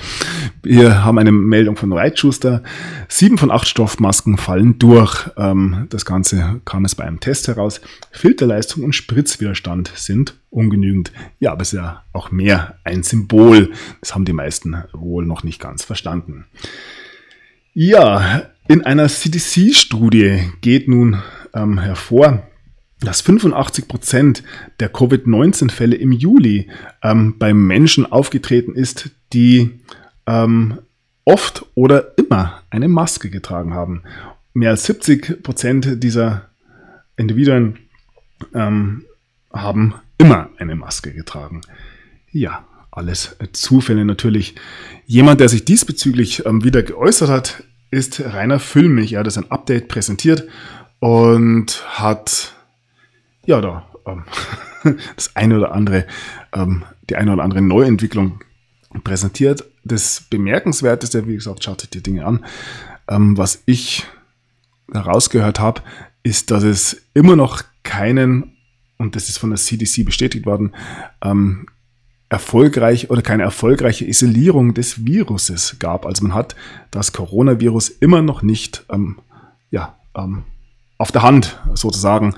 Wir 0.63 1.05
haben 1.05 1.19
eine 1.19 1.33
Meldung 1.33 1.77
von 1.77 1.93
Reitschuster. 1.93 2.63
Sieben 3.09 3.39
von 3.39 3.51
acht 3.51 3.69
Stoffmasken 3.69 4.37
fallen 4.37 4.79
durch. 4.79 5.31
Ähm, 5.37 5.87
das 5.91 6.05
Ganze 6.05 6.61
kam 6.65 6.85
es 6.85 6.95
bei 6.95 7.05
einem 7.05 7.21
Test 7.21 7.49
heraus. 7.49 7.81
Filterleistung 8.11 8.85
und 8.85 8.95
Spritzwiderstand 8.95 9.93
sind 9.95 10.35
ungenügend. 10.51 11.13
Ja, 11.41 11.53
aber 11.53 11.63
es 11.63 11.73
ist 11.73 11.79
ja 11.79 12.05
auch 12.13 12.31
mehr 12.31 12.79
ein 12.85 13.03
Symbol. 13.03 13.73
Das 14.01 14.15
haben 14.15 14.25
die 14.25 14.33
meisten 14.33 14.85
wohl 14.93 15.27
noch 15.27 15.43
nicht 15.43 15.61
ganz 15.61 15.85
verstanden. 15.85 16.47
Ja, 17.77 18.45
in 18.69 18.83
einer 18.83 19.09
CDC-Studie 19.09 20.51
geht 20.61 20.89
nun 20.89 21.23
ähm, 21.53 21.79
hervor, 21.79 22.49
dass 23.01 23.21
85 23.21 23.89
Prozent 23.89 24.43
der 24.81 24.89
Covid-19-Fälle 24.89 25.97
im 25.97 26.13
Juli 26.13 26.71
ähm, 27.03 27.39
bei 27.39 27.53
Menschen 27.53 28.11
aufgetreten 28.11 28.75
ist, 28.75 29.11
die 29.33 29.81
ähm, 30.27 30.79
oft 31.25 31.67
oder 31.75 32.17
immer 32.19 32.63
eine 32.71 32.89
Maske 32.89 33.31
getragen 33.31 33.75
haben. 33.75 34.03
Mehr 34.55 34.71
als 34.71 34.85
70 34.87 35.43
Prozent 35.43 36.03
dieser 36.03 36.49
Individuen 37.17 37.79
ähm, 38.55 39.05
haben 39.53 39.95
immer 40.17 40.51
eine 40.59 40.75
Maske 40.75 41.13
getragen. 41.13 41.61
Ja, 42.31 42.67
alles 42.91 43.37
Zufälle 43.53 44.05
natürlich. 44.05 44.55
Jemand, 45.07 45.41
der 45.41 45.49
sich 45.49 45.65
diesbezüglich 45.65 46.47
ähm, 46.47 46.65
wieder 46.65 46.83
geäußert 46.83 47.29
hat, 47.29 47.64
ist 47.95 48.21
Rainer 48.21 48.61
Füllmich. 48.61 49.13
Er 49.13 49.21
hat 49.21 49.27
das 49.27 49.39
ein 49.39 49.51
Update 49.51 49.89
präsentiert 49.89 50.47
und 50.99 51.85
hat 51.99 52.55
ja 53.47 53.61
da 53.61 53.89
ähm, 54.07 54.25
das 55.17 55.35
eine 55.37 55.59
oder 55.59 55.73
andere, 55.73 56.07
ähm, 56.55 56.85
die 57.09 57.17
eine 57.17 57.33
oder 57.33 57.43
andere 57.43 57.63
Neuentwicklung 57.63 58.41
präsentiert. 59.03 59.65
Das 59.85 60.25
Bemerkenswerteste, 60.31 61.27
wie 61.27 61.35
gesagt, 61.35 61.65
schaut 61.65 61.83
euch 61.83 61.91
die 61.91 62.03
Dinge 62.03 62.25
an. 62.25 62.45
Ähm, 63.09 63.37
was 63.37 63.63
ich 63.67 64.07
herausgehört 64.93 65.61
habe, 65.61 65.83
ist, 66.23 66.51
dass 66.51 66.63
es 66.63 67.03
immer 67.13 67.37
noch 67.37 67.63
keinen, 67.83 68.57
und 68.99 69.17
das 69.17 69.29
ist 69.29 69.39
von 69.39 69.51
der 69.51 69.59
CDC 69.59 70.05
bestätigt 70.05 70.47
worden, 70.47 70.75
ähm, 71.23 71.67
erfolgreich 72.35 73.11
oder 73.11 73.23
keine 73.23 73.45
erfolgreiche 73.45 74.05
Isolierung 74.05 74.75
des 74.75 75.07
Viruses 75.07 75.77
gab. 75.79 76.05
Also 76.05 76.25
man 76.25 76.35
hat 76.35 76.57
das 76.91 77.13
Coronavirus 77.13 77.91
immer 77.91 78.23
noch 78.23 78.43
nicht 78.43 78.85
ähm, 78.91 79.21
ja, 79.71 79.95
ähm, 80.17 80.43
auf 80.99 81.13
der 81.13 81.23
Hand 81.23 81.61
sozusagen. 81.75 82.35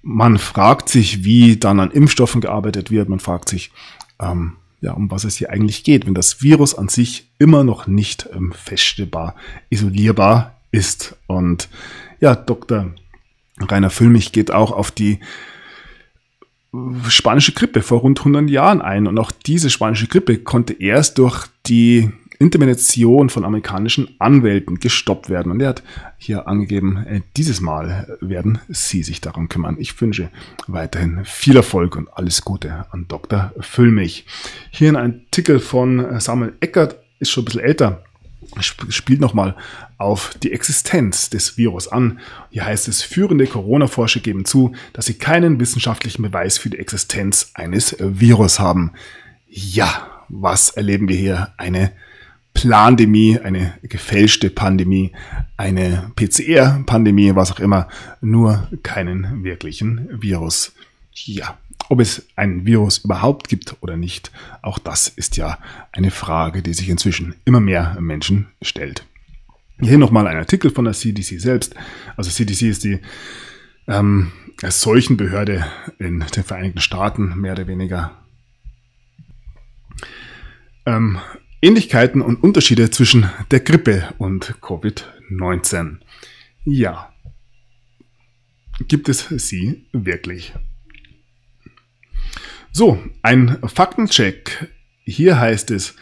Man 0.00 0.38
fragt 0.38 0.88
sich, 0.88 1.24
wie 1.24 1.56
dann 1.56 1.80
an 1.80 1.90
Impfstoffen 1.90 2.40
gearbeitet 2.40 2.92
wird. 2.92 3.08
Man 3.08 3.18
fragt 3.18 3.48
sich, 3.48 3.72
ähm, 4.20 4.52
ja, 4.80 4.92
um 4.92 5.10
was 5.10 5.24
es 5.24 5.34
hier 5.36 5.50
eigentlich 5.50 5.82
geht, 5.82 6.06
wenn 6.06 6.14
das 6.14 6.40
Virus 6.40 6.76
an 6.76 6.88
sich 6.88 7.28
immer 7.40 7.64
noch 7.64 7.88
nicht 7.88 8.28
ähm, 8.32 8.52
feststellbar, 8.52 9.34
isolierbar 9.70 10.54
ist. 10.70 11.16
Und 11.26 11.68
ja, 12.20 12.36
Dr. 12.36 12.92
Rainer 13.60 13.90
Füllmich 13.90 14.30
geht 14.30 14.52
auch 14.52 14.70
auf 14.70 14.92
die 14.92 15.18
spanische 17.08 17.52
Grippe 17.52 17.82
vor 17.82 18.00
rund 18.00 18.18
100 18.18 18.50
Jahren 18.50 18.82
ein. 18.82 19.06
Und 19.06 19.18
auch 19.18 19.32
diese 19.32 19.70
spanische 19.70 20.06
Grippe 20.06 20.38
konnte 20.38 20.72
erst 20.74 21.18
durch 21.18 21.46
die 21.66 22.10
Intervention 22.38 23.30
von 23.30 23.44
amerikanischen 23.44 24.14
Anwälten 24.18 24.78
gestoppt 24.78 25.30
werden. 25.30 25.52
Und 25.52 25.60
er 25.60 25.70
hat 25.70 25.82
hier 26.18 26.46
angegeben, 26.46 26.98
äh, 27.06 27.20
dieses 27.36 27.60
Mal 27.60 28.18
werden 28.20 28.58
Sie 28.68 29.02
sich 29.02 29.20
darum 29.20 29.48
kümmern. 29.48 29.76
Ich 29.78 29.98
wünsche 30.00 30.30
weiterhin 30.66 31.20
viel 31.24 31.56
Erfolg 31.56 31.96
und 31.96 32.08
alles 32.12 32.42
Gute 32.42 32.86
an 32.90 33.06
Dr. 33.08 33.52
Füllmich. 33.60 34.26
Hier 34.70 34.90
ein 34.90 34.96
Artikel 34.96 35.60
von 35.60 36.20
Samuel 36.20 36.54
Eckert, 36.60 36.96
ist 37.18 37.30
schon 37.30 37.42
ein 37.42 37.46
bisschen 37.46 37.62
älter, 37.62 38.04
spielt 38.60 39.20
nochmal 39.20 39.56
auf 39.98 40.34
die 40.42 40.52
Existenz 40.52 41.30
des 41.30 41.56
Virus 41.56 41.88
an. 41.88 42.20
Hier 42.50 42.64
heißt 42.64 42.88
es, 42.88 43.02
führende 43.02 43.46
Corona-Forscher 43.46 44.20
geben 44.20 44.44
zu, 44.44 44.74
dass 44.92 45.06
sie 45.06 45.14
keinen 45.14 45.60
wissenschaftlichen 45.60 46.22
Beweis 46.22 46.58
für 46.58 46.70
die 46.70 46.78
Existenz 46.78 47.50
eines 47.54 47.96
Virus 47.98 48.58
haben. 48.58 48.92
Ja, 49.48 50.24
was 50.28 50.70
erleben 50.70 51.08
wir 51.08 51.16
hier? 51.16 51.52
Eine 51.56 51.92
Plandemie, 52.56 53.38
eine 53.38 53.74
gefälschte 53.82 54.48
Pandemie, 54.48 55.12
eine 55.56 56.10
PCR-Pandemie, 56.16 57.34
was 57.34 57.52
auch 57.52 57.60
immer, 57.60 57.88
nur 58.20 58.68
keinen 58.82 59.44
wirklichen 59.44 60.08
Virus. 60.22 60.72
Ja, 61.12 61.58
ob 61.88 62.00
es 62.00 62.26
ein 62.36 62.66
Virus 62.66 62.98
überhaupt 62.98 63.48
gibt 63.48 63.76
oder 63.80 63.96
nicht, 63.96 64.32
auch 64.62 64.78
das 64.78 65.08
ist 65.08 65.36
ja 65.36 65.58
eine 65.92 66.10
Frage, 66.10 66.62
die 66.62 66.74
sich 66.74 66.88
inzwischen 66.88 67.34
immer 67.44 67.60
mehr 67.60 67.96
Menschen 68.00 68.48
stellt. 68.62 69.04
Hier 69.80 69.98
nochmal 69.98 70.26
ein 70.26 70.38
Artikel 70.38 70.70
von 70.70 70.86
der 70.86 70.94
CDC 70.94 71.40
selbst. 71.40 71.74
Also 72.16 72.30
CDC 72.30 72.62
ist 72.62 72.84
die 72.84 73.00
ähm, 73.86 74.32
Seuchenbehörde 74.62 75.66
in 75.98 76.20
den 76.20 76.44
Vereinigten 76.44 76.80
Staaten, 76.80 77.38
mehr 77.40 77.52
oder 77.52 77.66
weniger. 77.66 78.12
Ähm, 80.86 81.18
Ähnlichkeiten 81.60 82.22
und 82.22 82.42
Unterschiede 82.42 82.90
zwischen 82.90 83.28
der 83.50 83.60
Grippe 83.60 84.14
und 84.18 84.56
Covid-19. 84.60 85.98
Ja, 86.64 87.12
gibt 88.88 89.08
es 89.08 89.28
sie 89.28 89.86
wirklich? 89.92 90.54
So, 92.78 92.98
ein 93.22 93.56
Faktencheck. 93.64 94.70
Hier 95.06 95.40
heißt 95.40 95.70
es 95.70 95.94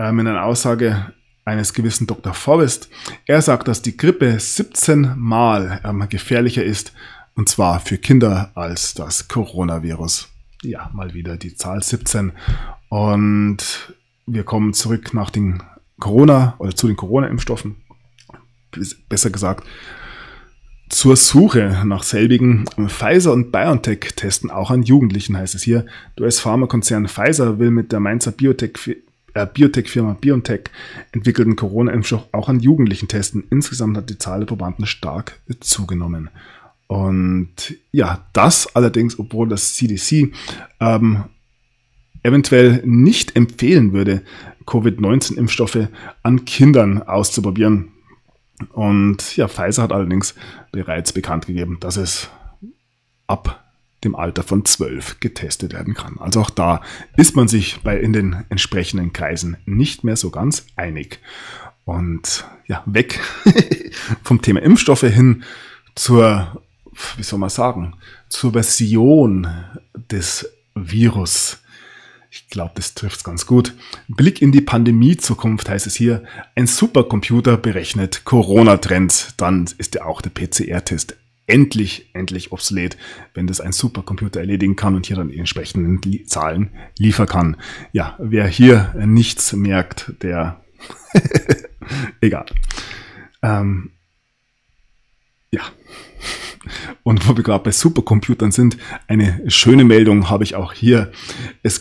ähm, 0.00 0.18
in 0.18 0.26
einer 0.26 0.46
Aussage 0.46 1.12
eines 1.44 1.72
gewissen 1.74 2.08
Dr. 2.08 2.34
Forrest, 2.34 2.90
er 3.26 3.40
sagt, 3.40 3.68
dass 3.68 3.82
die 3.82 3.96
Grippe 3.96 4.36
17 4.36 5.14
Mal 5.16 5.80
ähm, 5.84 6.04
gefährlicher 6.08 6.64
ist, 6.64 6.92
und 7.36 7.48
zwar 7.48 7.78
für 7.78 7.98
Kinder 7.98 8.50
als 8.56 8.94
das 8.94 9.28
Coronavirus. 9.28 10.28
Ja, 10.64 10.90
mal 10.92 11.14
wieder 11.14 11.36
die 11.36 11.54
Zahl 11.54 11.84
17. 11.84 12.32
Und 12.88 13.94
wir 14.26 14.42
kommen 14.42 14.74
zurück 14.74 15.14
nach 15.14 15.30
den 15.30 15.62
Corona 16.00 16.56
oder 16.58 16.74
zu 16.74 16.88
den 16.88 16.96
Corona-Impfstoffen. 16.96 17.76
Besser 19.08 19.30
gesagt, 19.30 19.64
zur 20.88 21.16
Suche 21.16 21.82
nach 21.84 22.02
selbigen. 22.02 22.64
Pfizer 22.88 23.32
und 23.32 23.52
BioNTech 23.52 24.14
testen 24.16 24.50
auch 24.50 24.70
an 24.70 24.82
Jugendlichen, 24.82 25.36
heißt 25.36 25.54
es 25.54 25.62
hier. 25.62 25.86
Der 26.16 26.24
US-Pharmakonzern 26.24 27.08
Pfizer 27.08 27.58
will 27.58 27.70
mit 27.70 27.92
der 27.92 28.00
Mainzer 28.00 28.32
Biotech 28.32 28.98
äh, 29.34 29.46
Biotech-Firma 29.46 30.16
BioNTech 30.20 30.64
entwickelten 31.12 31.56
Corona-Impfstoff 31.56 32.28
auch 32.32 32.48
an 32.48 32.60
Jugendlichen 32.60 33.08
testen. 33.08 33.44
Insgesamt 33.50 33.96
hat 33.96 34.10
die 34.10 34.18
Zahl 34.18 34.40
der 34.40 34.46
Probanden 34.46 34.86
stark 34.86 35.40
zugenommen. 35.60 36.30
Und 36.86 37.76
ja, 37.92 38.26
das 38.32 38.74
allerdings, 38.74 39.18
obwohl 39.18 39.48
das 39.48 39.74
CDC 39.74 40.32
ähm, 40.80 41.24
eventuell 42.22 42.82
nicht 42.84 43.36
empfehlen 43.36 43.92
würde, 43.92 44.22
Covid-19-Impfstoffe 44.66 45.88
an 46.22 46.44
Kindern 46.44 47.02
auszuprobieren. 47.02 47.92
Und 48.72 49.36
ja, 49.36 49.48
Pfizer 49.48 49.82
hat 49.82 49.92
allerdings 49.92 50.34
bereits 50.72 51.12
bekannt 51.12 51.46
gegeben, 51.46 51.78
dass 51.80 51.96
es 51.96 52.28
ab 53.26 53.64
dem 54.04 54.14
Alter 54.14 54.42
von 54.42 54.64
12 54.64 55.20
getestet 55.20 55.72
werden 55.72 55.94
kann. 55.94 56.18
Also 56.18 56.40
auch 56.40 56.50
da 56.50 56.82
ist 57.16 57.36
man 57.36 57.48
sich 57.48 57.80
bei 57.82 57.98
in 57.98 58.12
den 58.12 58.44
entsprechenden 58.48 59.12
Kreisen 59.12 59.56
nicht 59.66 60.04
mehr 60.04 60.16
so 60.16 60.30
ganz 60.30 60.66
einig. 60.76 61.20
Und 61.84 62.44
ja, 62.66 62.82
weg 62.86 63.20
vom 64.22 64.42
Thema 64.42 64.62
Impfstoffe 64.62 65.00
hin 65.00 65.42
zur, 65.94 66.62
wie 67.16 67.22
soll 67.22 67.38
man 67.38 67.50
sagen, 67.50 67.94
zur 68.28 68.52
Version 68.52 69.48
des 69.94 70.48
Virus, 70.74 71.62
ich 72.30 72.48
glaube, 72.48 72.72
das 72.74 72.94
trifft 72.94 73.18
es 73.18 73.24
ganz 73.24 73.46
gut. 73.46 73.74
Blick 74.06 74.42
in 74.42 74.52
die 74.52 74.60
Pandemie-Zukunft 74.60 75.68
heißt 75.68 75.86
es 75.86 75.96
hier, 75.96 76.24
ein 76.54 76.66
Supercomputer 76.66 77.56
berechnet 77.56 78.24
Corona-Trends. 78.24 79.34
Dann 79.36 79.66
ist 79.78 79.94
ja 79.94 80.04
auch 80.04 80.20
der 80.20 80.30
PCR-Test 80.30 81.16
endlich, 81.46 82.10
endlich 82.12 82.52
obsolet, 82.52 82.98
wenn 83.34 83.46
das 83.46 83.60
ein 83.60 83.72
Supercomputer 83.72 84.40
erledigen 84.40 84.76
kann 84.76 84.94
und 84.94 85.06
hier 85.06 85.16
dann 85.16 85.30
die 85.30 85.38
entsprechenden 85.38 86.26
Zahlen 86.26 86.70
liefern 86.98 87.26
kann. 87.26 87.56
Ja, 87.92 88.16
wer 88.18 88.46
hier 88.46 88.94
nichts 89.06 89.54
merkt, 89.54 90.12
der 90.22 90.60
egal. 92.20 92.46
Ähm, 93.42 93.92
ja. 95.50 95.62
Und 97.02 97.28
wo 97.28 97.36
wir 97.36 97.44
gerade 97.44 97.64
bei 97.64 97.70
Supercomputern 97.70 98.52
sind, 98.52 98.76
eine 99.06 99.42
schöne 99.48 99.84
Meldung 99.84 100.30
habe 100.30 100.44
ich 100.44 100.54
auch 100.54 100.72
hier. 100.72 101.12
Es, 101.62 101.78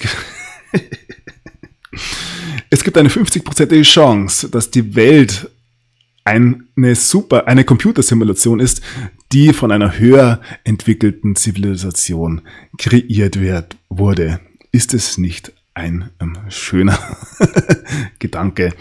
es 2.69 2.83
gibt 2.83 2.97
eine 2.97 3.09
50-prozentige 3.09 3.83
Chance, 3.83 4.49
dass 4.49 4.71
die 4.71 4.95
Welt 4.95 5.49
eine 6.27 6.95
super, 6.95 7.47
eine 7.47 7.63
Computersimulation 7.63 8.59
ist, 8.59 8.81
die 9.31 9.53
von 9.53 9.71
einer 9.71 9.97
höher 9.97 10.41
entwickelten 10.65 11.35
Zivilisation 11.35 12.41
kreiert 12.77 13.39
wird, 13.39 13.77
wurde. 13.89 14.41
Ist 14.71 14.93
es 14.93 15.17
nicht 15.17 15.53
ein 15.73 16.09
ähm, 16.19 16.37
schöner 16.49 16.99
Gedanke? 18.19 18.73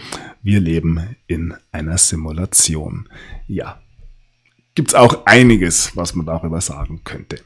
Wir 0.43 0.59
leben 0.59 1.15
in 1.27 1.53
einer 1.71 1.97
Simulation. 1.97 3.07
Ja, 3.47 3.81
gibt 4.77 4.89
es 4.89 4.95
auch 4.95 5.25
einiges, 5.25 5.97
was 5.97 6.13
man 6.13 6.27
darüber 6.27 6.61
sagen 6.61 7.01
könnte. 7.03 7.39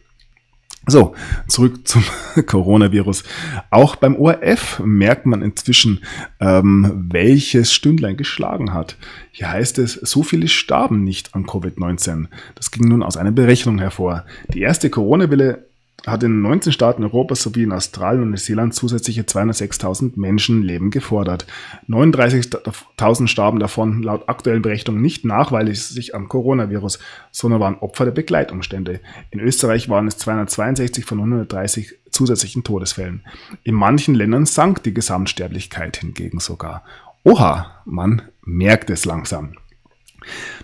So, 0.85 1.15
zurück 1.47 1.87
zum 1.87 2.03
Coronavirus. 2.45 3.23
Auch 3.69 3.95
beim 3.95 4.17
ORF 4.17 4.81
merkt 4.83 5.25
man 5.25 5.41
inzwischen, 5.41 6.01
ähm, 6.41 7.07
welches 7.09 7.71
Stündlein 7.71 8.17
geschlagen 8.17 8.73
hat. 8.73 8.97
Hier 9.31 9.49
heißt 9.49 9.79
es, 9.79 9.93
so 9.93 10.23
viele 10.23 10.49
starben 10.49 11.05
nicht 11.05 11.33
an 11.33 11.45
Covid-19. 11.45 12.25
Das 12.55 12.69
ging 12.69 12.89
nun 12.89 13.01
aus 13.01 13.15
einer 13.15 13.31
Berechnung 13.31 13.79
hervor. 13.79 14.25
Die 14.53 14.59
erste 14.59 14.89
Corona-Welle 14.89 15.70
hat 16.05 16.23
in 16.23 16.41
19 16.41 16.71
Staaten 16.71 17.03
Europas 17.03 17.41
sowie 17.41 17.63
in 17.63 17.71
Australien 17.71 18.23
und 18.23 18.29
Neuseeland 18.31 18.73
zusätzliche 18.73 19.21
206.000 19.21 20.13
Menschenleben 20.15 20.89
gefordert. 20.89 21.45
39.000 21.87 23.27
starben 23.27 23.59
davon 23.59 24.01
laut 24.01 24.27
aktuellen 24.27 24.61
Berechnungen 24.61 25.01
nicht 25.01 25.25
nachweislich 25.25 26.15
am 26.15 26.27
Coronavirus, 26.27 26.99
sondern 27.31 27.59
waren 27.59 27.79
Opfer 27.79 28.05
der 28.05 28.11
Begleitumstände. 28.11 28.99
In 29.29 29.39
Österreich 29.39 29.89
waren 29.89 30.07
es 30.07 30.17
262 30.17 31.05
von 31.05 31.19
130 31.19 31.99
zusätzlichen 32.09 32.63
Todesfällen. 32.63 33.23
In 33.63 33.75
manchen 33.75 34.15
Ländern 34.15 34.45
sank 34.45 34.83
die 34.83 34.93
Gesamtsterblichkeit 34.93 35.97
hingegen 35.97 36.39
sogar. 36.39 36.83
Oha, 37.23 37.81
man 37.85 38.23
merkt 38.43 38.89
es 38.89 39.05
langsam. 39.05 39.53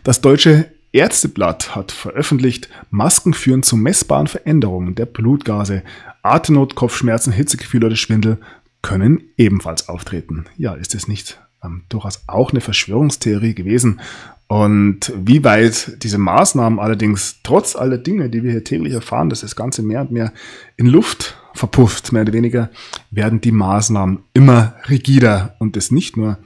Das 0.03 0.21
deutsche 0.21 0.71
Ärzteblatt 0.97 1.75
hat 1.75 1.91
veröffentlicht, 1.91 2.69
Masken 2.89 3.35
führen 3.35 3.61
zu 3.61 3.77
messbaren 3.77 4.25
Veränderungen 4.25 4.95
der 4.95 5.05
Blutgase. 5.05 5.83
Atemnot, 6.23 6.73
Kopfschmerzen, 6.73 7.31
Hitzegefühl 7.31 7.85
oder 7.85 7.95
Schwindel 7.95 8.39
können 8.81 9.21
ebenfalls 9.37 9.89
auftreten. 9.89 10.45
Ja, 10.57 10.73
ist 10.73 10.95
es 10.95 11.07
nicht 11.07 11.39
ähm, 11.63 11.83
durchaus 11.89 12.23
auch 12.25 12.49
eine 12.49 12.61
Verschwörungstheorie 12.61 13.53
gewesen? 13.53 14.01
Und 14.47 15.13
wie 15.15 15.43
weit 15.43 16.01
diese 16.03 16.17
Maßnahmen 16.17 16.79
allerdings 16.79 17.41
trotz 17.43 17.75
aller 17.75 17.99
Dinge, 17.99 18.29
die 18.29 18.41
wir 18.41 18.51
hier 18.51 18.63
täglich 18.63 18.93
erfahren, 18.93 19.29
dass 19.29 19.41
das 19.41 19.55
Ganze 19.55 19.83
mehr 19.83 20.01
und 20.01 20.11
mehr 20.11 20.33
in 20.77 20.87
Luft 20.87 21.37
verpufft, 21.53 22.11
mehr 22.11 22.23
oder 22.23 22.33
weniger, 22.33 22.71
werden 23.11 23.39
die 23.39 23.51
Maßnahmen 23.51 24.19
immer 24.33 24.73
rigider 24.89 25.55
und 25.59 25.75
das 25.75 25.91
nicht 25.91 26.17
nur 26.17 26.39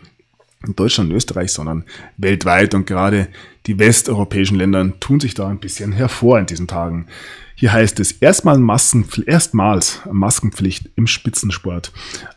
in 0.66 0.76
Deutschland 0.76 1.09
und 1.09 1.16
Österreich, 1.16 1.51
sondern 1.51 1.84
weltweit 2.18 2.74
und 2.74 2.86
gerade 2.86 3.28
die 3.68 3.78
westeuropäischen 3.78 4.57
Länder 4.57 4.99
tun 4.99 5.20
sich 5.20 5.34
da 5.34 5.47
ein 5.47 5.59
bisschen 5.59 5.91
hervor 5.91 6.39
in 6.39 6.45
diesen 6.45 6.68
Tagen. 6.68 7.07
Hier 7.55 7.74
heißt 7.74 7.99
es 7.99 8.14
erstmal 8.14 8.57
Maskenpflicht, 8.57 9.28
erstmals 9.28 10.01
Maskenpflicht 10.12 10.89
im 10.95 11.05
Spitzensport. 11.05 11.91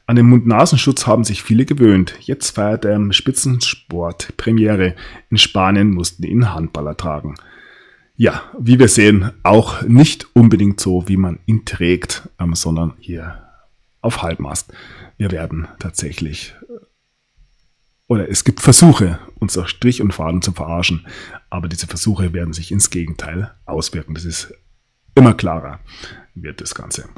An 0.06 0.16
den 0.16 0.26
Mund-Nasenschutz 0.26 1.06
haben 1.06 1.24
sich 1.24 1.42
viele 1.42 1.64
gewöhnt. 1.64 2.14
Jetzt 2.20 2.50
feiert 2.50 2.84
er 2.84 2.96
im 2.96 3.10
Spitzensport 3.12 4.36
Premiere. 4.36 4.94
In 5.30 5.38
Spanien 5.38 5.92
mussten 5.92 6.24
ihn 6.24 6.52
Handballer 6.52 6.96
tragen. 6.96 7.36
Ja, 8.16 8.42
wie 8.58 8.78
wir 8.78 8.88
sehen, 8.88 9.30
auch 9.42 9.82
nicht 9.82 10.28
unbedingt 10.34 10.78
so, 10.78 11.08
wie 11.08 11.16
man 11.16 11.38
ihn 11.46 11.64
trägt, 11.64 12.28
ähm, 12.38 12.54
sondern 12.54 12.92
hier 13.00 13.42
auf 14.02 14.22
Halbmast. 14.22 14.72
Wir 15.16 15.30
werden 15.30 15.68
tatsächlich 15.78 16.54
oder 18.14 18.30
es 18.30 18.44
gibt 18.44 18.60
Versuche, 18.60 19.18
uns 19.40 19.58
auf 19.58 19.68
Strich 19.68 20.00
und 20.00 20.14
Faden 20.14 20.40
zu 20.40 20.52
verarschen, 20.52 21.04
aber 21.50 21.68
diese 21.68 21.88
Versuche 21.88 22.32
werden 22.32 22.52
sich 22.52 22.70
ins 22.70 22.90
Gegenteil 22.90 23.52
auswirken. 23.66 24.14
Das 24.14 24.24
ist 24.24 24.54
immer 25.16 25.34
klarer, 25.34 25.80
wird 26.36 26.60
das 26.60 26.76
Ganze. 26.76 27.08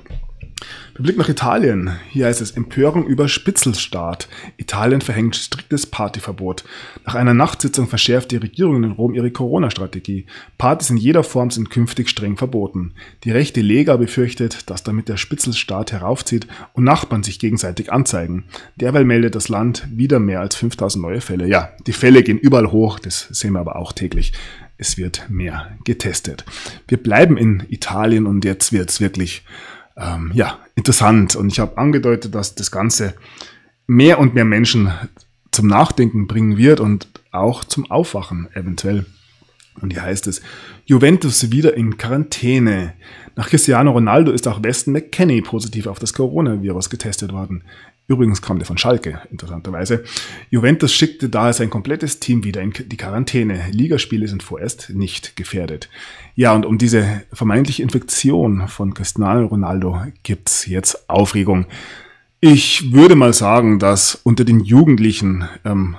Wir 0.95 1.03
blicken 1.03 1.21
nach 1.21 1.29
Italien. 1.29 1.91
Hier 2.09 2.27
heißt 2.27 2.41
es 2.41 2.53
Empörung 2.53 3.07
über 3.07 3.29
Spitzelstaat. 3.29 4.29
Italien 4.57 5.03
verhängt 5.03 5.37
striktes 5.37 5.85
Partyverbot. 5.85 6.65
Nach 7.05 7.15
einer 7.15 7.35
Nachtsitzung 7.35 7.87
verschärft 7.87 8.31
die 8.31 8.39
Regierung 8.39 8.83
in 8.83 8.93
Rom 8.93 9.13
ihre 9.13 9.31
Corona-Strategie. 9.31 10.25
Partys 10.57 10.89
in 10.89 10.97
jeder 10.97 11.23
Form 11.23 11.51
sind 11.51 11.71
künftig 11.71 12.09
streng 12.09 12.39
verboten. 12.39 12.95
Die 13.25 13.31
rechte 13.31 13.61
Lega 13.61 13.97
befürchtet, 13.99 14.71
dass 14.71 14.83
damit 14.83 15.11
der 15.11 15.19
Spitzelstaat 15.19 15.93
heraufzieht 15.93 16.47
und 16.73 16.85
Nachbarn 16.85 17.23
sich 17.23 17.39
gegenseitig 17.39 17.93
anzeigen. 17.93 18.45
Derweil 18.77 19.05
meldet 19.05 19.35
das 19.35 19.51
Land 19.51 19.87
wieder 19.93 20.19
mehr 20.19 20.41
als 20.41 20.57
5000 20.57 21.03
neue 21.03 21.21
Fälle. 21.21 21.47
Ja, 21.47 21.73
die 21.87 21.93
Fälle 21.93 22.23
gehen 22.23 22.39
überall 22.39 22.73
hoch, 22.73 22.99
das 22.99 23.29
sehen 23.31 23.53
wir 23.53 23.61
aber 23.61 23.77
auch 23.77 23.93
täglich. 23.93 24.33
Es 24.79 24.99
wird 24.99 25.29
mehr 25.29 25.77
getestet. 25.85 26.45
Wir 26.89 26.99
bleiben 26.99 27.37
in 27.37 27.65
Italien 27.69 28.27
und 28.27 28.45
jetzt 28.45 28.73
wird 28.73 28.91
es 28.91 29.01
wirklich 29.01 29.43
ähm, 29.97 30.31
ja, 30.35 30.59
interessant. 30.75 31.37
Und 31.37 31.49
ich 31.51 31.61
habe 31.61 31.79
angedeutet, 31.79 32.35
dass 32.35 32.55
das 32.55 32.71
Ganze 32.71 33.15
mehr 33.87 34.19
und 34.19 34.35
mehr 34.35 34.45
Menschen 34.45 34.93
zum 35.53 35.67
Nachdenken 35.67 36.27
bringen 36.27 36.59
wird 36.59 36.81
und 36.81 37.09
auch 37.33 37.65
zum 37.65 37.91
Aufwachen 37.91 38.49
eventuell. 38.55 39.07
Und 39.81 39.93
hier 39.93 40.03
heißt 40.03 40.27
es, 40.27 40.43
Juventus 40.87 41.51
wieder 41.51 41.75
in 41.75 41.99
Quarantäne. 41.99 42.95
Nach 43.35 43.49
Cristiano 43.49 43.91
Ronaldo 43.91 44.33
ist 44.33 44.49
auch 44.49 44.63
Weston 44.63 44.93
McKenney 44.93 45.43
positiv 45.43 45.87
auf 45.87 45.99
das 45.99 46.15
Coronavirus 46.15 46.89
getestet 46.89 47.33
worden. 47.33 47.63
Übrigens 48.09 48.41
kam 48.41 48.59
der 48.59 48.67
von 48.67 48.79
Schalke, 48.79 49.21
interessanterweise. 49.31 50.05
Juventus 50.51 50.95
schickte 50.95 51.29
daher 51.29 51.53
sein 51.53 51.71
komplettes 51.71 52.21
Team 52.21 52.45
wieder 52.45 52.63
in 52.63 52.73
die 52.73 52.97
Quarantäne. 52.97 53.65
Ligaspiele 53.73 54.29
sind 54.29 54.45
vorerst 54.45 54.91
nicht 54.91 55.35
gefährdet. 55.35 55.89
Ja, 56.37 56.55
und 56.55 56.65
um 56.67 56.79
diese 56.79 57.23
vermeintliche 57.33 57.83
Infektion 57.83 58.69
von 58.69 58.95
Cristiano 58.95 59.47
Ronaldo 59.47 60.01
gibt's 60.23 60.67
jetzt 60.67 61.11
Aufregung. 61.11 61.67
Ich 62.41 62.93
würde 62.93 63.17
mal 63.17 63.33
sagen, 63.33 63.81
dass 63.81 64.15
unter 64.23 64.45
den 64.45 64.61
Jugendlichen 64.61 65.49
ähm, 65.65 65.97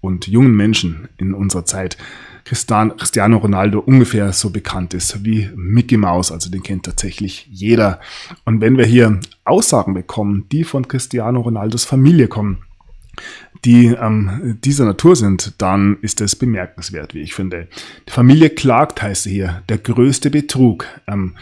und 0.00 0.26
jungen 0.28 0.56
Menschen 0.56 1.08
in 1.18 1.34
unserer 1.34 1.66
Zeit 1.66 1.98
Cristiano 2.46 3.38
Ronaldo 3.38 3.80
ungefähr 3.80 4.32
so 4.32 4.50
bekannt 4.50 4.94
ist 4.94 5.24
wie 5.24 5.50
Mickey 5.56 5.96
Mouse, 5.96 6.30
also 6.30 6.48
den 6.48 6.62
kennt 6.62 6.84
tatsächlich 6.84 7.48
jeder. 7.50 8.00
Und 8.44 8.60
wenn 8.60 8.78
wir 8.78 8.86
hier 8.86 9.20
Aussagen 9.44 9.94
bekommen, 9.94 10.46
die 10.52 10.62
von 10.62 10.86
Cristiano 10.86 11.40
Ronaldos 11.40 11.84
Familie 11.84 12.28
kommen, 12.28 12.58
die 13.64 13.86
ähm, 13.86 14.58
dieser 14.62 14.84
Natur 14.84 15.16
sind, 15.16 15.54
dann 15.58 15.98
ist 16.02 16.20
es 16.20 16.36
bemerkenswert, 16.36 17.14
wie 17.14 17.22
ich 17.22 17.34
finde. 17.34 17.66
Die 18.06 18.12
Familie 18.12 18.50
klagt, 18.50 19.02
heißt 19.02 19.24
hier, 19.26 19.62
der 19.68 19.78
größte 19.78 20.30
Betrug. 20.30 20.86
Ähm, 21.08 21.34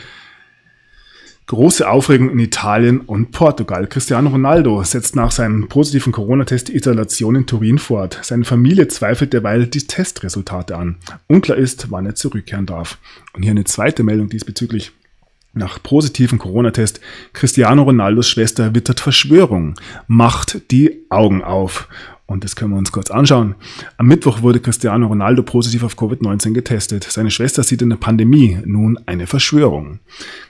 Große 1.46 1.86
Aufregung 1.86 2.30
in 2.30 2.38
Italien 2.38 3.00
und 3.00 3.30
Portugal. 3.30 3.86
Cristiano 3.86 4.30
Ronaldo 4.30 4.82
setzt 4.82 5.14
nach 5.14 5.30
seinem 5.30 5.68
positiven 5.68 6.10
Corona-Test 6.10 6.68
die 6.68 6.76
Isolation 6.76 7.36
in 7.36 7.46
Turin 7.46 7.78
fort. 7.78 8.18
Seine 8.22 8.44
Familie 8.44 8.88
zweifelt 8.88 9.34
derweil 9.34 9.66
die 9.66 9.86
Testresultate 9.86 10.74
an. 10.74 10.96
Unklar 11.26 11.58
ist, 11.58 11.90
wann 11.90 12.06
er 12.06 12.14
zurückkehren 12.14 12.64
darf. 12.64 12.96
Und 13.34 13.42
hier 13.42 13.50
eine 13.50 13.64
zweite 13.64 14.04
Meldung 14.04 14.30
diesbezüglich. 14.30 14.92
Nach 15.52 15.82
positiven 15.82 16.38
Corona-Test 16.38 17.00
Cristiano 17.34 17.82
Ronaldos 17.82 18.28
Schwester 18.28 18.74
wittert 18.74 19.00
Verschwörung. 19.00 19.74
Macht 20.06 20.70
die 20.70 21.04
Augen 21.10 21.44
auf. 21.44 21.88
Und 22.26 22.42
das 22.42 22.56
können 22.56 22.70
wir 22.70 22.78
uns 22.78 22.90
kurz 22.90 23.10
anschauen. 23.10 23.54
Am 23.98 24.06
Mittwoch 24.06 24.40
wurde 24.40 24.58
Cristiano 24.58 25.06
Ronaldo 25.06 25.42
positiv 25.42 25.82
auf 25.82 25.94
Covid-19 25.98 26.52
getestet. 26.52 27.04
Seine 27.04 27.30
Schwester 27.30 27.62
sieht 27.62 27.82
in 27.82 27.90
der 27.90 27.98
Pandemie 27.98 28.58
nun 28.64 28.98
eine 29.04 29.26
Verschwörung. 29.26 29.98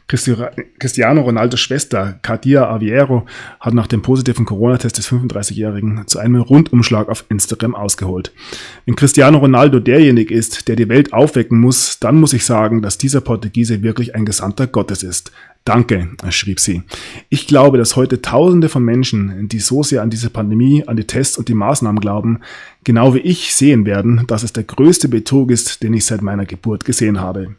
Cristiano 0.07 1.22
Ronaldos 1.22 1.59
Schwester 1.59 2.18
Katia 2.22 2.68
Aviero 2.68 3.27
hat 3.59 3.75
nach 3.75 3.87
dem 3.87 4.03
positiven 4.03 4.45
Corona-Test 4.45 4.99
des 4.99 5.09
35-Jährigen 5.11 6.07
zu 6.07 6.18
einem 6.18 6.43
Rundumschlag 6.43 7.09
auf 7.09 7.25
Instagram 7.29 7.75
ausgeholt. 7.75 8.33
Wenn 8.85 8.97
Cristiano 8.97 9.39
Ronaldo 9.39 9.81
derjenige 9.81 10.33
ist, 10.33 10.68
der 10.68 10.77
die 10.77 10.89
Welt 10.89 11.12
aufwecken 11.12 11.59
muss, 11.59 11.99
dann 11.99 12.20
muss 12.20 12.35
ich 12.35 12.45
sagen, 12.45 12.83
dass 12.83 12.99
dieser 12.99 13.22
Portugiese 13.22 13.83
wirklich 13.83 14.14
ein 14.14 14.27
Gesandter 14.27 14.66
Gottes 14.66 15.03
ist. 15.03 15.33
Danke, 15.65 16.11
schrieb 16.29 16.61
sie. 16.61 16.83
Ich 17.31 17.47
glaube, 17.47 17.79
dass 17.79 17.97
heute 17.97 18.21
Tausende 18.21 18.69
von 18.69 18.85
Menschen, 18.85 19.49
die 19.49 19.61
so 19.61 19.83
sehr 19.83 20.03
an 20.03 20.11
diese 20.11 20.29
Pandemie, 20.29 20.87
an 20.87 20.97
die 20.97 21.07
Tests 21.07 21.39
und 21.39 21.49
die 21.49 21.55
Maßnahmen 21.55 22.01
glauben, 22.01 22.41
genau 22.85 23.15
wie 23.15 23.21
ich 23.21 23.55
sehen 23.55 23.87
werden, 23.87 24.25
dass 24.27 24.43
es 24.43 24.53
der 24.53 24.65
größte 24.65 25.09
Betrug 25.09 25.51
ist, 25.51 25.83
den 25.83 25.95
ich 25.95 26.05
seit 26.05 26.21
meiner 26.21 26.45
Geburt 26.45 26.85
gesehen 26.85 27.19
habe. 27.19 27.57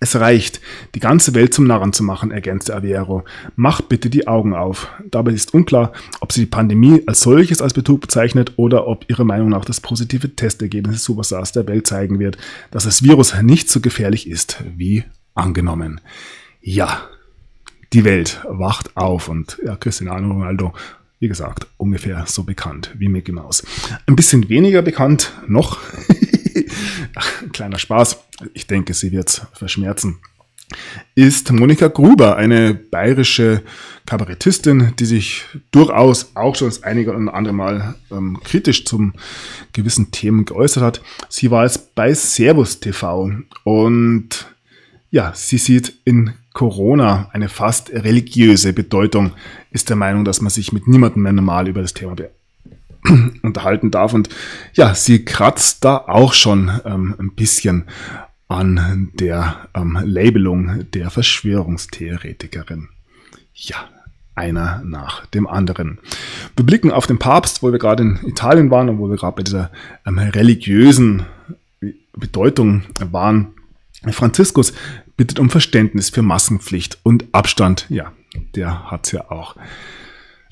Es 0.00 0.16
reicht, 0.16 0.62
die 0.94 1.00
ganze 1.00 1.34
Welt 1.34 1.52
zum 1.52 1.66
Narren 1.66 1.92
zu 1.92 2.02
machen, 2.02 2.30
ergänzte 2.30 2.74
Aviero. 2.74 3.24
Macht 3.54 3.90
bitte 3.90 4.08
die 4.08 4.26
Augen 4.26 4.54
auf. 4.54 4.88
Dabei 5.10 5.32
ist 5.32 5.52
unklar, 5.52 5.92
ob 6.20 6.32
sie 6.32 6.40
die 6.40 6.46
Pandemie 6.46 7.02
als 7.06 7.20
solches 7.20 7.60
als 7.60 7.74
Betrug 7.74 8.00
bezeichnet 8.00 8.54
oder 8.56 8.86
ob 8.86 9.04
ihrer 9.08 9.24
Meinung 9.24 9.50
nach 9.50 9.64
das 9.66 9.80
positive 9.80 10.34
Testergebnis 10.36 10.96
des 10.96 11.04
Superstars 11.04 11.52
der 11.52 11.66
Welt 11.66 11.86
zeigen 11.86 12.18
wird, 12.18 12.38
dass 12.70 12.84
das 12.84 13.02
Virus 13.02 13.34
nicht 13.42 13.70
so 13.70 13.80
gefährlich 13.80 14.28
ist 14.28 14.62
wie 14.76 15.04
angenommen. 15.34 16.00
Ja, 16.60 17.08
die 17.92 18.04
Welt 18.04 18.40
wacht 18.48 18.96
auf 18.96 19.28
und 19.28 19.58
ja, 19.64 19.76
Cristiano 19.76 20.32
Ronaldo 20.32 20.72
wie 21.18 21.28
gesagt, 21.28 21.66
ungefähr 21.78 22.24
so 22.26 22.44
bekannt 22.44 22.90
wie 22.98 23.08
Mickey 23.08 23.32
Mouse. 23.32 23.64
Ein 24.06 24.16
bisschen 24.16 24.48
weniger 24.48 24.82
bekannt 24.82 25.32
noch 25.46 25.78
kleiner 27.52 27.78
Spaß, 27.78 28.18
ich 28.52 28.66
denke, 28.66 28.92
sie 28.94 29.12
wird 29.12 29.46
verschmerzen, 29.54 30.18
ist 31.14 31.52
Monika 31.52 31.88
Gruber, 31.88 32.36
eine 32.36 32.74
bayerische 32.74 33.62
Kabarettistin, 34.04 34.92
die 34.98 35.04
sich 35.04 35.44
durchaus 35.70 36.32
auch 36.34 36.56
schon 36.56 36.68
das 36.68 36.82
einige 36.82 37.14
oder 37.14 37.32
andere 37.32 37.54
Mal 37.54 37.94
ähm, 38.10 38.40
kritisch 38.42 38.84
zum 38.84 39.14
gewissen 39.72 40.10
Themen 40.10 40.44
geäußert 40.44 40.82
hat. 40.82 41.02
Sie 41.28 41.50
war 41.50 41.64
jetzt 41.64 41.94
bei 41.94 42.12
Servus 42.12 42.80
TV 42.80 43.30
und 43.64 44.46
ja, 45.10 45.32
sie 45.34 45.58
sieht 45.58 45.94
in 46.04 46.34
Corona 46.56 47.28
eine 47.34 47.50
fast 47.50 47.90
religiöse 47.90 48.72
Bedeutung, 48.72 49.32
ist 49.72 49.90
der 49.90 49.96
Meinung, 49.96 50.24
dass 50.24 50.40
man 50.40 50.48
sich 50.48 50.72
mit 50.72 50.88
niemandem 50.88 51.22
mehr 51.22 51.34
normal 51.34 51.68
über 51.68 51.82
das 51.82 51.92
Thema 51.92 52.16
unterhalten 53.42 53.90
darf. 53.90 54.14
Und 54.14 54.30
ja, 54.72 54.94
sie 54.94 55.26
kratzt 55.26 55.84
da 55.84 55.98
auch 55.98 56.32
schon 56.32 56.70
ähm, 56.86 57.14
ein 57.18 57.32
bisschen 57.34 57.84
an 58.48 59.10
der 59.20 59.68
ähm, 59.74 59.98
Labelung 60.02 60.90
der 60.94 61.10
Verschwörungstheoretikerin. 61.10 62.88
Ja, 63.52 63.76
einer 64.34 64.80
nach 64.82 65.26
dem 65.26 65.46
anderen. 65.46 65.98
Wir 66.56 66.64
blicken 66.64 66.90
auf 66.90 67.06
den 67.06 67.18
Papst, 67.18 67.62
wo 67.62 67.70
wir 67.70 67.78
gerade 67.78 68.02
in 68.02 68.20
Italien 68.26 68.70
waren 68.70 68.88
und 68.88 68.98
wo 68.98 69.10
wir 69.10 69.16
gerade 69.18 69.36
bei 69.36 69.42
dieser 69.42 69.70
ähm, 70.06 70.18
religiösen 70.18 71.26
Bedeutung 72.14 72.84
waren. 73.10 73.55
Franziskus 74.12 74.72
bittet 75.16 75.38
um 75.38 75.50
Verständnis 75.50 76.10
für 76.10 76.22
Maskenpflicht 76.22 76.98
und 77.02 77.24
Abstand. 77.32 77.86
Ja, 77.88 78.12
der 78.54 78.90
hat's 78.90 79.12
ja 79.12 79.30
auch 79.30 79.56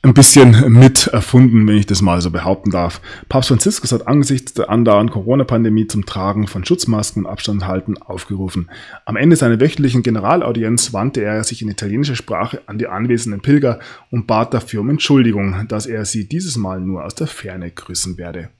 ein 0.04 0.12
bisschen 0.12 0.70
mit 0.70 1.06
erfunden, 1.06 1.66
wenn 1.66 1.78
ich 1.78 1.86
das 1.86 2.02
mal 2.02 2.20
so 2.20 2.30
behaupten 2.30 2.70
darf. 2.70 3.00
Papst 3.30 3.48
Franziskus 3.48 3.90
hat 3.90 4.06
angesichts 4.06 4.52
der 4.52 4.68
andauernden 4.68 5.10
Corona-Pandemie 5.10 5.86
zum 5.86 6.04
Tragen 6.04 6.46
von 6.46 6.62
Schutzmasken 6.64 7.24
und 7.24 7.30
Abstand 7.30 7.66
halten 7.66 7.96
aufgerufen. 7.96 8.70
Am 9.06 9.16
Ende 9.16 9.36
seiner 9.36 9.58
wöchentlichen 9.60 10.02
Generalaudienz 10.02 10.92
wandte 10.92 11.22
er 11.22 11.42
sich 11.42 11.62
in 11.62 11.70
italienischer 11.70 12.16
Sprache 12.16 12.60
an 12.66 12.76
die 12.76 12.86
anwesenden 12.86 13.40
Pilger 13.40 13.80
und 14.10 14.26
bat 14.26 14.52
dafür 14.52 14.82
um 14.82 14.90
Entschuldigung, 14.90 15.66
dass 15.68 15.86
er 15.86 16.04
sie 16.04 16.28
dieses 16.28 16.58
Mal 16.58 16.80
nur 16.80 17.02
aus 17.02 17.14
der 17.14 17.26
Ferne 17.26 17.70
grüßen 17.70 18.18
werde. 18.18 18.50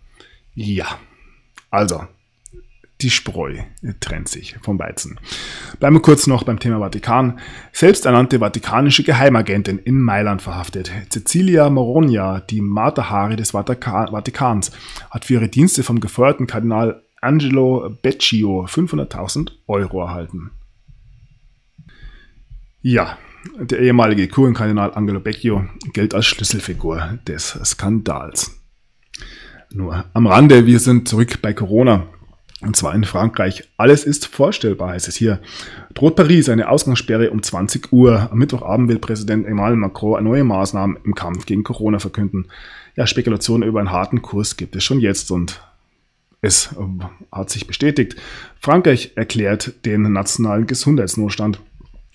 Ja, 0.55 0.87
also, 1.71 2.05
die 3.05 3.11
Spreu 3.11 3.59
trennt 4.01 4.29
sich 4.29 4.57
vom 4.63 4.79
Weizen. 4.79 5.21
Bleiben 5.79 5.97
wir 5.97 6.01
kurz 6.01 6.27
noch 6.27 6.43
beim 6.43 6.59
Thema 6.59 6.79
Vatikan. 6.79 7.39
Selbsternannte 7.71 8.41
vatikanische 8.41 9.03
Geheimagentin 9.03 9.79
in 9.79 10.01
Mailand 10.01 10.41
verhaftet. 10.41 10.91
Cecilia 11.11 11.69
Moronia, 11.69 12.41
die 12.41 12.63
Martha 12.63 13.11
Hari 13.11 13.37
des 13.37 13.51
Vatikans, 13.51 14.73
hat 15.11 15.27
für 15.27 15.35
ihre 15.35 15.49
Dienste 15.49 15.83
vom 15.83 16.01
gefeuerten 16.01 16.47
Kardinal 16.47 17.03
Angelo 17.21 17.95
Beccio 18.01 18.65
500.000 18.65 19.53
Euro 19.67 20.01
erhalten. 20.01 20.51
Ja, 22.81 23.19
der 23.59 23.81
ehemalige 23.81 24.29
Kurienkardinal 24.29 24.95
Angelo 24.95 25.21
Becchio 25.21 25.67
gilt 25.93 26.15
als 26.15 26.25
Schlüsselfigur 26.25 27.19
des 27.27 27.59
Skandals. 27.65 28.59
Nur 29.71 30.07
am 30.15 30.27
Rande, 30.27 30.65
wir 30.65 30.79
sind 30.79 31.07
zurück 31.07 31.43
bei 31.43 31.53
Corona. 31.53 32.07
Und 32.65 32.77
zwar 32.77 32.95
in 32.95 33.05
Frankreich. 33.05 33.69
Alles 33.77 34.05
ist 34.05 34.27
vorstellbar, 34.27 34.91
heißt 34.91 35.09
es 35.09 35.17
hier. 35.17 35.41
Droht 35.93 36.17
Paris 36.17 36.49
eine 36.49 36.69
Ausgangssperre 36.69 37.31
um 37.31 37.43
20 37.43 37.93
Uhr. 37.93 38.31
Am 38.31 38.39
Mittwochabend 38.39 38.89
will 38.89 38.99
Präsident 38.99 39.47
Emmanuel 39.47 39.77
Macron 39.77 40.25
neue 40.25 40.45
Maßnahmen 40.45 40.99
im 41.05 41.15
Kampf 41.15 41.47
gegen 41.47 41.63
Corona 41.63 41.99
verkünden. 41.99 42.47
Ja, 42.97 43.07
Spekulationen 43.07 43.69
über 43.69 43.81
einen 43.81 43.91
harten 43.93 44.23
Kurs 44.23 44.57
gibt 44.57 44.77
es 44.77 44.85
schon 44.85 45.01
jetzt 45.01 45.31
und 45.31 45.61
es 46.41 46.75
hat 47.33 47.51
sich 47.51 47.67
bestätigt. 47.67 48.17
Frankreich 48.61 49.13
erklärt 49.15 49.85
den 49.85 50.13
nationalen 50.13 50.67
Gesundheitsnotstand 50.67 51.61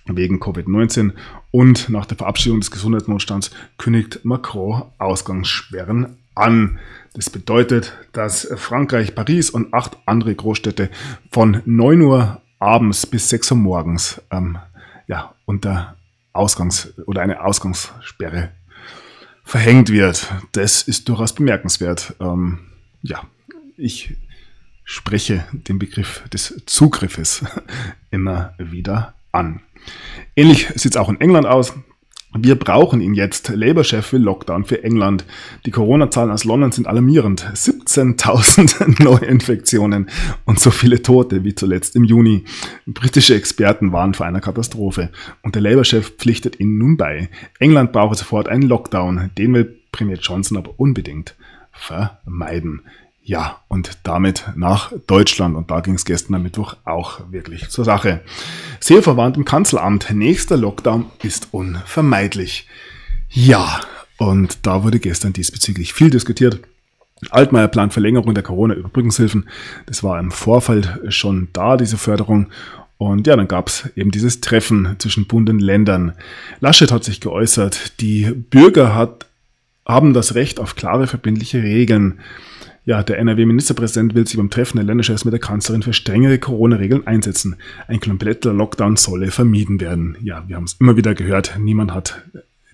wegen 0.06 0.40
Covid-19 0.40 1.14
und 1.52 1.90
nach 1.90 2.06
der 2.06 2.18
Verabschiedung 2.18 2.60
des 2.60 2.72
Gesundheitsnotstands 2.72 3.52
kündigt 3.78 4.22
Macron 4.24 4.84
Ausgangssperren 4.98 6.18
an. 6.36 6.80
Das 7.20 7.30
bedeutet, 7.30 7.98
dass 8.14 8.48
Frankreich, 8.56 9.14
Paris 9.14 9.50
und 9.50 9.74
acht 9.74 9.98
andere 10.06 10.34
Großstädte 10.34 10.90
von 11.30 11.62
9 11.66 12.02
Uhr 12.02 12.42
abends 12.60 13.06
bis 13.06 13.28
6 13.28 13.52
Uhr 13.52 13.58
morgens 13.58 14.22
ähm, 14.32 14.58
ja, 15.06 15.36
unter 15.44 15.98
Ausgangs- 16.32 16.94
oder 17.08 17.22
eine 17.22 17.44
Ausgangssperre 17.44 18.52
verhängt 19.44 19.90
wird. 19.90 20.32
Das 20.54 20.82
ist 20.82 21.10
durchaus 21.10 21.36
bemerkenswert. 21.36 22.16
Ähm, 22.22 22.60
ja, 23.02 23.28
ich 23.76 24.16
spreche 24.86 25.44
den 25.52 25.78
Begriff 25.78 26.24
des 26.30 26.64
Zugriffes 26.68 27.44
immer 28.12 28.54
wieder 28.58 29.14
an. 29.34 29.60
Ähnlich 30.38 30.70
sieht 30.76 30.94
es 30.94 30.98
auch 30.98 31.10
in 31.10 31.20
England 31.20 31.48
aus. 31.48 31.74
Wir 32.38 32.56
brauchen 32.56 33.02
ihn 33.02 33.16
jetzt. 33.16 33.50
Labour-Chef 33.50 34.14
will 34.14 34.22
Lockdown 34.22 34.64
für 34.64 34.84
England. 34.84 35.26
Die 35.66 35.72
Corona-Zahlen 35.72 36.30
aus 36.30 36.44
London 36.44 36.72
sind 36.72 36.88
alarmierend. 36.88 37.44
17.000 37.44 39.04
Neuinfektionen 39.04 40.10
und 40.46 40.60
so 40.60 40.70
viele 40.70 41.02
Tote 41.02 41.44
wie 41.44 41.56
zuletzt 41.56 41.96
im 41.96 42.04
Juni. 42.04 42.44
Britische 42.86 43.34
Experten 43.34 43.92
waren 43.92 44.14
vor 44.14 44.28
einer 44.28 44.42
Katastrophe 44.42 45.10
und 45.42 45.56
der 45.56 45.64
Labour-Chef 45.64 46.18
pflichtet 46.18 46.60
ihnen 46.60 46.78
nun 46.78 46.98
bei. 46.98 47.30
England 47.58 47.94
brauche 47.94 48.16
sofort 48.16 48.48
einen 48.48 48.64
Lockdown. 48.64 49.32
Den 49.36 49.56
will 49.56 49.80
Premier 49.92 50.18
Johnson 50.18 50.58
aber 50.58 50.74
unbedingt 50.78 51.36
vermeiden. 51.72 52.82
Ja, 53.30 53.60
und 53.68 54.00
damit 54.06 54.46
nach 54.56 54.92
Deutschland. 55.06 55.56
Und 55.56 55.70
da 55.70 55.82
ging 55.82 55.94
es 55.94 56.04
gestern 56.04 56.34
am 56.34 56.42
Mittwoch 56.42 56.78
auch 56.84 57.20
wirklich 57.30 57.70
zur 57.70 57.86
Sache. 57.86 58.22
Sehr 58.80 59.04
verwandt 59.04 59.38
im 59.38 59.46
Kanzleramt. 59.46 60.10
Nächster 60.12 60.58
Lockdown 60.58 61.06
ist 61.22 61.50
unvermeidlich. 61.52 62.68
Ja, 63.30 63.82
und 64.18 64.66
da 64.66 64.84
wurde 64.84 65.00
gestern 65.00 65.32
diesbezüglich 65.32 65.94
viel 65.94 66.10
diskutiert. 66.10 66.62
Altmaier 67.30 67.68
plant 67.68 67.94
Verlängerung 67.94 68.34
der 68.34 68.42
Corona-Überbrückungshilfen. 68.42 69.48
Das 69.86 70.04
war 70.04 70.20
im 70.20 70.32
Vorfeld 70.32 71.00
schon 71.10 71.50
da, 71.54 71.78
diese 71.78 72.00
Förderung. 72.00 72.48
Und 72.98 73.28
ja, 73.28 73.36
dann 73.36 73.48
gab 73.48 73.68
es 73.68 73.92
eben 73.96 74.10
dieses 74.10 74.42
Treffen 74.42 74.96
zwischen 74.98 75.28
Bund 75.28 75.52
und 75.52 75.60
Ländern. 75.60 76.14
Laschet 76.62 76.92
hat 76.92 77.04
sich 77.04 77.22
geäußert, 77.22 78.02
die 78.02 78.24
Bürger 78.24 78.96
hat, 78.96 79.28
haben 79.86 80.16
das 80.16 80.34
Recht 80.34 80.60
auf 80.60 80.76
klare, 80.76 81.06
verbindliche 81.06 81.62
Regeln. 81.62 82.20
Ja, 82.90 83.04
der 83.04 83.20
NRW-Ministerpräsident 83.20 84.16
will 84.16 84.26
sich 84.26 84.38
beim 84.38 84.50
Treffen 84.50 84.78
der 84.78 84.84
Länderchefs 84.84 85.24
mit 85.24 85.32
der 85.32 85.40
Kanzlerin 85.40 85.84
für 85.84 85.94
strengere 85.94 86.40
Corona-Regeln 86.40 87.06
einsetzen. 87.06 87.58
Ein 87.88 88.00
kompletter 88.00 88.52
Lockdown 88.52 88.96
solle 88.96 89.30
vermieden 89.30 89.80
werden. 89.80 90.18
Ja, 90.24 90.44
wir 90.48 90.56
haben 90.56 90.64
es 90.64 90.74
immer 90.80 90.98
wieder 90.98 91.14
gehört, 91.14 91.56
niemand 91.60 91.94
hat 91.94 92.24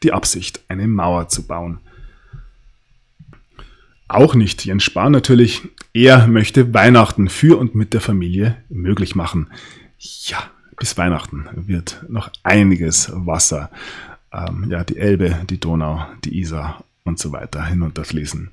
die 0.04 0.14
Absicht, 0.14 0.62
eine 0.70 0.88
Mauer 0.88 1.28
zu 1.28 1.46
bauen. 1.46 1.80
Auch 4.08 4.36
nicht 4.36 4.64
Jens 4.64 4.86
Spahn 4.86 5.12
natürlich. 5.12 5.64
Er 5.92 6.28
möchte 6.28 6.74
Weihnachten 6.74 7.28
für 7.28 7.58
und 7.58 7.76
mit 7.76 7.94
der 7.94 8.00
Familie 8.00 8.56
möglich 8.70 9.16
machen. 9.16 9.48
Ja, 9.98 10.42
bis 10.78 10.98
Weihnachten 10.98 11.46
wird 11.58 12.06
noch 12.08 12.32
einiges 12.42 13.12
Wasser, 13.14 13.70
ähm, 14.32 14.68
ja, 14.70 14.86
die 14.86 14.96
Elbe, 14.96 15.42
die 15.50 15.60
Donau, 15.60 16.06
die 16.24 16.40
Isar 16.40 16.86
und 17.04 17.20
so 17.20 17.34
weiter 17.34 17.66
hinunterfließen. 17.66 18.52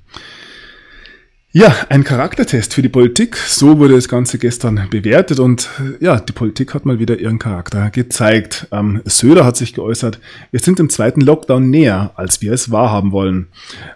Ja, 1.54 1.76
ein 1.90 2.02
Charaktertest 2.02 2.72
für 2.72 2.80
die 2.80 2.88
Politik. 2.88 3.36
So 3.36 3.78
wurde 3.78 3.94
das 3.96 4.08
Ganze 4.08 4.38
gestern 4.38 4.88
bewertet 4.88 5.38
und 5.38 5.68
ja, 6.00 6.18
die 6.18 6.32
Politik 6.32 6.72
hat 6.72 6.86
mal 6.86 6.98
wieder 6.98 7.18
ihren 7.18 7.38
Charakter 7.38 7.90
gezeigt. 7.90 8.68
Ähm, 8.72 9.02
Söder 9.04 9.44
hat 9.44 9.58
sich 9.58 9.74
geäußert, 9.74 10.18
wir 10.50 10.60
sind 10.60 10.80
im 10.80 10.88
zweiten 10.88 11.20
Lockdown 11.20 11.68
näher, 11.68 12.12
als 12.14 12.40
wir 12.40 12.54
es 12.54 12.70
wahrhaben 12.70 13.12
wollen. 13.12 13.48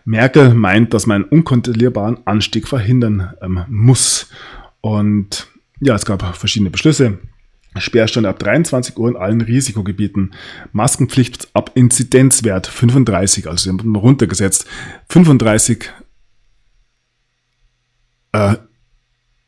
Merkel 0.05 0.53
meint, 0.53 0.93
dass 0.93 1.07
man 1.07 1.23
einen 1.23 1.31
unkontrollierbaren 1.31 2.19
Anstieg 2.27 2.69
verhindern 2.69 3.33
ähm, 3.41 3.61
muss. 3.69 4.29
Und 4.83 5.47
ja, 5.81 5.95
es 5.95 6.05
gab 6.05 6.37
verschiedene 6.37 6.69
Beschlüsse. 6.69 7.21
Sperrstand 7.79 8.27
ab 8.27 8.39
23 8.39 8.99
Uhr 8.99 9.09
in 9.09 9.17
allen 9.17 9.41
Risikogebieten. 9.41 10.35
Maskenpflicht 10.73 11.49
ab 11.55 11.71
Inzidenzwert 11.75 12.67
35, 12.67 13.49
also 13.49 13.65
sie 13.65 13.71
haben 13.71 13.97
runtergesetzt. 13.97 14.67
35 15.09 15.91
äh, 18.37 18.57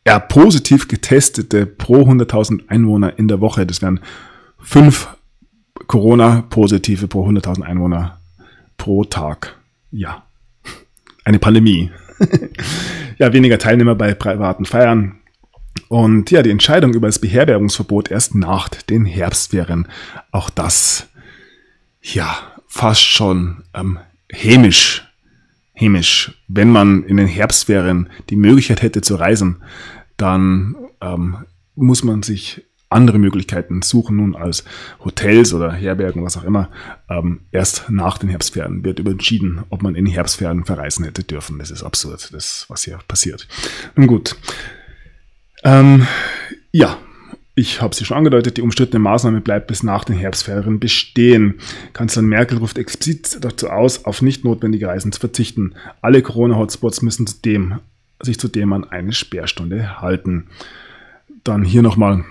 ja, 0.07 0.19
positiv 0.19 0.89
getestete 0.89 1.67
pro 1.67 2.03
100.000 2.03 2.69
Einwohner 2.69 3.19
in 3.19 3.29
der 3.29 3.41
Woche. 3.41 3.67
Das 3.67 3.83
wären 3.83 4.01
fünf 4.59 5.09
Corona-Positive 5.87 7.09
pro 7.09 7.29
100.000 7.29 7.63
Einwohner 7.63 8.19
pro 8.79 9.05
Tag. 9.05 9.57
Ja, 9.91 10.25
eine 11.25 11.39
Pandemie. 11.39 11.91
ja, 13.19 13.33
weniger 13.33 13.59
Teilnehmer 13.59 13.95
bei 13.95 14.15
privaten 14.15 14.65
Feiern. 14.65 15.17
Und 15.89 16.31
ja, 16.31 16.43
die 16.43 16.51
Entscheidung 16.51 16.95
über 16.95 17.09
das 17.09 17.19
Beherbergungsverbot 17.19 18.11
erst 18.11 18.35
nach 18.35 18.69
den 18.69 19.05
Herbstferien. 19.05 19.89
Auch 20.33 20.51
das, 20.51 21.09
ja, 22.01 22.35
fast 22.67 23.03
schon 23.03 23.65
ähm, 23.75 23.99
hämisch 24.31 25.08
hämisch. 25.79 26.33
Wenn 26.49 26.71
man 26.71 27.05
in 27.05 27.17
den 27.17 27.29
Herbstferien 27.29 28.09
die 28.31 28.37
Möglichkeit 28.37 28.83
hätte 28.83 29.01
zu 29.01 29.15
reisen, 29.15 29.63
dann 30.17 30.75
ähm, 31.01 31.37
muss 31.77 32.03
man 32.03 32.23
sich 32.23 32.65
andere 32.91 33.19
Möglichkeiten 33.19 33.83
suchen 33.83 34.17
nun 34.17 34.35
als 34.35 34.65
Hotels 35.05 35.53
oder 35.53 35.73
Herbergen, 35.73 36.25
was 36.25 36.37
auch 36.37 36.45
immer. 36.45 36.71
Ähm, 37.09 37.43
erst 37.53 37.91
nach 37.91 38.19
den 38.19 38.31
Herbstferien 38.31 38.83
wird 38.83 39.01
entschieden, 39.01 39.63
ob 39.69 39.83
man 39.83 39.95
in 39.95 40.07
den 40.07 40.15
Herbstferien 40.15 40.65
verreisen 40.65 41.05
hätte 41.05 41.23
dürfen. 41.23 41.59
Das 41.59 41.71
ist 41.71 41.83
absurd, 41.83 42.31
das 42.33 42.65
was 42.69 42.85
hier 42.85 42.99
passiert. 43.07 43.47
Nun 43.95 44.07
gut. 44.07 44.37
Ähm, 45.65 46.07
ja, 46.73 46.99
ich 47.59 47.83
habe 47.83 47.95
sie 47.95 48.05
schon 48.05 48.17
angedeutet, 48.17 48.57
die 48.57 48.63
umstrittene 48.63 49.01
Maßnahme 49.01 49.41
bleibt 49.41 49.67
bis 49.67 49.83
nach 49.83 50.05
den 50.05 50.17
Herbstferien 50.17 50.79
bestehen. 50.79 51.55
Kanzlerin 51.93 52.29
Merkel 52.29 52.59
ruft 52.59 52.79
explizit 52.79 53.45
dazu 53.45 53.69
aus, 53.69 54.05
auf 54.05 54.23
nicht 54.23 54.45
notwendige 54.45 54.87
Reisen 54.87 55.11
zu 55.11 55.19
verzichten. 55.19 55.75
Alle 56.01 56.23
Corona-Hotspots 56.23 57.03
müssen 57.03 57.27
zudem, 57.27 57.81
sich 58.23 58.39
zudem 58.39 58.73
an 58.73 58.85
eine 58.85 59.13
Sperrstunde 59.13 60.01
halten. 60.01 60.47
Dann 61.43 61.65
hier 61.65 61.83
nochmal 61.83 62.25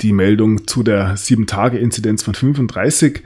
die 0.00 0.12
Meldung 0.12 0.68
zu 0.68 0.84
der 0.84 1.16
7-Tage-Inzidenz 1.16 2.22
von 2.22 2.34
35. 2.34 3.20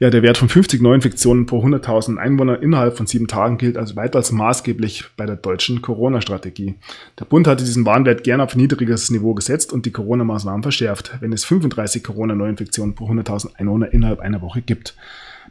Ja, 0.00 0.10
der 0.10 0.22
Wert 0.22 0.38
von 0.38 0.48
50 0.48 0.82
Neuinfektionen 0.82 1.46
pro 1.46 1.64
100.000 1.64 2.16
Einwohner 2.16 2.60
innerhalb 2.60 2.96
von 2.96 3.06
sieben 3.06 3.28
Tagen 3.28 3.58
gilt 3.58 3.76
also 3.76 3.94
weiter 3.94 4.18
als 4.18 4.32
maßgeblich 4.32 5.04
bei 5.16 5.24
der 5.24 5.36
deutschen 5.36 5.82
Corona-Strategie. 5.82 6.74
Der 7.18 7.24
Bund 7.24 7.46
hatte 7.46 7.64
diesen 7.64 7.86
Warnwert 7.86 8.24
gern 8.24 8.40
auf 8.40 8.56
niedriges 8.56 9.10
Niveau 9.10 9.34
gesetzt 9.34 9.72
und 9.72 9.86
die 9.86 9.92
Corona-Maßnahmen 9.92 10.62
verschärft, 10.62 11.12
wenn 11.20 11.32
es 11.32 11.44
35 11.44 12.02
Corona-Neuinfektionen 12.02 12.94
pro 12.94 13.08
100.000 13.08 13.54
Einwohner 13.56 13.92
innerhalb 13.92 14.20
einer 14.20 14.42
Woche 14.42 14.62
gibt. 14.62 14.96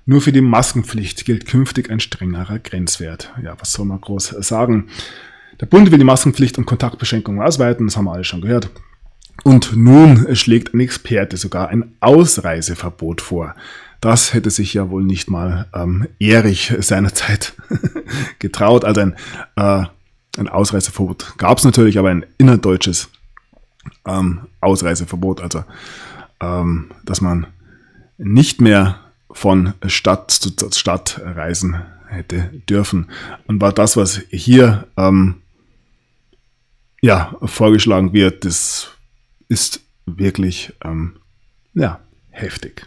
Nur 0.05 0.19
für 0.19 0.33
die 0.33 0.41
Maskenpflicht 0.41 1.23
gilt 1.23 1.47
künftig 1.47 1.89
ein 1.89 2.01
strengerer 2.01 2.59
Grenzwert. 2.59 3.31
Ja, 3.41 3.55
was 3.57 3.71
soll 3.71 3.85
man 3.85 4.01
groß 4.01 4.35
sagen? 4.39 4.87
Der 5.61 5.67
Bund 5.67 5.91
will 5.91 5.99
die 5.99 6.03
Maskenpflicht 6.03 6.57
und 6.57 6.65
Kontaktbeschränkungen 6.65 7.41
ausweiten, 7.41 7.87
das 7.87 7.95
haben 7.95 8.05
wir 8.05 8.13
alle 8.13 8.25
schon 8.25 8.41
gehört. 8.41 8.69
Und 9.43 9.75
nun 9.75 10.35
schlägt 10.35 10.73
ein 10.73 10.79
Experte 10.79 11.37
sogar 11.37 11.69
ein 11.69 11.95
Ausreiseverbot 12.01 13.21
vor. 13.21 13.55
Das 14.03 14.33
hätte 14.33 14.49
sich 14.49 14.73
ja 14.73 14.89
wohl 14.89 15.01
nicht 15.01 15.29
mal 15.29 15.67
ähm, 15.73 16.09
Erich 16.19 16.73
seinerzeit 16.79 17.53
getraut. 18.39 18.83
Also 18.83 18.99
ein, 18.99 19.15
äh, 19.55 19.85
ein 20.37 20.49
Ausreiseverbot 20.49 21.35
gab 21.37 21.57
es 21.57 21.63
natürlich, 21.63 21.97
aber 21.97 22.09
ein 22.09 22.25
innerdeutsches 22.37 23.07
ähm, 24.05 24.41
Ausreiseverbot, 24.59 25.39
also 25.39 25.63
ähm, 26.41 26.91
dass 27.05 27.21
man 27.21 27.47
nicht 28.17 28.59
mehr 28.59 28.99
von 29.31 29.73
Stadt 29.87 30.31
zu 30.31 30.51
Stadt 30.73 31.21
reisen 31.23 31.81
hätte 32.09 32.49
dürfen. 32.69 33.09
Und 33.47 33.61
war 33.61 33.71
das, 33.71 33.95
was 33.95 34.19
hier 34.29 34.85
ähm, 34.97 35.35
ja, 37.01 37.37
vorgeschlagen 37.41 38.11
wird, 38.11 38.43
das 38.43 38.91
ist 39.47 39.79
wirklich 40.05 40.73
ähm, 40.83 41.15
ja, 41.73 42.01
heftig. 42.31 42.85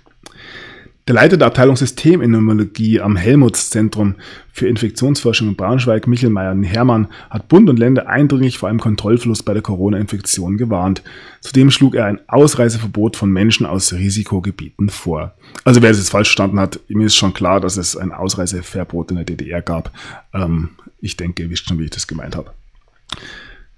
Der 1.09 1.15
Leiter 1.15 1.37
der 1.37 1.47
Abteilung 1.47 1.77
Systemimmunologie 1.77 3.01
am 3.01 3.15
Helmholtz-Zentrum 3.15 4.17
für 4.53 4.67
Infektionsforschung 4.67 5.47
in 5.47 5.55
Braunschweig, 5.55 6.09
Michael 6.09 6.33
Meyer-Hermann, 6.33 7.07
hat 7.31 7.47
Bund 7.47 7.71
und 7.71 7.79
Länder 7.79 8.09
eindringlich 8.09 8.59
vor 8.59 8.69
einem 8.69 8.81
Kontrollverlust 8.81 9.45
bei 9.45 9.53
der 9.53 9.63
Corona-Infektion 9.63 10.57
gewarnt. 10.57 11.05
Zudem 11.43 11.71
schlug 11.71 11.95
er 11.95 12.07
ein 12.07 12.19
Ausreiseverbot 12.29 13.17
von 13.17 13.31
Menschen 13.31 13.67
aus 13.67 13.93
Risikogebieten 13.93 14.89
vor. 14.89 15.37
Also 15.63 15.81
wer 15.81 15.93
es 15.93 15.99
jetzt 15.99 16.11
falsch 16.11 16.31
verstanden 16.31 16.59
hat, 16.59 16.81
mir 16.89 17.07
ist 17.07 17.15
schon 17.15 17.35
klar, 17.35 17.61
dass 17.61 17.77
es 17.77 17.97
ein 17.97 18.11
Ausreiseverbot 18.11 19.13
in 19.13 19.17
der 19.19 19.27
DDR 19.27 19.63
gab. 19.63 19.93
Ähm, 20.35 20.71
ich 21.01 21.17
denke, 21.17 21.45
ihr 21.45 21.51
wisst 21.51 21.69
schon, 21.69 21.79
wie 21.79 21.85
ich 21.85 21.91
das 21.91 22.09
gemeint 22.09 22.35
habe. 22.35 22.51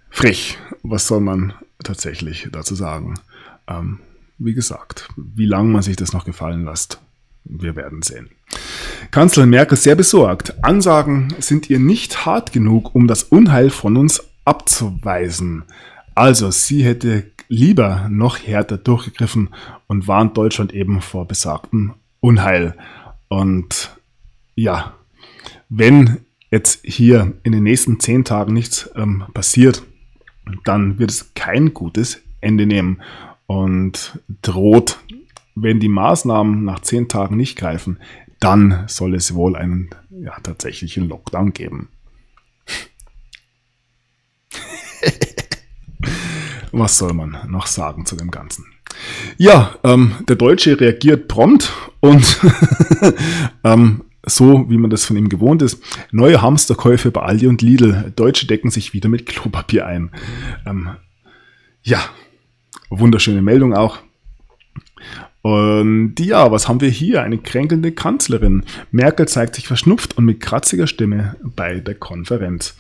Frech, 0.09 0.57
was 0.83 1.07
soll 1.07 1.21
man 1.21 1.53
tatsächlich 1.85 2.49
dazu 2.51 2.75
sagen? 2.75 3.17
Ähm, 3.69 3.99
wie 4.39 4.55
gesagt, 4.55 5.11
wie 5.17 5.45
lange 5.45 5.69
man 5.69 5.83
sich 5.83 5.97
das 5.97 6.15
noch 6.15 6.25
gefallen 6.25 6.65
lässt, 6.65 7.03
wir 7.45 7.77
werden 7.77 8.03
sehen. 8.03 8.31
Kanzlerin 9.11 9.51
Merkel 9.51 9.79
sehr 9.79 9.95
besorgt. 9.95 10.63
Ansagen 10.63 11.35
sind 11.39 11.71
ihr 11.71 11.79
nicht 11.79 12.27
hart 12.27 12.53
genug, 12.53 12.95
um 12.95 13.07
das 13.07 13.23
Unheil 13.25 13.71
von 13.71 13.97
uns 13.97 14.23
abzuweisen. 14.45 15.65
Also 16.15 16.51
sie 16.51 16.85
hätte 16.85 17.31
lieber 17.49 18.09
noch 18.11 18.39
härter 18.39 18.77
durchgegriffen 18.77 19.51
und 19.87 20.09
warnt 20.09 20.37
Deutschland 20.37 20.75
eben 20.75 21.01
vor 21.01 21.27
besagtem 21.27 21.95
Unheil. 22.21 22.75
Und 23.29 23.97
ja, 24.55 24.95
wenn 25.69 26.19
jetzt 26.51 26.81
hier 26.85 27.35
in 27.43 27.53
den 27.53 27.63
nächsten 27.63 28.01
zehn 28.01 28.25
Tagen 28.25 28.53
nichts 28.53 28.91
ähm, 28.97 29.25
passiert, 29.33 29.83
dann 30.65 30.99
wird 30.99 31.11
es 31.11 31.35
kein 31.35 31.75
gutes 31.75 32.21
Ende 32.41 32.67
nehmen 32.67 33.01
und 33.47 34.19
droht 34.43 34.99
wenn 35.63 35.81
die 35.81 35.89
Maßnahmen 35.89 36.65
nach 36.65 36.81
zehn 36.81 37.09
Tagen 37.09 37.37
nicht 37.37 37.57
greifen, 37.57 37.99
dann 38.41 38.85
soll 38.87 39.15
es 39.15 39.35
wohl 39.35 39.57
einen 39.57 39.91
ja, 40.11 40.39
tatsächlichen 40.41 41.09
Lockdown 41.09 41.53
geben. 41.53 41.89
Was 46.73 46.99
soll 46.99 47.15
man 47.15 47.39
noch 47.49 47.67
sagen 47.67 48.07
zu 48.07 48.15
dem 48.17 48.31
Ganzen? 48.31 48.67
Ja, 49.37 49.77
ähm, 49.85 50.15
der 50.29 50.37
Deutsche 50.37 50.81
reagiert 50.81 51.29
prompt 51.29 51.73
und 52.01 52.41
ähm, 53.65 54.05
so, 54.27 54.69
wie 54.69 54.79
man 54.79 54.91
das 54.91 55.05
von 55.05 55.17
ihm 55.17 55.29
gewohnt 55.29 55.63
ist. 55.63 55.83
Neue 56.13 56.43
Hamsterkäufe 56.43 57.11
bei 57.11 57.23
Aldi 57.23 57.47
und 57.47 57.63
Lidl. 57.63 58.13
Deutsche 58.15 58.47
decken 58.47 58.71
sich 58.71 58.93
wieder 58.93 59.09
mit 59.09 59.27
Klopapier 59.27 59.87
ein. 59.87 60.11
Ähm, 60.67 60.91
ja, 61.83 62.01
wunderschöne 62.91 63.43
Meldung 63.43 63.75
auch. 63.75 64.01
Und 65.49 66.21
ja, 66.21 66.53
was 66.53 66.69
haben 66.69 66.83
wir 66.83 66.91
hier? 66.91 67.23
Eine 67.23 67.39
kränkelnde 67.39 67.93
Kanzlerin. 67.93 68.65
Merkel 68.91 69.27
zeigt 69.27 69.55
sich 69.55 69.67
verschnupft 69.67 70.19
und 70.19 70.27
mit 70.27 70.41
kratziger 70.41 70.87
Stimme 70.87 71.37
bei 71.43 71.81
der 71.81 71.95
Konferenz. 71.95 72.77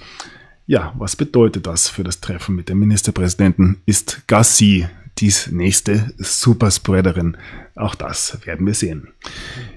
Ja, 0.66 0.92
was 0.98 1.16
bedeutet 1.16 1.66
das 1.66 1.88
für 1.88 2.04
das 2.04 2.20
Treffen 2.20 2.54
mit 2.54 2.68
dem 2.68 2.78
Ministerpräsidenten? 2.78 3.80
Ist 3.86 4.24
Gassi 4.26 4.86
dies 5.16 5.50
nächste 5.50 6.12
Superspreaderin? 6.18 7.38
Auch 7.74 7.94
das 7.94 8.38
werden 8.44 8.66
wir 8.66 8.74
sehen. 8.74 9.08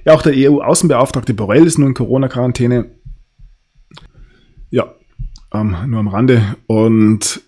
Ja, 0.03 0.13
auch 0.13 0.21
der 0.21 0.33
EU-Außenbeauftragte 0.35 1.33
Borrell 1.33 1.65
ist 1.65 1.77
nun 1.77 1.89
in 1.89 1.93
Corona-Quarantäne. 1.93 2.91
Ja, 4.69 4.93
ähm, 5.53 5.77
nur 5.87 6.01
am 6.01 6.09
Rande. 6.09 6.57
Und 6.67 7.41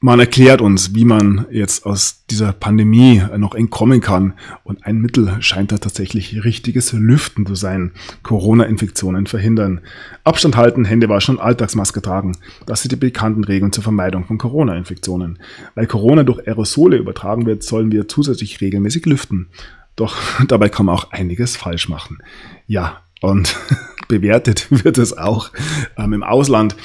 man 0.00 0.20
erklärt 0.20 0.60
uns, 0.60 0.94
wie 0.94 1.04
man 1.04 1.46
jetzt 1.50 1.84
aus 1.84 2.22
dieser 2.30 2.52
Pandemie 2.52 3.20
noch 3.36 3.54
entkommen 3.54 4.00
kann. 4.00 4.34
Und 4.62 4.86
ein 4.86 4.98
Mittel 4.98 5.36
scheint 5.40 5.72
da 5.72 5.78
tatsächlich 5.78 6.44
richtiges 6.44 6.92
Lüften 6.92 7.44
zu 7.44 7.56
sein. 7.56 7.90
Corona-Infektionen 8.22 9.26
verhindern. 9.26 9.80
Abstand 10.22 10.56
halten, 10.56 10.84
Hände 10.84 11.08
waschen 11.08 11.36
und 11.36 11.42
Alltagsmaske 11.42 12.00
tragen. 12.00 12.36
Das 12.64 12.82
sind 12.82 12.92
die 12.92 12.96
bekannten 12.96 13.42
Regeln 13.42 13.72
zur 13.72 13.82
Vermeidung 13.82 14.24
von 14.24 14.38
Corona-Infektionen. 14.38 15.40
Weil 15.74 15.88
Corona 15.88 16.22
durch 16.22 16.46
Aerosole 16.46 16.96
übertragen 16.96 17.46
wird, 17.46 17.64
sollen 17.64 17.90
wir 17.90 18.06
zusätzlich 18.06 18.60
regelmäßig 18.60 19.04
lüften. 19.06 19.48
Doch 19.96 20.16
dabei 20.46 20.68
kann 20.68 20.86
man 20.86 20.94
auch 20.94 21.10
einiges 21.10 21.56
falsch 21.56 21.88
machen. 21.88 22.18
Ja, 22.68 23.02
und 23.20 23.56
bewertet 24.08 24.66
wird 24.70 24.98
es 24.98 25.16
auch 25.16 25.50
ähm, 25.96 26.12
im 26.14 26.22
Ausland. 26.22 26.76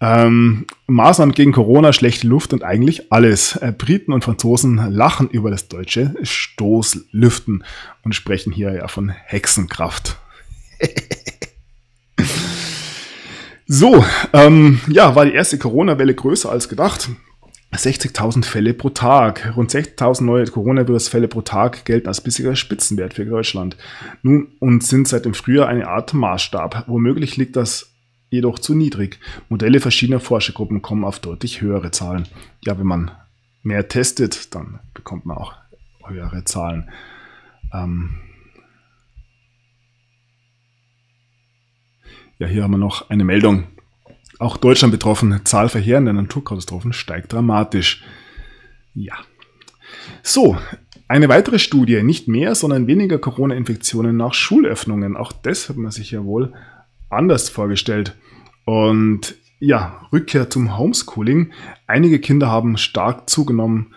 Ähm, 0.00 0.66
Maßnahmen 0.86 1.34
gegen 1.34 1.52
Corona, 1.52 1.92
schlechte 1.92 2.28
Luft 2.28 2.52
und 2.52 2.62
eigentlich 2.62 3.10
alles. 3.10 3.56
Äh, 3.56 3.72
Briten 3.76 4.12
und 4.12 4.22
Franzosen 4.22 4.76
lachen 4.92 5.28
über 5.28 5.50
das 5.50 5.68
deutsche 5.68 6.14
Stoßlüften 6.22 7.64
und 8.04 8.14
sprechen 8.14 8.52
hier 8.52 8.72
ja 8.72 8.88
von 8.88 9.08
Hexenkraft. 9.08 10.18
so, 13.66 14.04
ähm, 14.32 14.80
ja, 14.86 15.16
war 15.16 15.24
die 15.24 15.32
erste 15.34 15.58
Corona-Welle 15.58 16.14
größer 16.14 16.50
als 16.50 16.68
gedacht. 16.68 17.08
60.000 17.72 18.44
Fälle 18.44 18.72
pro 18.72 18.88
Tag. 18.88 19.54
Rund 19.56 19.70
60.000 19.70 20.24
neue 20.24 20.46
Coronavirus-Fälle 20.46 21.28
pro 21.28 21.42
Tag 21.42 21.84
gelten 21.84 22.08
als 22.08 22.22
bisheriger 22.22 22.56
Spitzenwert 22.56 23.14
für 23.14 23.26
Deutschland. 23.26 23.76
Nun 24.22 24.48
und 24.58 24.82
sind 24.82 25.06
seit 25.06 25.26
dem 25.26 25.34
Frühjahr 25.34 25.68
eine 25.68 25.88
Art 25.88 26.14
Maßstab. 26.14 26.84
Womöglich 26.88 27.36
liegt 27.36 27.56
das 27.56 27.92
jedoch 28.30 28.58
zu 28.58 28.74
niedrig. 28.74 29.20
Modelle 29.48 29.80
verschiedener 29.80 30.20
Forschergruppen 30.20 30.82
kommen 30.82 31.04
auf 31.04 31.20
deutlich 31.20 31.60
höhere 31.60 31.90
Zahlen. 31.90 32.26
Ja, 32.64 32.78
wenn 32.78 32.86
man 32.86 33.10
mehr 33.62 33.88
testet, 33.88 34.54
dann 34.54 34.80
bekommt 34.94 35.26
man 35.26 35.36
auch 35.36 35.54
höhere 36.06 36.44
Zahlen. 36.44 36.90
Ähm 37.72 38.18
ja, 42.38 42.46
hier 42.46 42.62
haben 42.62 42.72
wir 42.72 42.78
noch 42.78 43.10
eine 43.10 43.24
Meldung. 43.24 43.64
Auch 44.38 44.56
Deutschland 44.56 44.92
betroffen. 44.92 45.40
Zahl 45.44 45.68
verheerender 45.68 46.12
Naturkatastrophen 46.12 46.92
steigt 46.92 47.32
dramatisch. 47.32 48.04
Ja. 48.94 49.14
So, 50.22 50.56
eine 51.08 51.28
weitere 51.28 51.58
Studie. 51.58 52.02
Nicht 52.02 52.28
mehr, 52.28 52.54
sondern 52.54 52.86
weniger 52.86 53.18
Corona-Infektionen 53.18 54.16
nach 54.16 54.34
Schulöffnungen. 54.34 55.16
Auch 55.16 55.32
das 55.32 55.68
hat 55.68 55.76
man 55.76 55.90
sich 55.90 56.10
ja 56.10 56.24
wohl 56.24 56.52
anders 57.10 57.48
vorgestellt. 57.48 58.14
Und 58.64 59.34
ja, 59.58 60.06
Rückkehr 60.12 60.50
zum 60.50 60.78
Homeschooling. 60.78 61.52
Einige 61.86 62.20
Kinder 62.20 62.48
haben 62.48 62.76
stark 62.76 63.28
zugenommen, 63.28 63.94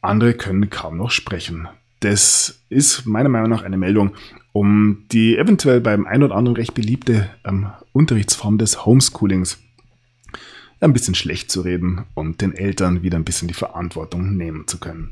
andere 0.00 0.34
können 0.34 0.70
kaum 0.70 0.96
noch 0.96 1.10
sprechen. 1.10 1.68
Das 2.00 2.62
ist 2.68 3.06
meiner 3.06 3.28
Meinung 3.28 3.50
nach 3.50 3.62
eine 3.62 3.76
Meldung, 3.76 4.14
um 4.52 5.04
die 5.12 5.36
eventuell 5.36 5.80
beim 5.80 6.06
einen 6.06 6.22
oder 6.22 6.36
anderen 6.36 6.56
recht 6.56 6.74
beliebte 6.74 7.28
ähm, 7.44 7.70
Unterrichtsform 7.92 8.58
des 8.58 8.86
Homeschoolings 8.86 9.58
ein 10.80 10.92
bisschen 10.92 11.14
schlecht 11.14 11.50
zu 11.50 11.62
reden 11.62 12.04
und 12.14 12.40
den 12.40 12.54
Eltern 12.54 13.02
wieder 13.02 13.16
ein 13.16 13.24
bisschen 13.24 13.48
die 13.48 13.54
Verantwortung 13.54 14.36
nehmen 14.36 14.66
zu 14.66 14.78
können. 14.78 15.10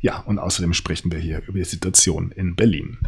Ja, 0.00 0.18
und 0.20 0.38
außerdem 0.38 0.74
sprechen 0.74 1.12
wir 1.12 1.18
hier 1.18 1.42
über 1.46 1.58
die 1.58 1.64
Situation 1.64 2.32
in 2.32 2.56
Berlin. 2.56 2.98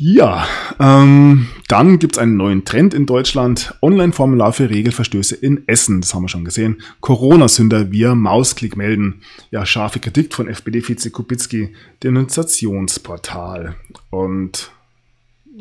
Ja, 0.00 0.46
ähm, 0.78 1.48
dann 1.66 1.98
gibt's 1.98 2.18
einen 2.18 2.36
neuen 2.36 2.64
Trend 2.64 2.94
in 2.94 3.04
Deutschland. 3.04 3.74
Online-Formular 3.82 4.52
für 4.52 4.70
Regelverstöße 4.70 5.34
in 5.34 5.66
Essen, 5.66 6.00
das 6.00 6.14
haben 6.14 6.22
wir 6.22 6.28
schon 6.28 6.44
gesehen. 6.44 6.80
Corona-Sünder 7.00 7.90
via 7.90 8.14
Mausklick 8.14 8.76
melden. 8.76 9.22
Ja, 9.50 9.66
scharfe 9.66 9.98
Kritik 9.98 10.34
von 10.34 10.46
SPD-Vize 10.46 11.10
Kubicki, 11.10 11.74
Denunziationsportal. 12.04 13.74
Und 14.10 14.70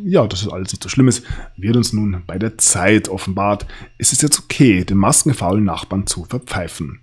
ja, 0.04 0.28
das 0.28 0.42
ist 0.42 0.50
alles 0.50 0.72
nicht 0.72 0.84
so 0.84 0.90
Schlimmes, 0.90 1.24
wird 1.56 1.76
uns 1.76 1.94
nun 1.94 2.24
bei 2.26 2.38
der 2.38 2.58
Zeit 2.58 3.10
offenbart. 3.10 3.66
Es 3.98 4.12
ist 4.12 4.22
jetzt 4.22 4.40
okay, 4.40 4.84
den 4.84 4.98
maskenfaulen 4.98 5.64
Nachbarn 5.64 6.08
zu 6.08 6.26
verpfeifen. 6.26 7.02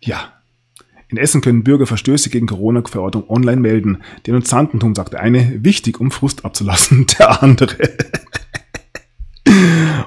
Ja, 0.00 0.32
in 1.08 1.18
Essen 1.18 1.40
können 1.40 1.62
Bürger 1.62 1.86
Verstöße 1.86 2.30
gegen 2.30 2.48
Corona-Verordnung 2.48 3.30
online 3.30 3.60
melden. 3.60 4.02
Denunziantentum, 4.26 4.94
sagt 4.94 5.12
der 5.12 5.20
eine, 5.20 5.62
wichtig, 5.64 6.00
um 6.00 6.10
Frust 6.10 6.44
abzulassen, 6.44 7.06
der 7.18 7.42
andere. 7.42 7.90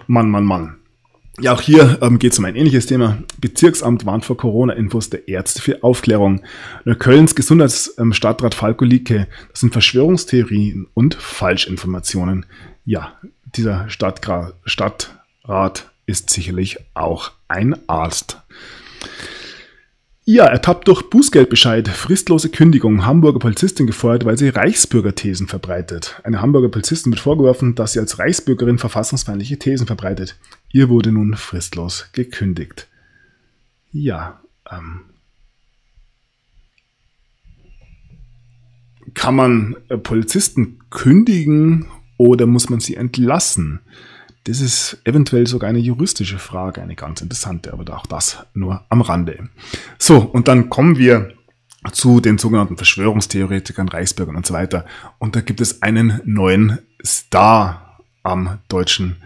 Mann, 0.07 0.29
Mann, 0.29 0.43
Mann. 0.43 0.78
Ja, 1.41 1.53
auch 1.53 1.61
hier 1.61 1.99
ähm, 2.01 2.19
geht 2.19 2.33
es 2.33 2.39
um 2.39 2.45
ein 2.45 2.55
ähnliches 2.55 2.85
Thema. 2.85 3.17
Bezirksamt 3.39 4.05
warnt 4.05 4.25
vor 4.25 4.35
Corona-Infos 4.35 5.09
der 5.09 5.27
Ärzte 5.27 5.61
für 5.61 5.83
Aufklärung. 5.83 6.41
Kölns 6.99 7.35
Gesundheitsstadtrat 7.35 8.55
Falko 8.55 8.83
Lieke, 8.83 9.27
das 9.51 9.61
sind 9.61 9.71
Verschwörungstheorien 9.71 10.87
und 10.93 11.15
Falschinformationen. 11.15 12.45
Ja, 12.83 13.13
dieser 13.55 13.89
Stadtrat 13.89 15.91
ist 16.05 16.29
sicherlich 16.29 16.77
auch 16.93 17.31
ein 17.47 17.77
Arzt. 17.87 18.41
Ja, 20.31 20.45
ertappt 20.45 20.87
durch 20.87 21.09
Bußgeldbescheid, 21.09 21.87
fristlose 21.87 22.49
Kündigung, 22.49 23.03
Hamburger 23.03 23.39
Polizistin 23.39 23.87
gefeuert, 23.87 24.25
weil 24.25 24.37
sie 24.37 24.49
Reichsbürgerthesen 24.49 25.47
verbreitet. 25.47 26.21
Eine 26.23 26.39
Hamburger 26.39 26.69
Polizistin 26.69 27.11
wird 27.11 27.19
vorgeworfen, 27.19 27.73
dass 27.73 27.93
sie 27.93 27.99
als 27.99 28.19
Reichsbürgerin 28.19 28.77
verfassungsfeindliche 28.77 29.57
Thesen 29.57 29.87
verbreitet. 29.87 30.37
Ihr 30.71 30.87
wurde 30.87 31.11
nun 31.11 31.35
fristlos 31.35 32.09
gekündigt. 32.13 32.87
Ja, 33.91 34.39
ähm. 34.71 35.01
Kann 39.15 39.33
man 39.33 39.77
äh, 39.87 39.97
Polizisten 39.97 40.77
kündigen 40.91 41.87
oder 42.17 42.45
muss 42.45 42.69
man 42.69 42.81
sie 42.81 42.97
entlassen? 42.97 43.79
Das 44.45 44.61
ist 44.61 44.97
eventuell 45.03 45.47
sogar 45.47 45.69
eine 45.69 45.79
juristische 45.79 46.39
Frage, 46.39 46.81
eine 46.81 46.95
ganz 46.95 47.21
interessante, 47.21 47.73
aber 47.73 47.95
auch 47.95 48.05
das 48.05 48.45
nur 48.53 48.83
am 48.89 49.01
Rande. 49.01 49.49
So, 49.97 50.17
und 50.19 50.47
dann 50.47 50.69
kommen 50.69 50.97
wir 50.97 51.33
zu 51.91 52.19
den 52.19 52.37
sogenannten 52.37 52.77
Verschwörungstheoretikern, 52.77 53.89
Reichsbürgern 53.89 54.35
und 54.35 54.45
so 54.45 54.53
weiter. 54.53 54.85
Und 55.17 55.35
da 55.35 55.41
gibt 55.41 55.61
es 55.61 55.81
einen 55.81 56.21
neuen 56.25 56.79
Star 57.05 57.99
am 58.23 58.59
deutschen 58.67 59.17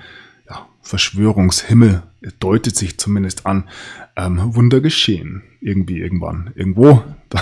ja, 0.49 0.67
Verschwörungshimmel. 0.81 2.03
Er 2.21 2.31
deutet 2.39 2.75
sich 2.75 2.97
zumindest 2.97 3.45
an. 3.45 3.69
Ähm, 4.15 4.55
Wunder 4.55 4.81
geschehen. 4.81 5.43
Irgendwie, 5.61 5.99
irgendwann, 5.99 6.51
irgendwo. 6.55 7.03
Da 7.29 7.41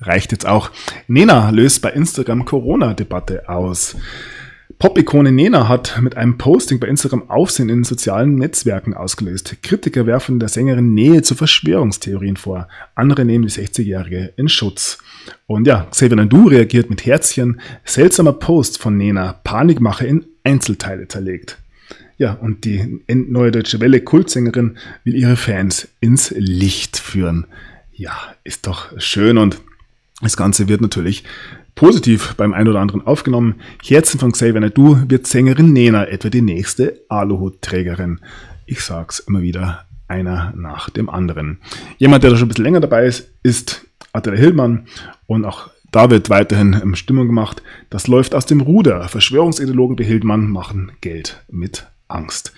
reicht 0.00 0.32
jetzt 0.32 0.46
auch. 0.46 0.72
Nena 1.06 1.50
löst 1.50 1.80
bei 1.80 1.90
Instagram 1.90 2.44
Corona-Debatte 2.44 3.48
aus. 3.48 3.94
Pop-Ikone 4.78 5.30
Nena 5.30 5.68
hat 5.68 6.00
mit 6.00 6.16
einem 6.16 6.38
Posting 6.38 6.80
bei 6.80 6.88
Instagram 6.88 7.30
Aufsehen 7.30 7.68
in 7.68 7.84
sozialen 7.84 8.34
Netzwerken 8.34 8.94
ausgelöst. 8.94 9.62
Kritiker 9.62 10.06
werfen 10.06 10.40
der 10.40 10.48
Sängerin 10.48 10.92
Nähe 10.92 11.22
zu 11.22 11.34
Verschwörungstheorien 11.34 12.36
vor. 12.36 12.66
Andere 12.96 13.24
nehmen 13.24 13.46
die 13.46 13.52
60-Jährige 13.52 14.32
in 14.36 14.48
Schutz. 14.48 14.98
Und 15.46 15.68
ja, 15.68 15.86
Xavier 15.90 16.16
Nadu 16.16 16.48
reagiert 16.48 16.90
mit 16.90 17.06
Herzchen. 17.06 17.60
Seltsamer 17.84 18.32
Post 18.32 18.78
von 18.78 18.96
Nena. 18.96 19.34
Panikmache 19.44 20.06
in 20.06 20.26
Einzelteile 20.42 21.06
zerlegt. 21.06 21.58
Ja, 22.18 22.32
und 22.34 22.64
die 22.64 23.00
neue 23.08 23.52
Deutsche 23.52 23.80
Welle 23.80 24.00
Kultsängerin 24.00 24.78
will 25.04 25.14
ihre 25.14 25.36
Fans 25.36 25.88
ins 26.00 26.32
Licht 26.36 26.98
führen. 26.98 27.46
Ja, 27.92 28.16
ist 28.42 28.66
doch 28.66 28.98
schön 29.00 29.38
und 29.38 29.60
das 30.22 30.36
Ganze 30.36 30.68
wird 30.68 30.80
natürlich 30.80 31.24
positiv 31.74 32.34
beim 32.36 32.52
ein 32.52 32.68
oder 32.68 32.80
anderen 32.80 33.06
aufgenommen. 33.06 33.56
Herzen 33.82 34.20
von 34.20 34.32
Xavier 34.32 34.60
Nadu 34.60 34.98
wird 35.08 35.26
Sängerin 35.26 35.72
Nena 35.72 36.06
etwa 36.06 36.30
die 36.30 36.42
nächste 36.42 37.00
Aluhutträgerin. 37.08 38.20
Ich 38.66 38.82
sag's 38.82 39.20
immer 39.20 39.42
wieder, 39.42 39.86
einer 40.08 40.52
nach 40.56 40.90
dem 40.90 41.08
anderen. 41.08 41.58
Jemand, 41.98 42.22
der 42.22 42.30
da 42.30 42.36
schon 42.36 42.46
ein 42.46 42.48
bisschen 42.48 42.64
länger 42.64 42.80
dabei 42.80 43.06
ist, 43.06 43.30
ist 43.42 43.86
Attila 44.12 44.36
Hillmann 44.36 44.86
und 45.26 45.44
auch 45.44 45.70
da 45.90 46.10
wird 46.10 46.30
weiterhin 46.30 46.96
Stimmung 46.96 47.26
gemacht. 47.26 47.62
Das 47.90 48.06
läuft 48.06 48.34
aus 48.34 48.46
dem 48.46 48.62
Ruder. 48.62 49.08
Verschwörungsideologen 49.08 49.98
wie 49.98 50.04
Hildmann 50.04 50.48
machen 50.48 50.92
Geld 51.02 51.42
mit 51.50 51.86
Angst. 52.08 52.52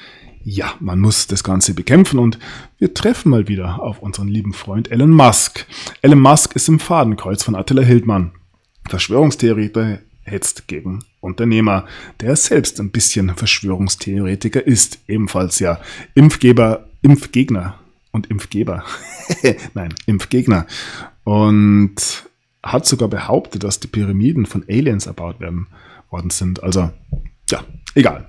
Ja, 0.44 0.74
man 0.78 1.00
muss 1.00 1.26
das 1.26 1.42
Ganze 1.42 1.74
bekämpfen 1.74 2.18
und 2.18 2.38
wir 2.78 2.92
treffen 2.92 3.30
mal 3.30 3.48
wieder 3.48 3.82
auf 3.82 4.00
unseren 4.00 4.28
lieben 4.28 4.52
Freund 4.52 4.90
Elon 4.90 5.10
Musk. 5.10 5.66
Elon 6.02 6.20
Musk 6.20 6.54
ist 6.54 6.68
im 6.68 6.78
Fadenkreuz 6.78 7.42
von 7.42 7.54
Attila 7.54 7.82
Hildmann. 7.82 8.32
Verschwörungstheoretiker 8.88 9.98
hetzt 10.24 10.68
gegen 10.68 11.04
Unternehmer, 11.20 11.86
der 12.20 12.36
selbst 12.36 12.80
ein 12.80 12.90
bisschen 12.90 13.34
Verschwörungstheoretiker 13.34 14.66
ist, 14.66 14.98
ebenfalls 15.06 15.58
ja 15.58 15.80
Impfgeber, 16.14 16.88
Impfgegner 17.02 17.78
und 18.10 18.30
Impfgeber. 18.30 18.84
Nein, 19.74 19.94
Impfgegner. 20.06 20.66
Und 21.24 22.24
hat 22.62 22.86
sogar 22.86 23.08
behauptet, 23.08 23.64
dass 23.64 23.80
die 23.80 23.88
Pyramiden 23.88 24.46
von 24.46 24.64
Aliens 24.68 25.06
erbaut 25.06 25.40
werden 25.40 25.66
worden 26.10 26.30
sind. 26.30 26.62
Also, 26.62 26.90
ja, 27.50 27.64
egal. 27.94 28.28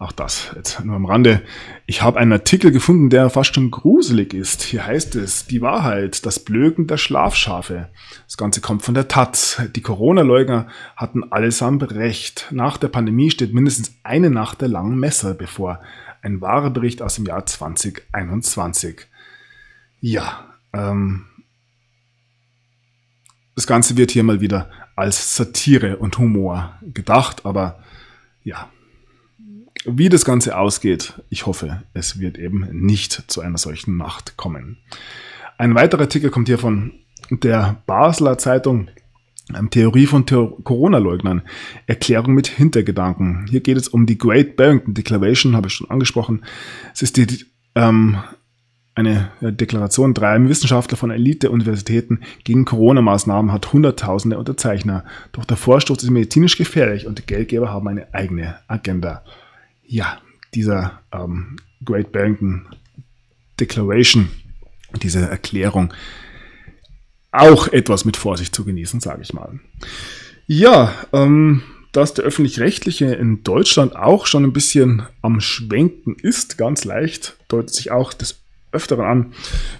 Auch 0.00 0.12
das 0.12 0.52
jetzt 0.56 0.82
nur 0.82 0.96
am 0.96 1.04
Rande. 1.04 1.42
Ich 1.84 2.00
habe 2.00 2.18
einen 2.18 2.32
Artikel 2.32 2.72
gefunden, 2.72 3.10
der 3.10 3.28
fast 3.28 3.54
schon 3.54 3.70
gruselig 3.70 4.32
ist. 4.32 4.62
Hier 4.62 4.86
heißt 4.86 5.14
es, 5.16 5.46
die 5.46 5.60
Wahrheit, 5.60 6.24
das 6.24 6.38
Blöken 6.38 6.86
der 6.86 6.96
Schlafschafe. 6.96 7.90
Das 8.24 8.38
Ganze 8.38 8.62
kommt 8.62 8.80
von 8.80 8.94
der 8.94 9.08
Taz. 9.08 9.60
Die 9.76 9.82
Corona-Leugner 9.82 10.68
hatten 10.96 11.30
allesamt 11.30 11.82
recht. 11.92 12.46
Nach 12.50 12.78
der 12.78 12.88
Pandemie 12.88 13.30
steht 13.30 13.52
mindestens 13.52 13.94
eine 14.02 14.30
Nacht 14.30 14.62
der 14.62 14.68
langen 14.68 14.98
Messer 14.98 15.34
bevor. 15.34 15.82
Ein 16.22 16.40
wahrer 16.40 16.70
Bericht 16.70 17.02
aus 17.02 17.16
dem 17.16 17.26
Jahr 17.26 17.44
2021. 17.44 19.02
Ja, 20.00 20.46
ähm, 20.72 21.26
das 23.54 23.66
Ganze 23.66 23.98
wird 23.98 24.12
hier 24.12 24.22
mal 24.22 24.40
wieder 24.40 24.70
als 24.96 25.36
Satire 25.36 25.98
und 25.98 26.16
Humor 26.16 26.78
gedacht, 26.80 27.44
aber 27.44 27.80
ja, 28.42 28.70
wie 29.84 30.08
das 30.08 30.24
Ganze 30.24 30.58
ausgeht, 30.58 31.14
ich 31.30 31.46
hoffe, 31.46 31.82
es 31.94 32.20
wird 32.20 32.38
eben 32.38 32.66
nicht 32.72 33.24
zu 33.30 33.40
einer 33.40 33.58
solchen 33.58 33.96
Nacht 33.96 34.36
kommen. 34.36 34.78
Ein 35.58 35.74
weiterer 35.74 36.02
Artikel 36.02 36.30
kommt 36.30 36.48
hier 36.48 36.58
von 36.58 36.92
der 37.30 37.82
Basler 37.86 38.38
Zeitung. 38.38 38.88
Theorie 39.70 40.06
von 40.06 40.24
Corona-Leugnern. 40.26 41.42
Erklärung 41.86 42.34
mit 42.34 42.46
Hintergedanken. 42.46 43.46
Hier 43.50 43.60
geht 43.60 43.76
es 43.76 43.88
um 43.88 44.06
die 44.06 44.16
Great 44.16 44.56
Barrington 44.56 44.94
Declaration, 44.94 45.56
habe 45.56 45.66
ich 45.66 45.74
schon 45.74 45.90
angesprochen. 45.90 46.44
Es 46.94 47.02
ist 47.02 47.16
die, 47.16 47.26
ähm, 47.74 48.18
eine 48.94 49.30
Deklaration 49.40 50.14
dreier 50.14 50.48
Wissenschaftler 50.48 50.96
von 50.96 51.10
Elite-Universitäten 51.10 52.20
gegen 52.44 52.64
Corona-Maßnahmen 52.64 53.52
hat 53.52 53.72
Hunderttausende 53.72 54.38
Unterzeichner. 54.38 55.04
Doch 55.32 55.44
der 55.44 55.56
Vorstoß 55.56 56.02
ist 56.02 56.10
medizinisch 56.10 56.56
gefährlich 56.56 57.06
und 57.06 57.18
die 57.18 57.26
Geldgeber 57.26 57.70
haben 57.70 57.88
eine 57.88 58.12
eigene 58.14 58.56
Agenda 58.68 59.24
ja, 59.90 60.18
dieser 60.54 61.00
ähm, 61.12 61.56
Great 61.84 62.12
Barrington 62.12 62.66
Declaration, 63.58 64.30
diese 65.02 65.28
Erklärung, 65.28 65.92
auch 67.32 67.68
etwas 67.68 68.04
mit 68.04 68.16
Vorsicht 68.16 68.54
zu 68.54 68.64
genießen, 68.64 69.00
sage 69.00 69.22
ich 69.22 69.32
mal. 69.32 69.60
Ja, 70.46 70.94
ähm, 71.12 71.62
dass 71.92 72.14
der 72.14 72.24
öffentlich-rechtliche 72.24 73.06
in 73.06 73.42
Deutschland 73.42 73.96
auch 73.96 74.26
schon 74.26 74.44
ein 74.44 74.52
bisschen 74.52 75.02
am 75.22 75.40
Schwenken 75.40 76.14
ist, 76.14 76.56
ganz 76.56 76.84
leicht, 76.84 77.36
deutet 77.48 77.74
sich 77.74 77.90
auch 77.90 78.12
des 78.12 78.40
Öfteren 78.72 79.04
an. 79.04 79.32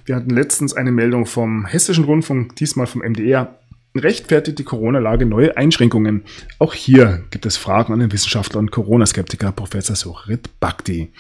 Wir 0.05 0.17
hatten 0.17 0.31
letztens 0.31 0.75
eine 0.75 0.91
Meldung 0.91 1.25
vom 1.27 1.65
Hessischen 1.67 2.05
Rundfunk, 2.05 2.57
diesmal 2.57 2.89
vom 2.89 3.03
MDR, 3.03 3.60
rechtfertigt 3.97 4.59
die 4.59 4.65
Corona-Lage 4.65 5.27
neue 5.27 5.57
Einschränkungen? 5.57 6.23
Auch 6.59 6.75
hier 6.75 7.25
gibt 7.31 7.47
es 7.47 7.57
Fragen 7.57 7.93
an 7.93 8.01
den 8.01 8.13
Wissenschaftler 8.13 8.61
und 8.61 8.71
Corona-Skeptiker 8.71 9.53
Professor 9.53 9.97
Suchrit 9.97 10.61
Bhakti. 10.61 11.13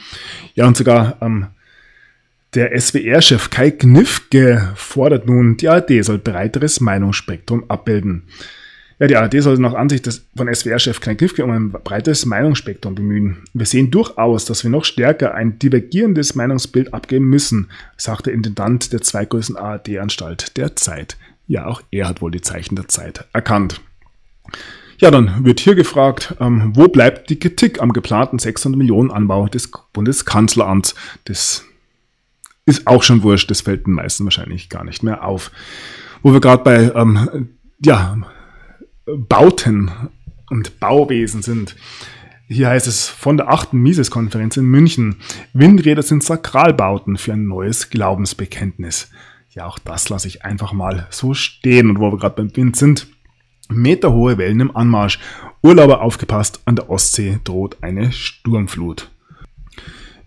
Ja, 0.55 0.67
und 0.67 0.77
sogar 0.77 1.17
ähm, 1.21 1.49
der 2.55 2.79
SWR-Chef 2.79 3.51
Kai 3.51 3.71
Knifke 3.71 4.73
fordert 4.75 5.27
nun, 5.27 5.57
die 5.57 5.69
ARD 5.69 6.05
soll 6.05 6.19
breiteres 6.19 6.81
Meinungsspektrum 6.81 7.65
abbilden. 7.69 8.25
Ja, 8.99 9.07
die 9.07 9.17
ARD 9.17 9.43
soll 9.43 9.57
nach 9.59 9.73
Ansicht 9.73 10.05
des, 10.07 10.27
von 10.37 10.53
SWR-Chef 10.53 11.01
Kai 11.01 11.15
Knifke 11.15 11.43
um 11.43 11.51
ein 11.51 11.71
breiteres 11.71 12.27
Meinungsspektrum 12.27 12.95
bemühen. 12.95 13.45
Wir 13.55 13.67
sehen 13.67 13.91
durchaus, 13.91 14.45
dass 14.45 14.63
wir 14.63 14.71
noch 14.71 14.85
stärker 14.85 15.35
ein 15.35 15.59
divergierendes 15.59 16.35
Meinungsbild 16.35 16.93
abgeben 16.93 17.27
müssen, 17.27 17.69
sagte 17.97 18.25
der 18.25 18.35
Intendant 18.35 18.93
der 18.93 19.01
zweitgrößten 19.01 19.57
ARD-Anstalt 19.57 20.57
der 20.59 20.77
Zeit. 20.77 21.17
Ja, 21.51 21.67
auch 21.67 21.83
er 21.91 22.07
hat 22.07 22.23
wohl 22.23 22.31
die 22.31 22.43
Zeichen 22.43 22.77
der 22.77 22.87
Zeit 22.87 23.27
erkannt. 23.33 23.81
Ja, 24.99 25.11
dann 25.11 25.45
wird 25.45 25.59
hier 25.59 25.75
gefragt, 25.75 26.37
ähm, 26.39 26.77
wo 26.77 26.87
bleibt 26.87 27.29
die 27.29 27.41
Kritik 27.41 27.83
am 27.83 27.93
geplanten 27.93 28.39
600 28.39 28.79
Millionen 28.79 29.11
Anbau 29.11 29.49
des 29.49 29.69
Bundeskanzleramts? 29.93 30.95
Das 31.25 31.65
ist 32.67 32.87
auch 32.87 33.03
schon 33.03 33.25
wurscht, 33.25 33.51
das 33.51 33.63
fällt 33.63 33.89
den 33.89 33.95
meisten 33.95 34.23
wahrscheinlich 34.23 34.69
gar 34.69 34.85
nicht 34.85 35.03
mehr 35.03 35.25
auf. 35.25 35.51
Wo 36.23 36.33
wir 36.33 36.41
gerade 36.41 36.63
bei 36.63 36.93
ähm, 36.95 37.49
ja, 37.85 38.17
Bauten 39.07 39.91
und 40.51 40.79
Bauwesen 40.79 41.43
sind. 41.43 41.75
Hier 42.47 42.69
heißt 42.69 42.87
es 42.87 43.09
von 43.09 43.37
der 43.37 43.49
8. 43.49 43.73
Mises-Konferenz 43.73 44.57
in 44.57 44.67
München, 44.67 45.17
Windräder 45.53 46.03
sind 46.03 46.23
Sakralbauten 46.23 47.17
für 47.17 47.33
ein 47.33 47.49
neues 47.49 47.91
Glaubensbekenntnis. 47.91 49.11
Ja, 49.53 49.67
auch 49.67 49.81
das 49.81 50.09
lasse 50.09 50.29
ich 50.29 50.45
einfach 50.45 50.73
mal 50.73 51.09
so 51.11 51.35
stehen. 51.35 51.91
Und 51.91 51.99
wo 51.99 52.13
wir 52.13 52.19
gerade 52.19 52.37
beim 52.37 52.57
Wind 52.57 52.77
sind, 52.77 53.09
meterhohe 53.69 54.39
Wellen 54.39 54.61
im 54.61 54.77
Anmarsch. 54.77 55.19
Urlauber 55.63 56.03
aufgepasst, 56.03 56.61
an 56.67 56.77
der 56.77 56.89
Ostsee 56.89 57.41
droht 57.43 57.79
eine 57.83 58.13
Sturmflut. 58.13 59.11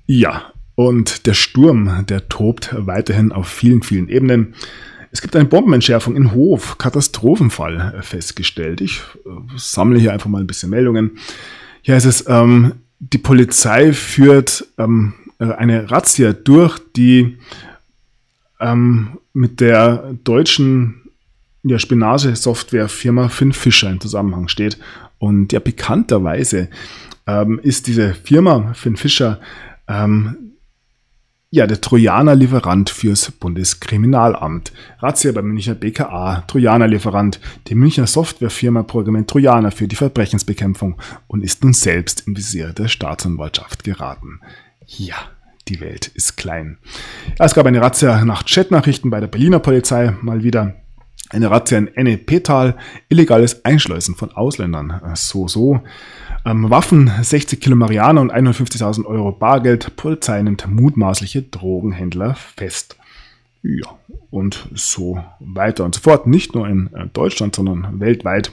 Ja, 0.06 0.52
und 0.76 1.26
der 1.26 1.34
Sturm, 1.36 2.06
der 2.08 2.28
tobt 2.28 2.76
weiterhin 2.78 3.32
auf 3.32 3.48
vielen, 3.48 3.82
vielen 3.82 4.10
Ebenen. 4.10 4.56
Es 5.12 5.22
gibt 5.22 5.36
eine 5.38 5.46
Bombenentschärfung 5.46 6.18
in 6.18 6.34
Hof, 6.34 6.78
Katastrophenfall 6.78 8.02
festgestellt. 8.02 8.82
Ich 8.82 9.02
äh, 9.26 9.30
sammle 9.56 10.00
hier 10.00 10.12
einfach 10.12 10.30
mal 10.30 10.42
ein 10.42 10.48
bisschen 10.48 10.70
Meldungen. 10.70 11.18
Hier 11.82 11.96
heißt 11.96 12.06
es, 12.06 12.28
ähm, 12.28 12.74
die 13.00 13.20
Polizei 13.20 13.94
führt 13.94 14.68
ähm, 14.78 15.14
äh, 15.40 15.46
eine 15.46 15.90
Razzia 15.90 16.34
durch, 16.34 16.80
die 16.96 17.38
ähm, 18.60 19.20
mit 19.34 19.60
der 19.60 20.14
deutschen 20.24 21.10
ja, 21.64 21.80
Spionage-Software-Firma 21.80 23.30
Finn 23.30 23.54
Fischer 23.54 23.90
in 23.90 24.02
Zusammenhang 24.02 24.48
steht. 24.48 24.78
Und 25.18 25.54
ja, 25.54 25.60
bekannterweise 25.60 26.70
ähm, 27.26 27.60
ist 27.64 27.88
diese 27.88 28.14
Firma 28.14 28.74
Finn 28.74 28.98
Fischer 28.98 29.40
ähm, 29.88 30.54
ja, 31.54 31.68
der 31.68 31.80
Trojaner-Lieferant 31.80 32.90
fürs 32.90 33.30
Bundeskriminalamt. 33.30 34.74
Razzia 34.98 35.32
beim 35.34 35.50
Münchner 35.50 35.76
BKA, 35.76 36.42
Trojaner-Lieferant. 36.48 37.40
Die 37.68 37.76
Münchner 37.76 38.08
Softwarefirma 38.08 38.82
programmiert 38.82 39.30
Trojaner 39.30 39.70
für 39.70 39.88
die 39.88 39.96
Verbrechensbekämpfung 39.96 41.00
und 41.28 41.44
ist 41.44 41.64
nun 41.64 41.74
selbst 41.74 42.26
im 42.26 42.36
Visier 42.36 42.74
der 42.74 42.88
Staatsanwaltschaft 42.88 43.84
geraten. 43.84 44.40
Ja, 44.88 45.16
die 45.68 45.82
Welt 45.82 46.08
ist 46.08 46.38
klein. 46.38 46.78
Es 47.40 47.54
gab 47.54 47.66
eine 47.66 47.82
Razzia 47.82 48.24
nach 48.26 48.44
Chatnachrichten 48.46 49.10
bei 49.10 49.20
der 49.20 49.28
Berliner 49.28 49.60
Polizei, 49.60 50.14
mal 50.22 50.44
wieder 50.44 50.76
eine 51.30 51.50
Razzia 51.50 51.78
in 51.78 51.88
Ennepetal, 51.88 52.78
illegales 53.10 53.66
Einschleusen 53.66 54.16
von 54.16 54.32
Ausländern. 54.32 55.02
So, 55.16 55.48
so. 55.48 55.82
Ähm, 56.46 56.70
Waffen, 56.70 57.12
60 57.22 57.60
Kilo 57.60 57.76
Mariana 57.76 58.22
und 58.22 58.32
51.000 58.32 59.06
Euro 59.06 59.32
Bargeld. 59.32 59.96
Polizei 59.96 60.42
nimmt 60.42 60.68
mutmaßliche 60.68 61.44
Drogenhändler 61.44 62.36
fest. 62.36 62.98
Ja, 63.64 63.98
und 64.30 64.68
so 64.74 65.24
weiter 65.40 65.86
und 65.86 65.96
so 65.96 66.02
fort. 66.02 66.28
Nicht 66.28 66.54
nur 66.54 66.68
in 66.68 66.94
äh, 66.94 67.08
Deutschland, 67.08 67.56
sondern 67.56 68.00
weltweit 68.00 68.52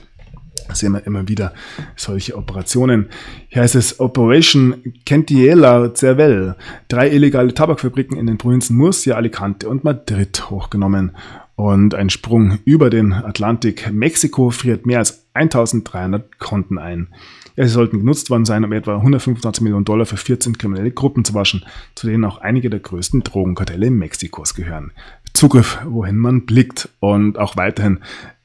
sehen 0.73 0.93
wir 0.93 1.05
immer 1.05 1.27
wieder 1.27 1.53
solche 1.95 2.35
Operationen. 2.35 3.07
Hier 3.49 3.61
heißt 3.61 3.75
es 3.75 3.99
Operation 3.99 4.75
Centiela 5.07 5.93
Cervel. 5.93 6.55
Drei 6.87 7.09
illegale 7.09 7.53
Tabakfabriken 7.53 8.17
in 8.17 8.27
den 8.27 8.37
Provinzen 8.37 8.77
Murcia, 8.77 9.15
Alicante 9.15 9.69
und 9.69 9.83
Madrid 9.83 10.49
hochgenommen. 10.49 11.11
Und 11.55 11.93
ein 11.93 12.09
Sprung 12.09 12.59
über 12.65 12.89
den 12.89 13.13
Atlantik. 13.13 13.91
Mexiko 13.91 14.49
friert 14.49 14.85
mehr 14.85 14.99
als 14.99 15.27
1300 15.33 16.39
Konten 16.39 16.77
ein. 16.77 17.09
Ja, 17.55 17.65
sie 17.65 17.73
sollten 17.73 17.99
genutzt 17.99 18.29
worden 18.29 18.45
sein, 18.45 18.63
um 18.63 18.71
etwa 18.71 18.95
125 18.95 19.61
Millionen 19.61 19.85
Dollar 19.85 20.05
für 20.05 20.17
14 20.17 20.57
kriminelle 20.57 20.91
Gruppen 20.91 21.25
zu 21.25 21.33
waschen, 21.33 21.65
zu 21.95 22.07
denen 22.07 22.25
auch 22.25 22.37
einige 22.39 22.69
der 22.69 22.79
größten 22.79 23.23
Drogenkartelle 23.23 23.91
Mexikos 23.91 24.55
gehören. 24.55 24.91
Zugriff, 25.33 25.79
wohin 25.85 26.17
man 26.17 26.45
blickt 26.45 26.89
und 26.99 27.37
auch 27.37 27.57
weiterhin 27.57 27.99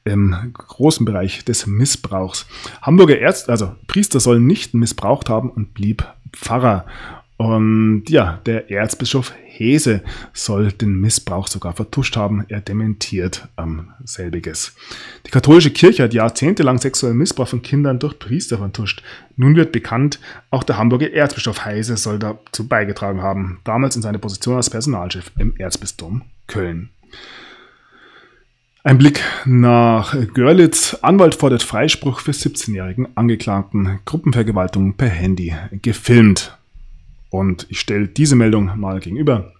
im 0.07 0.53
großen 0.53 1.05
Bereich 1.05 1.45
des 1.45 1.67
Missbrauchs. 1.67 2.47
Hamburger 2.81 3.19
Ärzte, 3.19 3.51
also 3.51 3.75
Priester 3.87 4.19
sollen 4.19 4.47
nicht 4.47 4.73
missbraucht 4.73 5.29
haben 5.29 5.49
und 5.49 5.73
blieb 5.73 6.05
Pfarrer. 6.33 6.85
Und 7.37 8.05
ja, 8.09 8.41
der 8.47 8.71
Erzbischof 8.71 9.31
Hese 9.45 10.01
soll 10.33 10.71
den 10.71 10.99
Missbrauch 10.99 11.47
sogar 11.47 11.73
vertuscht 11.73 12.17
haben. 12.17 12.45
Er 12.47 12.61
dementiert 12.61 13.47
ähm, 13.59 13.89
selbiges. 14.03 14.75
Die 15.25 15.31
katholische 15.31 15.69
Kirche 15.69 16.03
hat 16.03 16.15
jahrzehntelang 16.15 16.79
sexuellen 16.79 17.17
Missbrauch 17.17 17.47
von 17.47 17.61
Kindern 17.61 17.99
durch 17.99 18.17
Priester 18.17 18.57
vertuscht. 18.57 19.03
Nun 19.35 19.55
wird 19.55 19.71
bekannt, 19.71 20.19
auch 20.49 20.63
der 20.63 20.77
Hamburger 20.77 21.13
Erzbischof 21.13 21.63
Heise 21.63 21.97
soll 21.97 22.17
dazu 22.17 22.67
beigetragen 22.67 23.21
haben. 23.21 23.59
Damals 23.63 23.95
in 23.95 24.01
seiner 24.01 24.17
Position 24.17 24.55
als 24.55 24.71
Personalchef 24.71 25.31
im 25.37 25.55
Erzbistum 25.57 26.23
Köln. 26.47 26.89
Ein 28.83 28.97
Blick 28.97 29.21
nach 29.45 30.15
Görlitz. 30.33 30.97
Anwalt 31.01 31.35
fordert 31.35 31.63
Freispruch 31.63 32.21
für 32.21 32.31
17-jährigen 32.31 33.07
Angeklagten. 33.15 33.99
Gruppenvergewaltigung 34.05 34.93
per 34.93 35.09
Handy 35.09 35.53
gefilmt. 35.81 36.57
Und 37.29 37.65
ich 37.69 37.79
stelle 37.79 38.07
diese 38.07 38.35
Meldung 38.35 38.79
mal 38.79 38.99
gegenüber. 38.99 39.51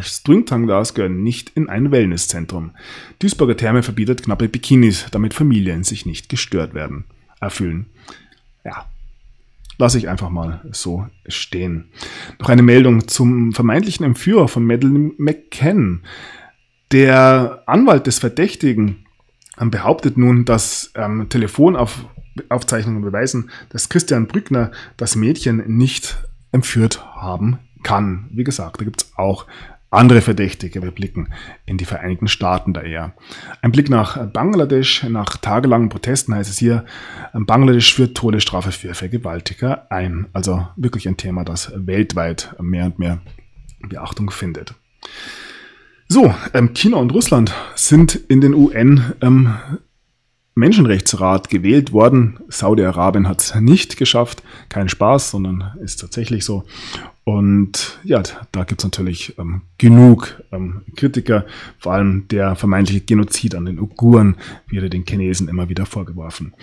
Stringtangas 0.00 0.94
gehören 0.94 1.22
nicht 1.22 1.50
in 1.56 1.68
ein 1.68 1.90
Wellnesszentrum. 1.90 2.70
Duisburger 3.18 3.56
Therme 3.56 3.82
verbietet 3.82 4.22
knappe 4.22 4.48
Bikinis, 4.48 5.06
damit 5.10 5.34
Familien 5.34 5.82
sich 5.82 6.06
nicht 6.06 6.28
gestört 6.28 6.72
werden, 6.72 7.04
erfüllen. 7.40 7.86
Ja, 8.64 8.86
lasse 9.78 9.98
ich 9.98 10.08
einfach 10.08 10.30
mal 10.30 10.60
so 10.70 11.06
stehen. 11.26 11.88
Noch 12.38 12.48
eine 12.48 12.62
Meldung 12.62 13.08
zum 13.08 13.52
vermeintlichen 13.52 14.06
Entführer 14.06 14.46
von 14.46 14.64
Madeleine 14.64 15.10
McCann. 15.18 16.02
Der 16.92 17.62
Anwalt 17.66 18.06
des 18.06 18.18
Verdächtigen 18.18 19.06
ähm, 19.60 19.70
behauptet 19.70 20.18
nun, 20.18 20.44
dass 20.44 20.92
ähm, 20.96 21.28
Telefonaufzeichnungen 21.28 23.02
beweisen, 23.02 23.50
dass 23.68 23.88
Christian 23.88 24.26
Brückner 24.26 24.72
das 24.96 25.14
Mädchen 25.14 25.62
nicht 25.76 26.18
entführt 26.52 27.04
haben 27.14 27.58
kann. 27.82 28.28
Wie 28.32 28.44
gesagt, 28.44 28.80
da 28.80 28.84
gibt 28.84 29.02
es 29.02 29.12
auch 29.16 29.46
andere 29.90 30.20
Verdächtige. 30.20 30.82
Wir 30.82 30.90
blicken 30.90 31.32
in 31.66 31.76
die 31.76 31.84
Vereinigten 31.84 32.28
Staaten 32.28 32.72
da 32.72 32.82
eher. 32.82 33.14
Ein 33.60 33.72
Blick 33.72 33.90
nach 33.90 34.24
Bangladesch. 34.26 35.04
Nach 35.04 35.36
tagelangen 35.36 35.88
Protesten 35.88 36.34
heißt 36.34 36.50
es 36.50 36.58
hier, 36.58 36.84
Bangladesch 37.32 37.94
führt 37.94 38.16
Todesstrafe 38.16 38.70
für 38.70 38.94
Vergewaltiger 38.94 39.90
ein. 39.90 40.26
Also 40.32 40.68
wirklich 40.76 41.08
ein 41.08 41.16
Thema, 41.16 41.44
das 41.44 41.72
weltweit 41.74 42.54
mehr 42.60 42.86
und 42.86 42.98
mehr 43.00 43.20
Beachtung 43.80 44.30
findet. 44.30 44.74
So, 46.12 46.34
ähm, 46.54 46.74
China 46.74 46.96
und 46.96 47.12
Russland 47.12 47.54
sind 47.76 48.16
in 48.16 48.40
den 48.40 48.52
UN 48.52 49.12
ähm, 49.20 49.54
Menschenrechtsrat 50.56 51.48
gewählt 51.50 51.92
worden. 51.92 52.40
Saudi-Arabien 52.48 53.28
hat 53.28 53.40
es 53.40 53.54
nicht 53.54 53.96
geschafft. 53.96 54.42
Kein 54.68 54.88
Spaß, 54.88 55.30
sondern 55.30 55.72
ist 55.80 56.00
tatsächlich 56.00 56.44
so. 56.44 56.64
Und 57.30 58.00
ja, 58.02 58.24
da 58.50 58.64
gibt 58.64 58.80
es 58.80 58.84
natürlich 58.84 59.38
ähm, 59.38 59.62
genug 59.78 60.42
ähm, 60.50 60.82
Kritiker, 60.96 61.46
vor 61.78 61.92
allem 61.92 62.26
der 62.26 62.56
vermeintliche 62.56 63.02
Genozid 63.02 63.54
an 63.54 63.66
den 63.66 63.78
Uiguren 63.78 64.34
wird 64.68 64.92
den 64.92 65.04
Chinesen 65.06 65.46
immer 65.46 65.68
wieder 65.68 65.86
vorgeworfen. 65.86 66.54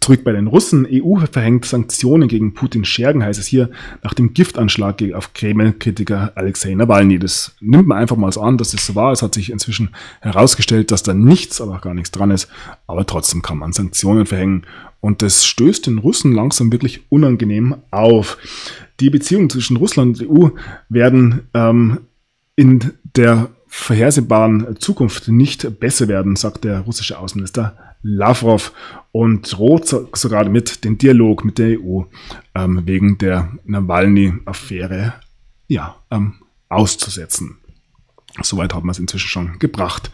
Zurück 0.00 0.24
bei 0.24 0.32
den 0.32 0.48
Russen. 0.48 0.84
EU 0.90 1.20
verhängt 1.30 1.64
Sanktionen 1.64 2.26
gegen 2.26 2.54
Putin 2.54 2.84
Schergen, 2.84 3.22
heißt 3.22 3.38
es 3.38 3.46
hier, 3.46 3.70
nach 4.02 4.14
dem 4.14 4.34
Giftanschlag 4.34 5.00
auf 5.14 5.32
Kreml-Kritiker 5.32 6.32
Alexei 6.34 6.74
Nawalny. 6.74 7.20
Das 7.20 7.54
nimmt 7.60 7.86
man 7.86 7.98
einfach 7.98 8.16
mal 8.16 8.32
so 8.32 8.40
an, 8.40 8.58
dass 8.58 8.72
das 8.72 8.84
so 8.84 8.96
war. 8.96 9.12
Es 9.12 9.22
hat 9.22 9.34
sich 9.34 9.50
inzwischen 9.50 9.90
herausgestellt, 10.22 10.90
dass 10.90 11.04
da 11.04 11.14
nichts, 11.14 11.60
aber 11.60 11.76
auch 11.76 11.82
gar 11.82 11.94
nichts 11.94 12.10
dran 12.10 12.32
ist. 12.32 12.48
Aber 12.88 13.06
trotzdem 13.06 13.42
kann 13.42 13.58
man 13.58 13.72
Sanktionen 13.72 14.26
verhängen. 14.26 14.64
Und 15.06 15.22
das 15.22 15.46
stößt 15.46 15.86
den 15.86 15.98
Russen 15.98 16.32
langsam 16.32 16.72
wirklich 16.72 17.12
unangenehm 17.12 17.76
auf. 17.92 18.38
Die 18.98 19.08
Beziehungen 19.08 19.48
zwischen 19.48 19.76
Russland 19.76 20.20
und 20.20 20.28
EU 20.28 20.48
werden 20.88 21.42
ähm, 21.54 22.00
in 22.56 22.92
der 23.14 23.50
vorhersehbaren 23.68 24.80
Zukunft 24.80 25.28
nicht 25.28 25.78
besser 25.78 26.08
werden, 26.08 26.34
sagt 26.34 26.64
der 26.64 26.80
russische 26.80 27.20
Außenminister 27.20 27.76
Lavrov 28.02 28.72
und 29.12 29.52
droht 29.52 29.86
sogar 29.86 30.42
damit, 30.42 30.82
den 30.82 30.98
Dialog 30.98 31.44
mit 31.44 31.58
der 31.58 31.78
EU 31.80 32.02
ähm, 32.56 32.82
wegen 32.84 33.16
der 33.16 33.52
Nawalny-Affäre 33.64 35.14
ja, 35.68 35.94
ähm, 36.10 36.34
auszusetzen. 36.68 37.58
Soweit 38.42 38.74
haben 38.74 38.88
wir 38.88 38.90
es 38.90 38.98
inzwischen 38.98 39.28
schon 39.28 39.60
gebracht. 39.60 40.10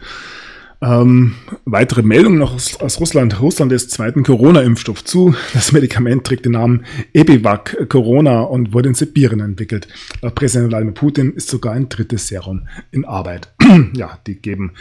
Ähm, 0.83 1.35
weitere 1.63 2.01
Meldungen 2.01 2.39
noch 2.39 2.53
aus, 2.53 2.75
aus, 2.81 2.99
Russland. 2.99 3.39
Russland 3.39 3.71
ist 3.71 3.91
zweiten 3.91 4.23
Corona-Impfstoff 4.23 5.05
zu. 5.05 5.33
Das 5.53 5.71
Medikament 5.71 6.25
trägt 6.25 6.45
den 6.45 6.53
Namen 6.53 6.83
Ebivac 7.13 7.87
Corona 7.87 8.41
und 8.41 8.73
wurde 8.73 8.89
in 8.89 8.95
Sibirien 8.95 9.39
entwickelt. 9.39 9.87
Laut 10.21 10.35
Präsident 10.35 10.71
Wladimir 10.71 10.93
Putin 10.93 11.31
ist 11.31 11.47
sogar 11.47 11.73
ein 11.73 11.87
drittes 11.87 12.27
Serum 12.27 12.67
in 12.91 13.05
Arbeit. 13.05 13.53
ja, 13.93 14.19
die 14.27 14.35
geben 14.35 14.73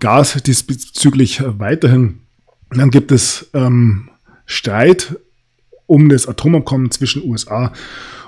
Gas 0.00 0.42
diesbezüglich 0.42 1.40
weiterhin. 1.46 2.18
Dann 2.70 2.90
gibt 2.90 3.12
es 3.12 3.48
ähm, 3.54 4.10
Streit 4.46 5.16
um 5.86 6.08
das 6.08 6.26
Atomabkommen 6.26 6.90
zwischen 6.90 7.22
USA 7.22 7.72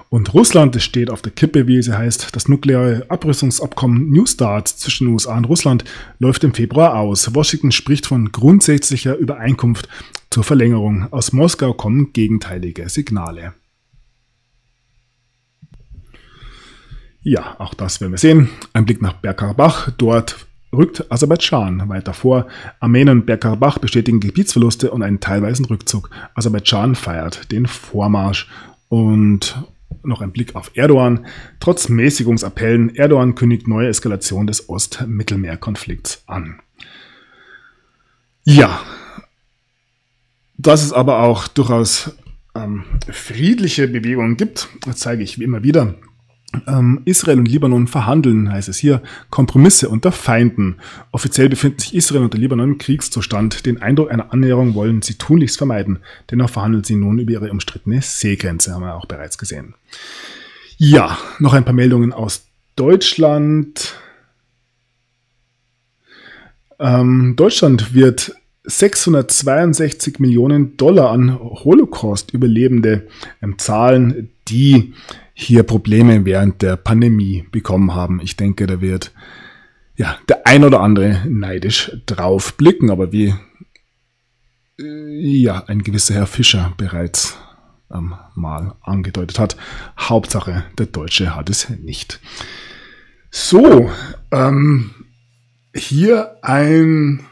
und 0.09 0.35
Russland 0.35 0.81
steht 0.81 1.11
auf 1.11 1.23
der 1.23 1.33
Kippe, 1.33 1.67
wie 1.67 1.77
es 1.79 1.91
heißt. 1.91 2.35
Das 2.35 2.49
nukleare 2.49 3.05
Abrüstungsabkommen 3.09 4.11
New 4.11 4.27
Start 4.27 4.69
zwischen 4.69 5.09
USA 5.09 5.37
und 5.37 5.47
Russland 5.47 5.85
läuft 6.19 6.45
im 6.45 6.55
Februar 6.55 6.95
aus. 6.95 7.35
Washington 7.35 7.73
spricht 7.73 8.07
von 8.07 8.31
grundsätzlicher 8.31 9.17
Übereinkunft 9.17 9.89
zur 10.31 10.45
Verlängerung. 10.45 11.13
Aus 11.13 11.33
Moskau 11.33 11.73
kommen 11.73 12.13
gegenteilige 12.13 12.89
Signale. 12.89 13.55
Ja, 17.23 17.57
auch 17.59 17.75
das 17.75 18.01
werden 18.01 18.13
wir 18.13 18.19
sehen. 18.19 18.49
Ein 18.73 18.87
Blick 18.87 19.03
nach 19.03 19.15
Bergkarabach. 19.15 19.91
Dort 19.99 20.47
rückt 20.73 21.11
Aserbaidschan 21.11 21.89
weiter 21.89 22.15
vor. 22.15 22.47
Armenien 22.79 23.19
und 23.19 23.27
Bergkarabach 23.27 23.79
bestätigen 23.79 24.21
Gebietsverluste 24.21 24.93
und 24.93 25.03
einen 25.03 25.19
teilweisen 25.19 25.65
Rückzug. 25.65 26.11
Aserbaidschan 26.35 26.95
feiert 26.95 27.51
den 27.51 27.67
Vormarsch. 27.67 28.49
Und 28.89 29.57
noch 30.07 30.21
ein 30.21 30.33
Blick 30.33 30.55
auf 30.55 30.71
Erdogan. 30.75 31.27
Trotz 31.61 31.89
Mäßigungsappellen, 31.89 32.95
Erdogan 32.95 33.35
kündigt 33.35 33.69
neue 33.69 33.89
Eskalation 33.89 34.47
des 34.47 34.69
Ost-Mittelmeer-Konflikts 34.69 36.23
an. 36.27 36.61
Ja, 38.45 38.81
dass 40.59 40.83
es 40.83 40.93
aber 40.93 41.21
auch 41.21 41.49
durchaus 41.49 42.17
ähm, 42.55 42.85
friedliche 43.11 43.89
Bewegungen 43.89 44.37
gibt, 44.37 44.69
zeige 44.95 45.23
ich 45.23 45.39
wie 45.39 45.45
immer 45.45 45.63
wieder. 45.63 45.95
Ähm, 46.67 47.03
Israel 47.05 47.39
und 47.39 47.49
Libanon 47.49 47.87
verhandeln, 47.87 48.51
heißt 48.51 48.69
es 48.69 48.79
hier, 48.79 49.03
Kompromisse 49.31 49.89
unter 49.89 50.13
Feinden. 50.13 50.77
Offiziell 51.13 51.49
befinden 51.49 51.79
sich 51.79 51.95
Israel 51.95 52.23
und 52.23 52.33
der 52.33 52.41
Libanon 52.41 52.73
im 52.73 52.79
Kriegszustand. 52.79 53.67
Den 53.67 53.83
Eindruck 53.83 54.11
einer 54.11 54.33
Annäherung 54.33 54.75
wollen 54.75 55.03
sie 55.03 55.15
tunlichst 55.15 55.59
vermeiden. 55.59 56.01
Dennoch 56.31 56.51
verhandeln 56.51 56.85
sie 56.85 56.97
nun 56.97 57.19
über 57.19 57.33
ihre 57.33 57.51
umstrittene 57.51 58.03
Seegrenze, 58.03 58.75
haben 58.75 58.83
wir 58.83 58.95
auch 58.95 59.07
bereits 59.07 59.39
gesehen. 59.39 59.75
Ja, 60.79 61.19
noch 61.39 61.55
ein 61.55 61.65
paar 61.65 61.75
Meldungen 61.75 62.13
aus 62.13 62.47
Deutschland. 62.77 63.95
Ähm, 66.79 67.35
Deutschland 67.37 67.95
wird 67.95 68.35
662 68.65 70.19
Millionen 70.19 70.77
Dollar 70.77 71.11
an 71.11 71.39
Holocaust-Überlebende 71.39 73.07
ähm, 73.43 73.59
zahlen, 73.59 74.31
die 74.49 74.93
hier 75.39 75.65
Probleme 75.65 76.25
während 76.25 76.63
der 76.63 76.77
Pandemie 76.77 77.45
bekommen 77.53 77.95
haben. 77.95 78.21
Ich 78.23 78.39
denke, 78.39 78.67
da 78.67 78.81
wird 78.81 79.13
ja 79.95 80.17
der 80.31 80.47
ein 80.47 80.65
oder 80.65 80.81
andere 80.81 81.25
neidisch 81.29 81.93
drauf 82.07 82.57
blicken, 82.57 82.91
aber 82.91 83.13
wie 83.13 83.35
äh, 84.81 84.83
ja 84.83 85.63
ein 85.67 85.83
gewisser 85.83 86.15
Herr 86.15 86.27
Fischer 86.27 86.73
bereits 86.79 87.37
ähm, 87.93 88.15
mal 88.35 88.77
angedeutet 88.81 89.39
hat, 89.39 89.59
Hauptsache 89.99 90.65
der 90.79 90.87
Deutsche 90.87 91.37
hat 91.37 91.51
es 91.51 91.69
nicht. 91.69 92.19
So, 93.31 93.91
ähm, 94.31 94.95
hier 95.75 96.39
ein 96.41 97.27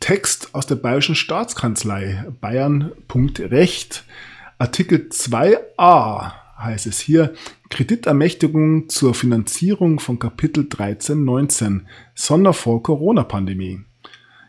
Text 0.00 0.54
aus 0.54 0.66
der 0.66 0.76
Bayerischen 0.76 1.14
Staatskanzlei, 1.14 2.24
Bayern.recht, 2.40 4.04
Artikel 4.56 5.10
2a 5.10 6.41
heißt 6.64 6.86
es 6.86 7.00
hier, 7.00 7.34
Kreditermächtigung 7.70 8.88
zur 8.88 9.14
Finanzierung 9.14 10.00
von 10.00 10.18
Kapitel 10.18 10.64
1319, 10.64 11.86
Sonderfonds 12.14 12.84
Corona-Pandemie. 12.84 13.80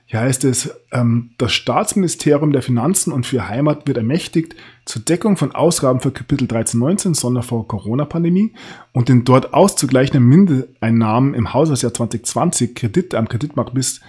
Hier 0.05 0.19
heißt 0.19 0.43
es, 0.43 0.69
ähm, 0.91 1.31
das 1.37 1.53
Staatsministerium 1.53 2.51
der 2.51 2.61
Finanzen 2.61 3.11
und 3.11 3.25
für 3.25 3.47
Heimat 3.47 3.87
wird 3.87 3.97
ermächtigt, 3.97 4.55
zur 4.85 5.01
Deckung 5.01 5.37
von 5.37 5.55
Ausgaben 5.55 6.01
für 6.01 6.11
Kapitel 6.11 6.43
1319 6.43 7.13
Sonderfonds 7.15 7.67
Corona-Pandemie 7.67 8.53
und 8.91 9.09
den 9.09 9.23
dort 9.23 9.53
auszugleichenden 9.53 10.23
Mindereinnahmen 10.23 11.33
im 11.33 11.53
Haushaltsjahr 11.53 11.93
2020 11.93 12.75
Kredite 12.75 13.17
am 13.17 13.27
Kreditmarkt 13.27 13.73
bis 13.73 14.01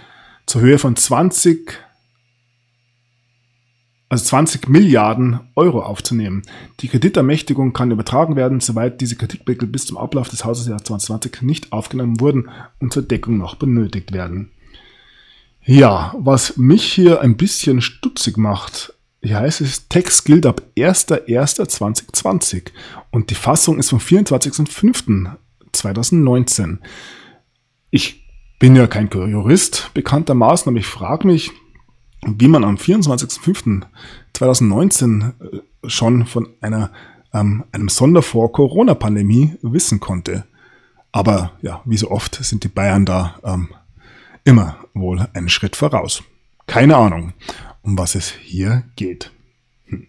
zur 0.45 0.61
Höhe 0.61 0.77
von 0.77 0.95
20 0.95 1.84
also 4.09 4.25
20 4.25 4.69
Milliarden 4.69 5.39
Euro 5.55 5.81
aufzunehmen. 5.81 6.43
Die 6.79 6.87
Kreditermächtigung 6.87 7.73
kann 7.73 7.91
übertragen 7.91 8.35
werden, 8.35 8.59
soweit 8.59 9.01
diese 9.01 9.15
Kreditmittel 9.15 9.67
bis 9.67 9.85
zum 9.85 9.97
Ablauf 9.97 10.29
des 10.29 10.45
Haushaltsjahres 10.45 10.83
2020 10.83 11.41
nicht 11.41 11.71
aufgenommen 11.71 12.19
wurden 12.19 12.49
und 12.79 12.93
zur 12.93 13.03
Deckung 13.03 13.37
noch 13.37 13.55
benötigt 13.55 14.13
werden. 14.13 14.51
Ja, 15.63 16.13
was 16.17 16.57
mich 16.57 16.83
hier 16.83 17.21
ein 17.21 17.37
bisschen 17.37 17.81
stutzig 17.81 18.37
macht, 18.37 18.95
hier 19.25 19.39
heißt 19.39 19.61
es, 19.61 19.87
Text 19.87 20.25
gilt 20.25 20.45
ab 20.45 20.61
1.1.2020 20.77 22.65
und 23.09 23.31
die 23.31 23.35
Fassung 23.35 23.79
ist 23.79 23.89
vom 23.89 23.97
24.05.2019. 23.97 26.77
Ich 27.89 28.23
bin 28.59 28.75
ja 28.75 28.85
kein 28.85 29.09
Jurist 29.09 29.89
bekanntermaßen, 29.95 30.69
aber 30.69 30.77
ich 30.77 30.85
frage 30.85 31.25
mich, 31.25 31.49
wie 32.25 32.47
man 32.47 32.63
am 32.63 32.75
24.05.2019 32.75 35.29
äh, 35.29 35.33
schon 35.87 36.25
von 36.25 36.49
einer, 36.61 36.91
ähm, 37.33 37.65
einem 37.71 37.89
Sondervor 37.89 38.51
Corona-Pandemie 38.51 39.53
wissen 39.61 39.99
konnte. 39.99 40.45
Aber 41.11 41.51
ja, 41.61 41.81
wie 41.85 41.97
so 41.97 42.09
oft 42.11 42.43
sind 42.43 42.63
die 42.63 42.69
Bayern 42.69 43.05
da 43.05 43.35
ähm, 43.43 43.69
immer 44.43 44.77
wohl 44.93 45.27
einen 45.33 45.49
Schritt 45.49 45.75
voraus. 45.75 46.23
Keine 46.67 46.97
Ahnung, 46.97 47.33
um 47.83 47.97
was 47.97 48.15
es 48.15 48.31
hier 48.31 48.83
geht. 48.95 49.31
Hm. 49.85 50.07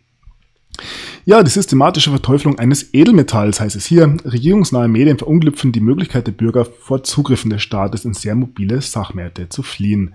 Ja, 1.25 1.43
die 1.43 1.51
systematische 1.51 2.11
Verteufelung 2.11 2.59
eines 2.59 2.95
Edelmetalls 2.95 3.61
heißt 3.61 3.77
es 3.77 3.87
hier. 3.87 4.17
Regierungsnahe 4.25 4.89
Medien 4.89 5.19
verunglüpfen 5.19 5.73
die 5.73 5.81
Möglichkeit 5.81 6.27
der 6.27 6.33
Bürger 6.33 6.65
vor 6.65 7.05
Zugriffen 7.05 7.51
des 7.51 7.63
Staates 7.63 8.05
in 8.05 8.15
sehr 8.15 8.35
mobile 8.35 8.81
Sachmärkte 8.81 9.49
zu 9.49 9.63
fliehen. 9.63 10.15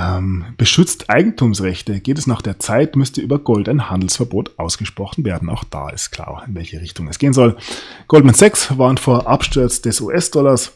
Ähm, 0.00 0.46
beschützt 0.56 1.10
Eigentumsrechte. 1.10 2.00
Geht 2.00 2.18
es 2.18 2.26
nach 2.26 2.40
der 2.40 2.58
Zeit, 2.58 2.96
müsste 2.96 3.20
über 3.20 3.38
Gold 3.38 3.68
ein 3.68 3.90
Handelsverbot 3.90 4.58
ausgesprochen 4.58 5.24
werden. 5.24 5.50
Auch 5.50 5.64
da 5.64 5.90
ist 5.90 6.10
klar, 6.10 6.44
in 6.46 6.54
welche 6.54 6.80
Richtung 6.80 7.06
es 7.08 7.18
gehen 7.18 7.34
soll. 7.34 7.56
Goldman 8.08 8.34
Sachs 8.34 8.78
warnt 8.78 9.00
vor 9.00 9.26
Absturz 9.26 9.82
des 9.82 10.00
US-Dollars. 10.00 10.72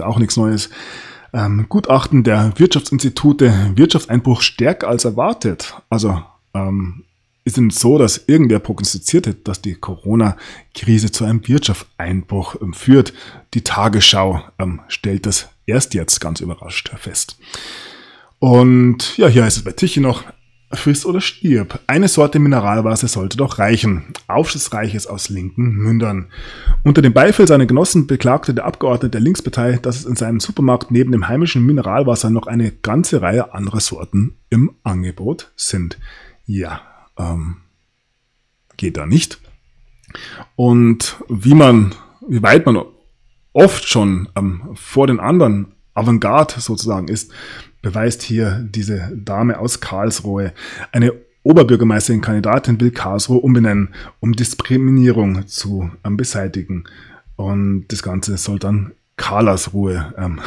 Auch 0.00 0.18
nichts 0.18 0.36
Neues. 0.36 0.70
Ähm, 1.34 1.66
Gutachten 1.68 2.24
der 2.24 2.52
Wirtschaftsinstitute, 2.56 3.72
Wirtschaftseinbruch 3.74 4.40
stärker 4.40 4.88
als 4.88 5.04
erwartet. 5.04 5.74
Also 5.90 6.22
ähm, 6.54 7.04
ist 7.44 7.58
es 7.58 7.78
so, 7.78 7.98
dass 7.98 8.24
irgendwer 8.28 8.60
prognostiziert 8.60 9.26
hat, 9.26 9.36
dass 9.44 9.60
die 9.60 9.74
Corona-Krise 9.74 11.12
zu 11.12 11.24
einem 11.24 11.46
Wirtschaftseinbruch 11.46 12.56
ähm, 12.62 12.72
führt. 12.72 13.12
Die 13.52 13.62
Tagesschau 13.62 14.42
ähm, 14.58 14.80
stellt 14.88 15.26
das 15.26 15.48
erst 15.66 15.92
jetzt 15.92 16.20
ganz 16.20 16.40
überrascht 16.40 16.90
fest. 16.96 17.36
Und 18.38 19.16
ja, 19.16 19.28
hier 19.28 19.44
heißt 19.44 19.56
es 19.56 19.64
bei 19.64 19.72
Tichy 19.72 20.00
noch, 20.00 20.24
friss 20.72 21.06
oder 21.06 21.20
stirb. 21.20 21.80
Eine 21.86 22.08
Sorte 22.08 22.38
Mineralwasser 22.38 23.08
sollte 23.08 23.36
doch 23.36 23.58
reichen. 23.58 24.04
Aufschlussreiches 24.26 25.06
aus 25.06 25.28
linken 25.28 25.70
Mündern. 25.70 26.26
Unter 26.82 27.02
dem 27.02 27.12
Beifall 27.12 27.46
seiner 27.46 27.66
Genossen 27.66 28.06
beklagte 28.06 28.52
der 28.52 28.64
Abgeordnete 28.64 29.10
der 29.10 29.20
Linkspartei, 29.20 29.78
dass 29.80 29.96
es 29.96 30.04
in 30.04 30.16
seinem 30.16 30.40
Supermarkt 30.40 30.90
neben 30.90 31.12
dem 31.12 31.28
heimischen 31.28 31.64
Mineralwasser 31.64 32.30
noch 32.30 32.46
eine 32.46 32.72
ganze 32.72 33.22
Reihe 33.22 33.54
anderer 33.54 33.80
Sorten 33.80 34.36
im 34.50 34.72
Angebot 34.82 35.52
sind. 35.56 35.98
Ja, 36.46 36.82
ähm, 37.18 37.58
geht 38.76 38.96
da 38.96 39.06
nicht. 39.06 39.40
Und 40.56 41.16
wie 41.28 41.54
man, 41.54 41.94
wie 42.28 42.42
weit 42.42 42.66
man 42.66 42.82
oft 43.52 43.88
schon 43.88 44.28
ähm, 44.36 44.70
vor 44.74 45.06
den 45.06 45.20
anderen 45.20 45.74
Avantgarde 45.94 46.60
sozusagen 46.60 47.08
ist, 47.08 47.32
beweist 47.86 48.22
hier 48.22 48.66
diese 48.68 49.12
Dame 49.14 49.60
aus 49.60 49.78
Karlsruhe. 49.78 50.52
Eine 50.90 51.12
Oberbürgermeisterin 51.44 52.20
Kandidatin 52.20 52.80
will 52.80 52.90
Karlsruhe 52.90 53.38
umbenennen, 53.38 53.94
um 54.18 54.32
Diskriminierung 54.32 55.46
zu 55.46 55.88
ähm, 56.02 56.16
beseitigen. 56.16 56.82
Und 57.36 57.84
das 57.86 58.02
Ganze 58.02 58.38
soll 58.38 58.58
dann 58.58 58.90
Karlsruhe 59.16 60.12
ähm, 60.18 60.40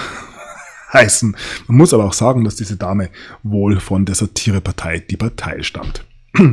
heißen. 0.93 1.33
Man 1.67 1.77
muss 1.77 1.93
aber 1.93 2.03
auch 2.03 2.13
sagen, 2.13 2.43
dass 2.43 2.57
diese 2.57 2.75
Dame 2.75 3.09
wohl 3.41 3.79
von 3.79 4.03
der 4.03 4.15
Satirepartei 4.15 4.99
Die 4.99 5.15
Partei 5.15 5.63
stammt. 5.63 6.03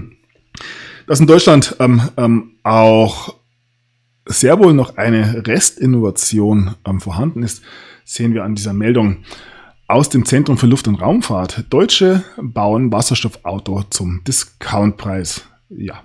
Dass 1.08 1.20
in 1.20 1.26
Deutschland 1.26 1.76
ähm, 1.78 2.02
ähm, 2.16 2.52
auch 2.62 3.36
sehr 4.24 4.58
wohl 4.58 4.72
noch 4.72 4.96
eine 4.96 5.46
Restinnovation 5.46 6.74
ähm, 6.84 7.00
vorhanden 7.00 7.42
ist, 7.42 7.62
sehen 8.04 8.34
wir 8.34 8.44
an 8.44 8.54
dieser 8.54 8.72
Meldung 8.72 9.24
aus 9.88 10.08
dem 10.08 10.24
Zentrum 10.24 10.58
für 10.58 10.66
Luft- 10.66 10.88
und 10.88 10.96
Raumfahrt. 10.96 11.64
Deutsche 11.70 12.24
bauen 12.40 12.92
Wasserstoffauto 12.92 13.84
zum 13.90 14.22
Discountpreis. 14.24 15.46
Ja. 15.68 16.02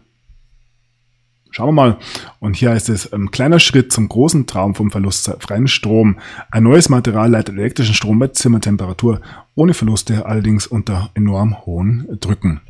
Schauen 1.50 1.68
wir 1.68 1.74
mal. 1.74 1.98
Und 2.40 2.56
hier 2.56 2.72
heißt 2.72 2.88
es, 2.90 3.12
ein 3.12 3.22
ähm, 3.22 3.32
kleiner 3.32 3.60
Schritt 3.60 3.92
zum 3.92 4.08
großen 4.08 4.48
Traum 4.48 4.74
vom 4.74 4.90
verlustfreien 4.90 5.68
Strom. 5.68 6.18
Ein 6.50 6.64
neues 6.64 6.88
Material 6.88 7.30
leitet 7.30 7.58
elektrischen 7.58 7.94
Strom 7.94 8.20
bei 8.20 8.28
Zimmertemperatur, 8.28 9.20
ohne 9.56 9.74
Verluste, 9.74 10.26
allerdings 10.26 10.66
unter 10.66 11.10
enorm 11.14 11.66
hohen 11.66 12.08
Drücken. 12.22 12.62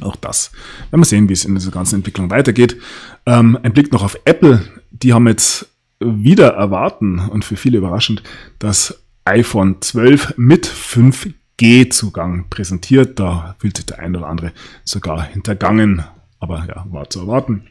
Auch 0.00 0.16
das. 0.16 0.50
Wenn 0.90 1.00
wir 1.00 1.04
sehen, 1.04 1.28
wie 1.28 1.34
es 1.34 1.44
in 1.44 1.54
dieser 1.54 1.70
ganzen 1.70 1.96
Entwicklung 1.96 2.30
weitergeht. 2.30 2.78
Ähm, 3.26 3.58
ein 3.62 3.72
Blick 3.72 3.92
noch 3.92 4.02
auf 4.02 4.18
Apple. 4.24 4.62
Die 4.90 5.12
haben 5.12 5.26
jetzt 5.26 5.68
wieder 6.00 6.54
erwarten 6.54 7.18
und 7.18 7.44
für 7.44 7.56
viele 7.56 7.78
überraschend 7.78 8.22
das 8.58 9.02
iPhone 9.26 9.80
12 9.80 10.34
mit 10.36 10.66
5G-Zugang 10.66 12.48
präsentiert. 12.48 13.18
Da 13.20 13.56
fühlt 13.58 13.76
sich 13.76 13.86
der 13.86 13.98
ein 13.98 14.16
oder 14.16 14.28
andere 14.28 14.52
sogar 14.84 15.22
hintergangen. 15.22 16.04
Aber 16.38 16.64
ja, 16.66 16.86
war 16.90 17.10
zu 17.10 17.20
erwarten. 17.20 17.68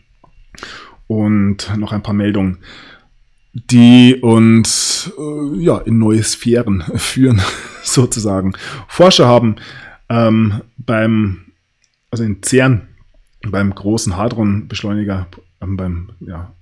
Und 1.07 1.71
noch 1.77 1.91
ein 1.91 2.03
paar 2.03 2.13
Meldungen, 2.13 2.59
die 3.53 4.19
uns 4.21 5.11
äh, 5.17 5.57
ja, 5.57 5.77
in 5.79 5.99
neue 5.99 6.23
Sphären 6.23 6.81
führen, 6.95 7.41
sozusagen. 7.83 8.53
Forscher 8.87 9.27
haben 9.27 9.55
ähm, 10.09 10.61
beim 10.77 11.45
also 12.15 12.23
in 12.23 12.41
CERN, 12.41 12.87
beim 13.45 13.75
großen 13.75 14.15
Hadron-Beschleuniger, 14.15 15.27
ähm, 15.59 15.75
beim, 15.75 16.11
ja, 16.21 16.53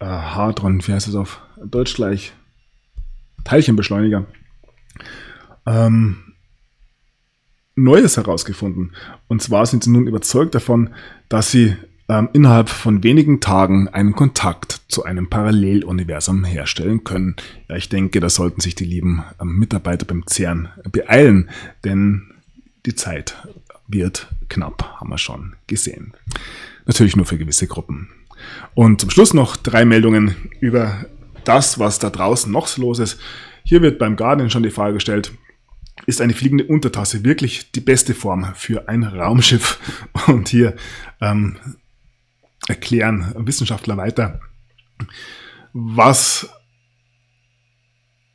äh, 0.00 0.06
Hadron, 0.06 0.86
wie 0.86 0.92
heißt 0.92 1.08
es 1.08 1.14
auf 1.14 1.40
Deutsch 1.62 1.94
gleich? 1.94 2.32
Teilchenbeschleuniger. 3.44 4.26
Ähm, 5.66 6.34
Neues 7.76 8.16
herausgefunden. 8.16 8.92
Und 9.28 9.42
zwar 9.42 9.64
sind 9.66 9.84
sie 9.84 9.90
nun 9.90 10.06
überzeugt 10.06 10.54
davon, 10.54 10.90
dass 11.28 11.50
sie 11.50 11.76
ähm, 12.08 12.28
innerhalb 12.32 12.68
von 12.68 13.02
wenigen 13.02 13.40
Tagen 13.40 13.88
einen 13.88 14.14
Kontakt 14.14 14.80
zu 14.88 15.04
einem 15.04 15.30
Paralleluniversum 15.30 16.44
herstellen 16.44 17.04
können. 17.04 17.36
Ja, 17.68 17.76
ich 17.76 17.88
denke, 17.88 18.20
da 18.20 18.28
sollten 18.28 18.60
sich 18.60 18.74
die 18.74 18.84
lieben 18.84 19.24
ähm, 19.40 19.58
Mitarbeiter 19.58 20.04
beim 20.04 20.24
CERN 20.26 20.68
beeilen, 20.90 21.48
denn 21.84 22.34
die 22.84 22.94
Zeit 22.94 23.36
wird 23.86 24.28
knapp, 24.48 25.00
haben 25.00 25.10
wir 25.10 25.18
schon 25.18 25.54
gesehen. 25.66 26.14
Natürlich 26.86 27.16
nur 27.16 27.26
für 27.26 27.38
gewisse 27.38 27.66
Gruppen. 27.66 28.08
Und 28.74 29.00
zum 29.00 29.10
Schluss 29.10 29.34
noch 29.34 29.56
drei 29.56 29.84
Meldungen 29.84 30.36
über 30.60 31.06
das, 31.44 31.78
was 31.78 31.98
da 31.98 32.10
draußen 32.10 32.50
noch 32.50 32.66
so 32.66 32.82
los 32.82 32.98
ist. 32.98 33.20
Hier 33.64 33.82
wird 33.82 33.98
beim 33.98 34.16
Guardian 34.16 34.50
schon 34.50 34.62
die 34.62 34.70
Frage 34.70 34.94
gestellt, 34.94 35.32
ist 36.06 36.20
eine 36.20 36.32
fliegende 36.32 36.64
Untertasse 36.64 37.24
wirklich 37.24 37.72
die 37.72 37.80
beste 37.80 38.14
Form 38.14 38.54
für 38.54 38.88
ein 38.88 39.04
Raumschiff? 39.04 39.78
Und 40.26 40.48
hier 40.48 40.74
ähm, 41.20 41.56
erklären 42.68 43.32
Wissenschaftler 43.36 43.96
weiter, 43.96 44.40
was 45.72 46.48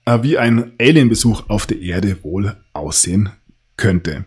äh, 0.06 0.22
wie 0.22 0.38
ein 0.38 0.73
Alienbesuch 0.80 1.49
auf 1.49 1.65
der 1.65 1.80
Erde 1.80 2.23
wohl 2.23 2.56
aussehen 2.73 3.30
könnte. 3.77 4.26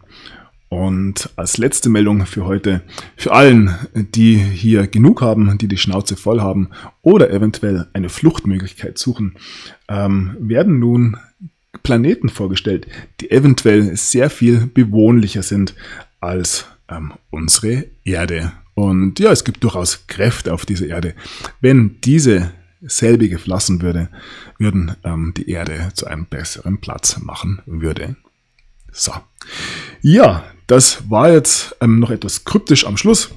Und 0.68 1.30
als 1.36 1.56
letzte 1.56 1.88
Meldung 1.88 2.26
für 2.26 2.44
heute, 2.44 2.82
für 3.16 3.32
allen, 3.32 3.74
die 3.94 4.36
hier 4.36 4.86
genug 4.86 5.22
haben, 5.22 5.56
die 5.56 5.68
die 5.68 5.78
Schnauze 5.78 6.16
voll 6.16 6.40
haben 6.40 6.68
oder 7.00 7.30
eventuell 7.30 7.86
eine 7.94 8.10
Fluchtmöglichkeit 8.10 8.98
suchen, 8.98 9.36
ähm, 9.88 10.36
werden 10.40 10.78
nun 10.78 11.16
Planeten 11.82 12.28
vorgestellt, 12.28 12.86
die 13.20 13.30
eventuell 13.30 13.96
sehr 13.96 14.28
viel 14.28 14.66
bewohnlicher 14.66 15.42
sind 15.42 15.74
als 16.20 16.66
ähm, 16.90 17.12
unsere 17.30 17.86
Erde. 18.04 18.52
Und 18.74 19.18
ja, 19.18 19.32
es 19.32 19.44
gibt 19.44 19.64
durchaus 19.64 20.06
Kräfte 20.06 20.52
auf 20.52 20.66
dieser 20.66 20.86
Erde. 20.86 21.14
Wenn 21.60 22.00
diese 22.02 22.52
selbige 22.80 23.38
verlassen 23.38 23.82
würde, 23.82 24.08
würden 24.58 24.94
ähm, 25.02 25.32
die 25.36 25.50
Erde 25.50 25.88
zu 25.94 26.06
einem 26.06 26.26
besseren 26.26 26.78
Platz 26.78 27.18
machen 27.18 27.60
würde. 27.66 28.16
So. 28.92 29.12
Ja, 30.00 30.44
das 30.68 31.10
war 31.10 31.32
jetzt 31.32 31.74
ähm, 31.80 31.98
noch 31.98 32.10
etwas 32.10 32.44
kryptisch 32.44 32.86
am 32.86 32.96
Schluss. 32.96 33.30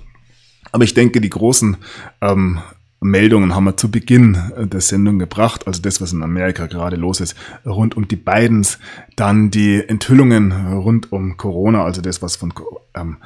Aber 0.72 0.84
ich 0.84 0.94
denke, 0.94 1.20
die 1.20 1.30
großen 1.30 1.78
ähm, 2.22 2.60
Meldungen 2.99 3.56
haben 3.56 3.64
wir 3.64 3.78
zu 3.78 3.90
Beginn 3.90 4.36
äh, 4.56 4.68
der 4.68 4.82
Sendung 4.82 5.18
gebracht. 5.18 5.66
Also 5.66 5.82
das, 5.82 6.02
was 6.02 6.14
in 6.14 6.24
Amerika 6.24 6.68
gerade 6.68 6.98
los 6.98 7.20
ist, 7.20 7.36
rund 7.66 7.98
um 7.98 8.08
die 8.08 8.18
Bidens. 8.18 8.78
Dann 9.16 9.49
die 9.49 9.82
Enthüllungen 9.82 10.52
rund 10.52 11.12
um 11.12 11.38
Corona, 11.38 11.84
also 11.84 12.02
das, 12.02 12.22
was 12.22 12.36
von 12.36 12.53
ähm, 12.94 13.18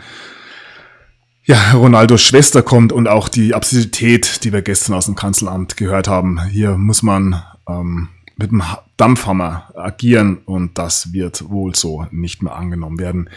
ja, 1.43 1.73
Ronaldos 1.73 2.21
Schwester 2.21 2.63
kommt 2.63 2.93
und 2.93 3.07
auch 3.07 3.27
die 3.27 3.53
Absurdität, 3.53 4.43
die 4.43 4.53
wir 4.53 4.61
gestern 4.61 4.93
aus 4.93 5.05
dem 5.05 5.15
Kanzleramt 5.15 5.77
gehört 5.77 6.07
haben. 6.07 6.43
Hier 6.45 6.77
muss 6.77 7.03
man 7.03 7.43
ähm, 7.67 8.09
mit 8.37 8.51
dem 8.51 8.63
Dampfhammer 8.97 9.71
agieren 9.75 10.37
und 10.45 10.77
das 10.77 11.11
wird 11.11 11.49
wohl 11.49 11.75
so 11.75 12.05
nicht 12.11 12.41
mehr 12.43 12.55
angenommen 12.55 12.99
werden. 12.99 13.29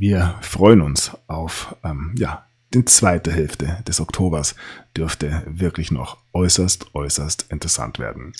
Wir 0.00 0.38
freuen 0.40 0.80
uns 0.80 1.14
auf 1.26 1.76
ähm, 1.84 2.14
ja, 2.16 2.46
die 2.72 2.86
zweite 2.86 3.30
Hälfte 3.30 3.84
des 3.86 4.00
Oktobers 4.00 4.54
dürfte 4.96 5.42
wirklich 5.44 5.90
noch 5.90 6.16
äußerst, 6.32 6.94
äußerst 6.94 7.52
interessant 7.52 7.98
werden. 7.98 8.32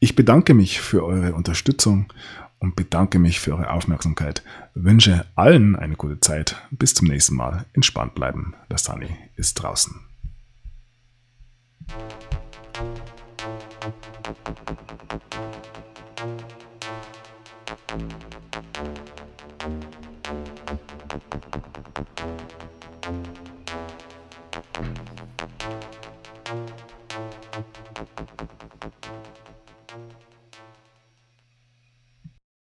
Ich 0.00 0.16
bedanke 0.16 0.54
mich 0.54 0.80
für 0.80 1.04
eure 1.04 1.34
Unterstützung 1.34 2.10
und 2.60 2.76
bedanke 2.76 3.18
mich 3.18 3.40
für 3.40 3.52
eure 3.52 3.72
Aufmerksamkeit. 3.72 4.42
Wünsche 4.72 5.26
allen 5.34 5.76
eine 5.76 5.96
gute 5.96 6.18
Zeit. 6.20 6.56
Bis 6.70 6.94
zum 6.94 7.08
nächsten 7.08 7.34
Mal. 7.34 7.66
Entspannt 7.74 8.14
bleiben. 8.14 8.54
Der 8.70 8.78
Sunny 8.78 9.14
ist 9.36 9.56
draußen. 9.56 10.00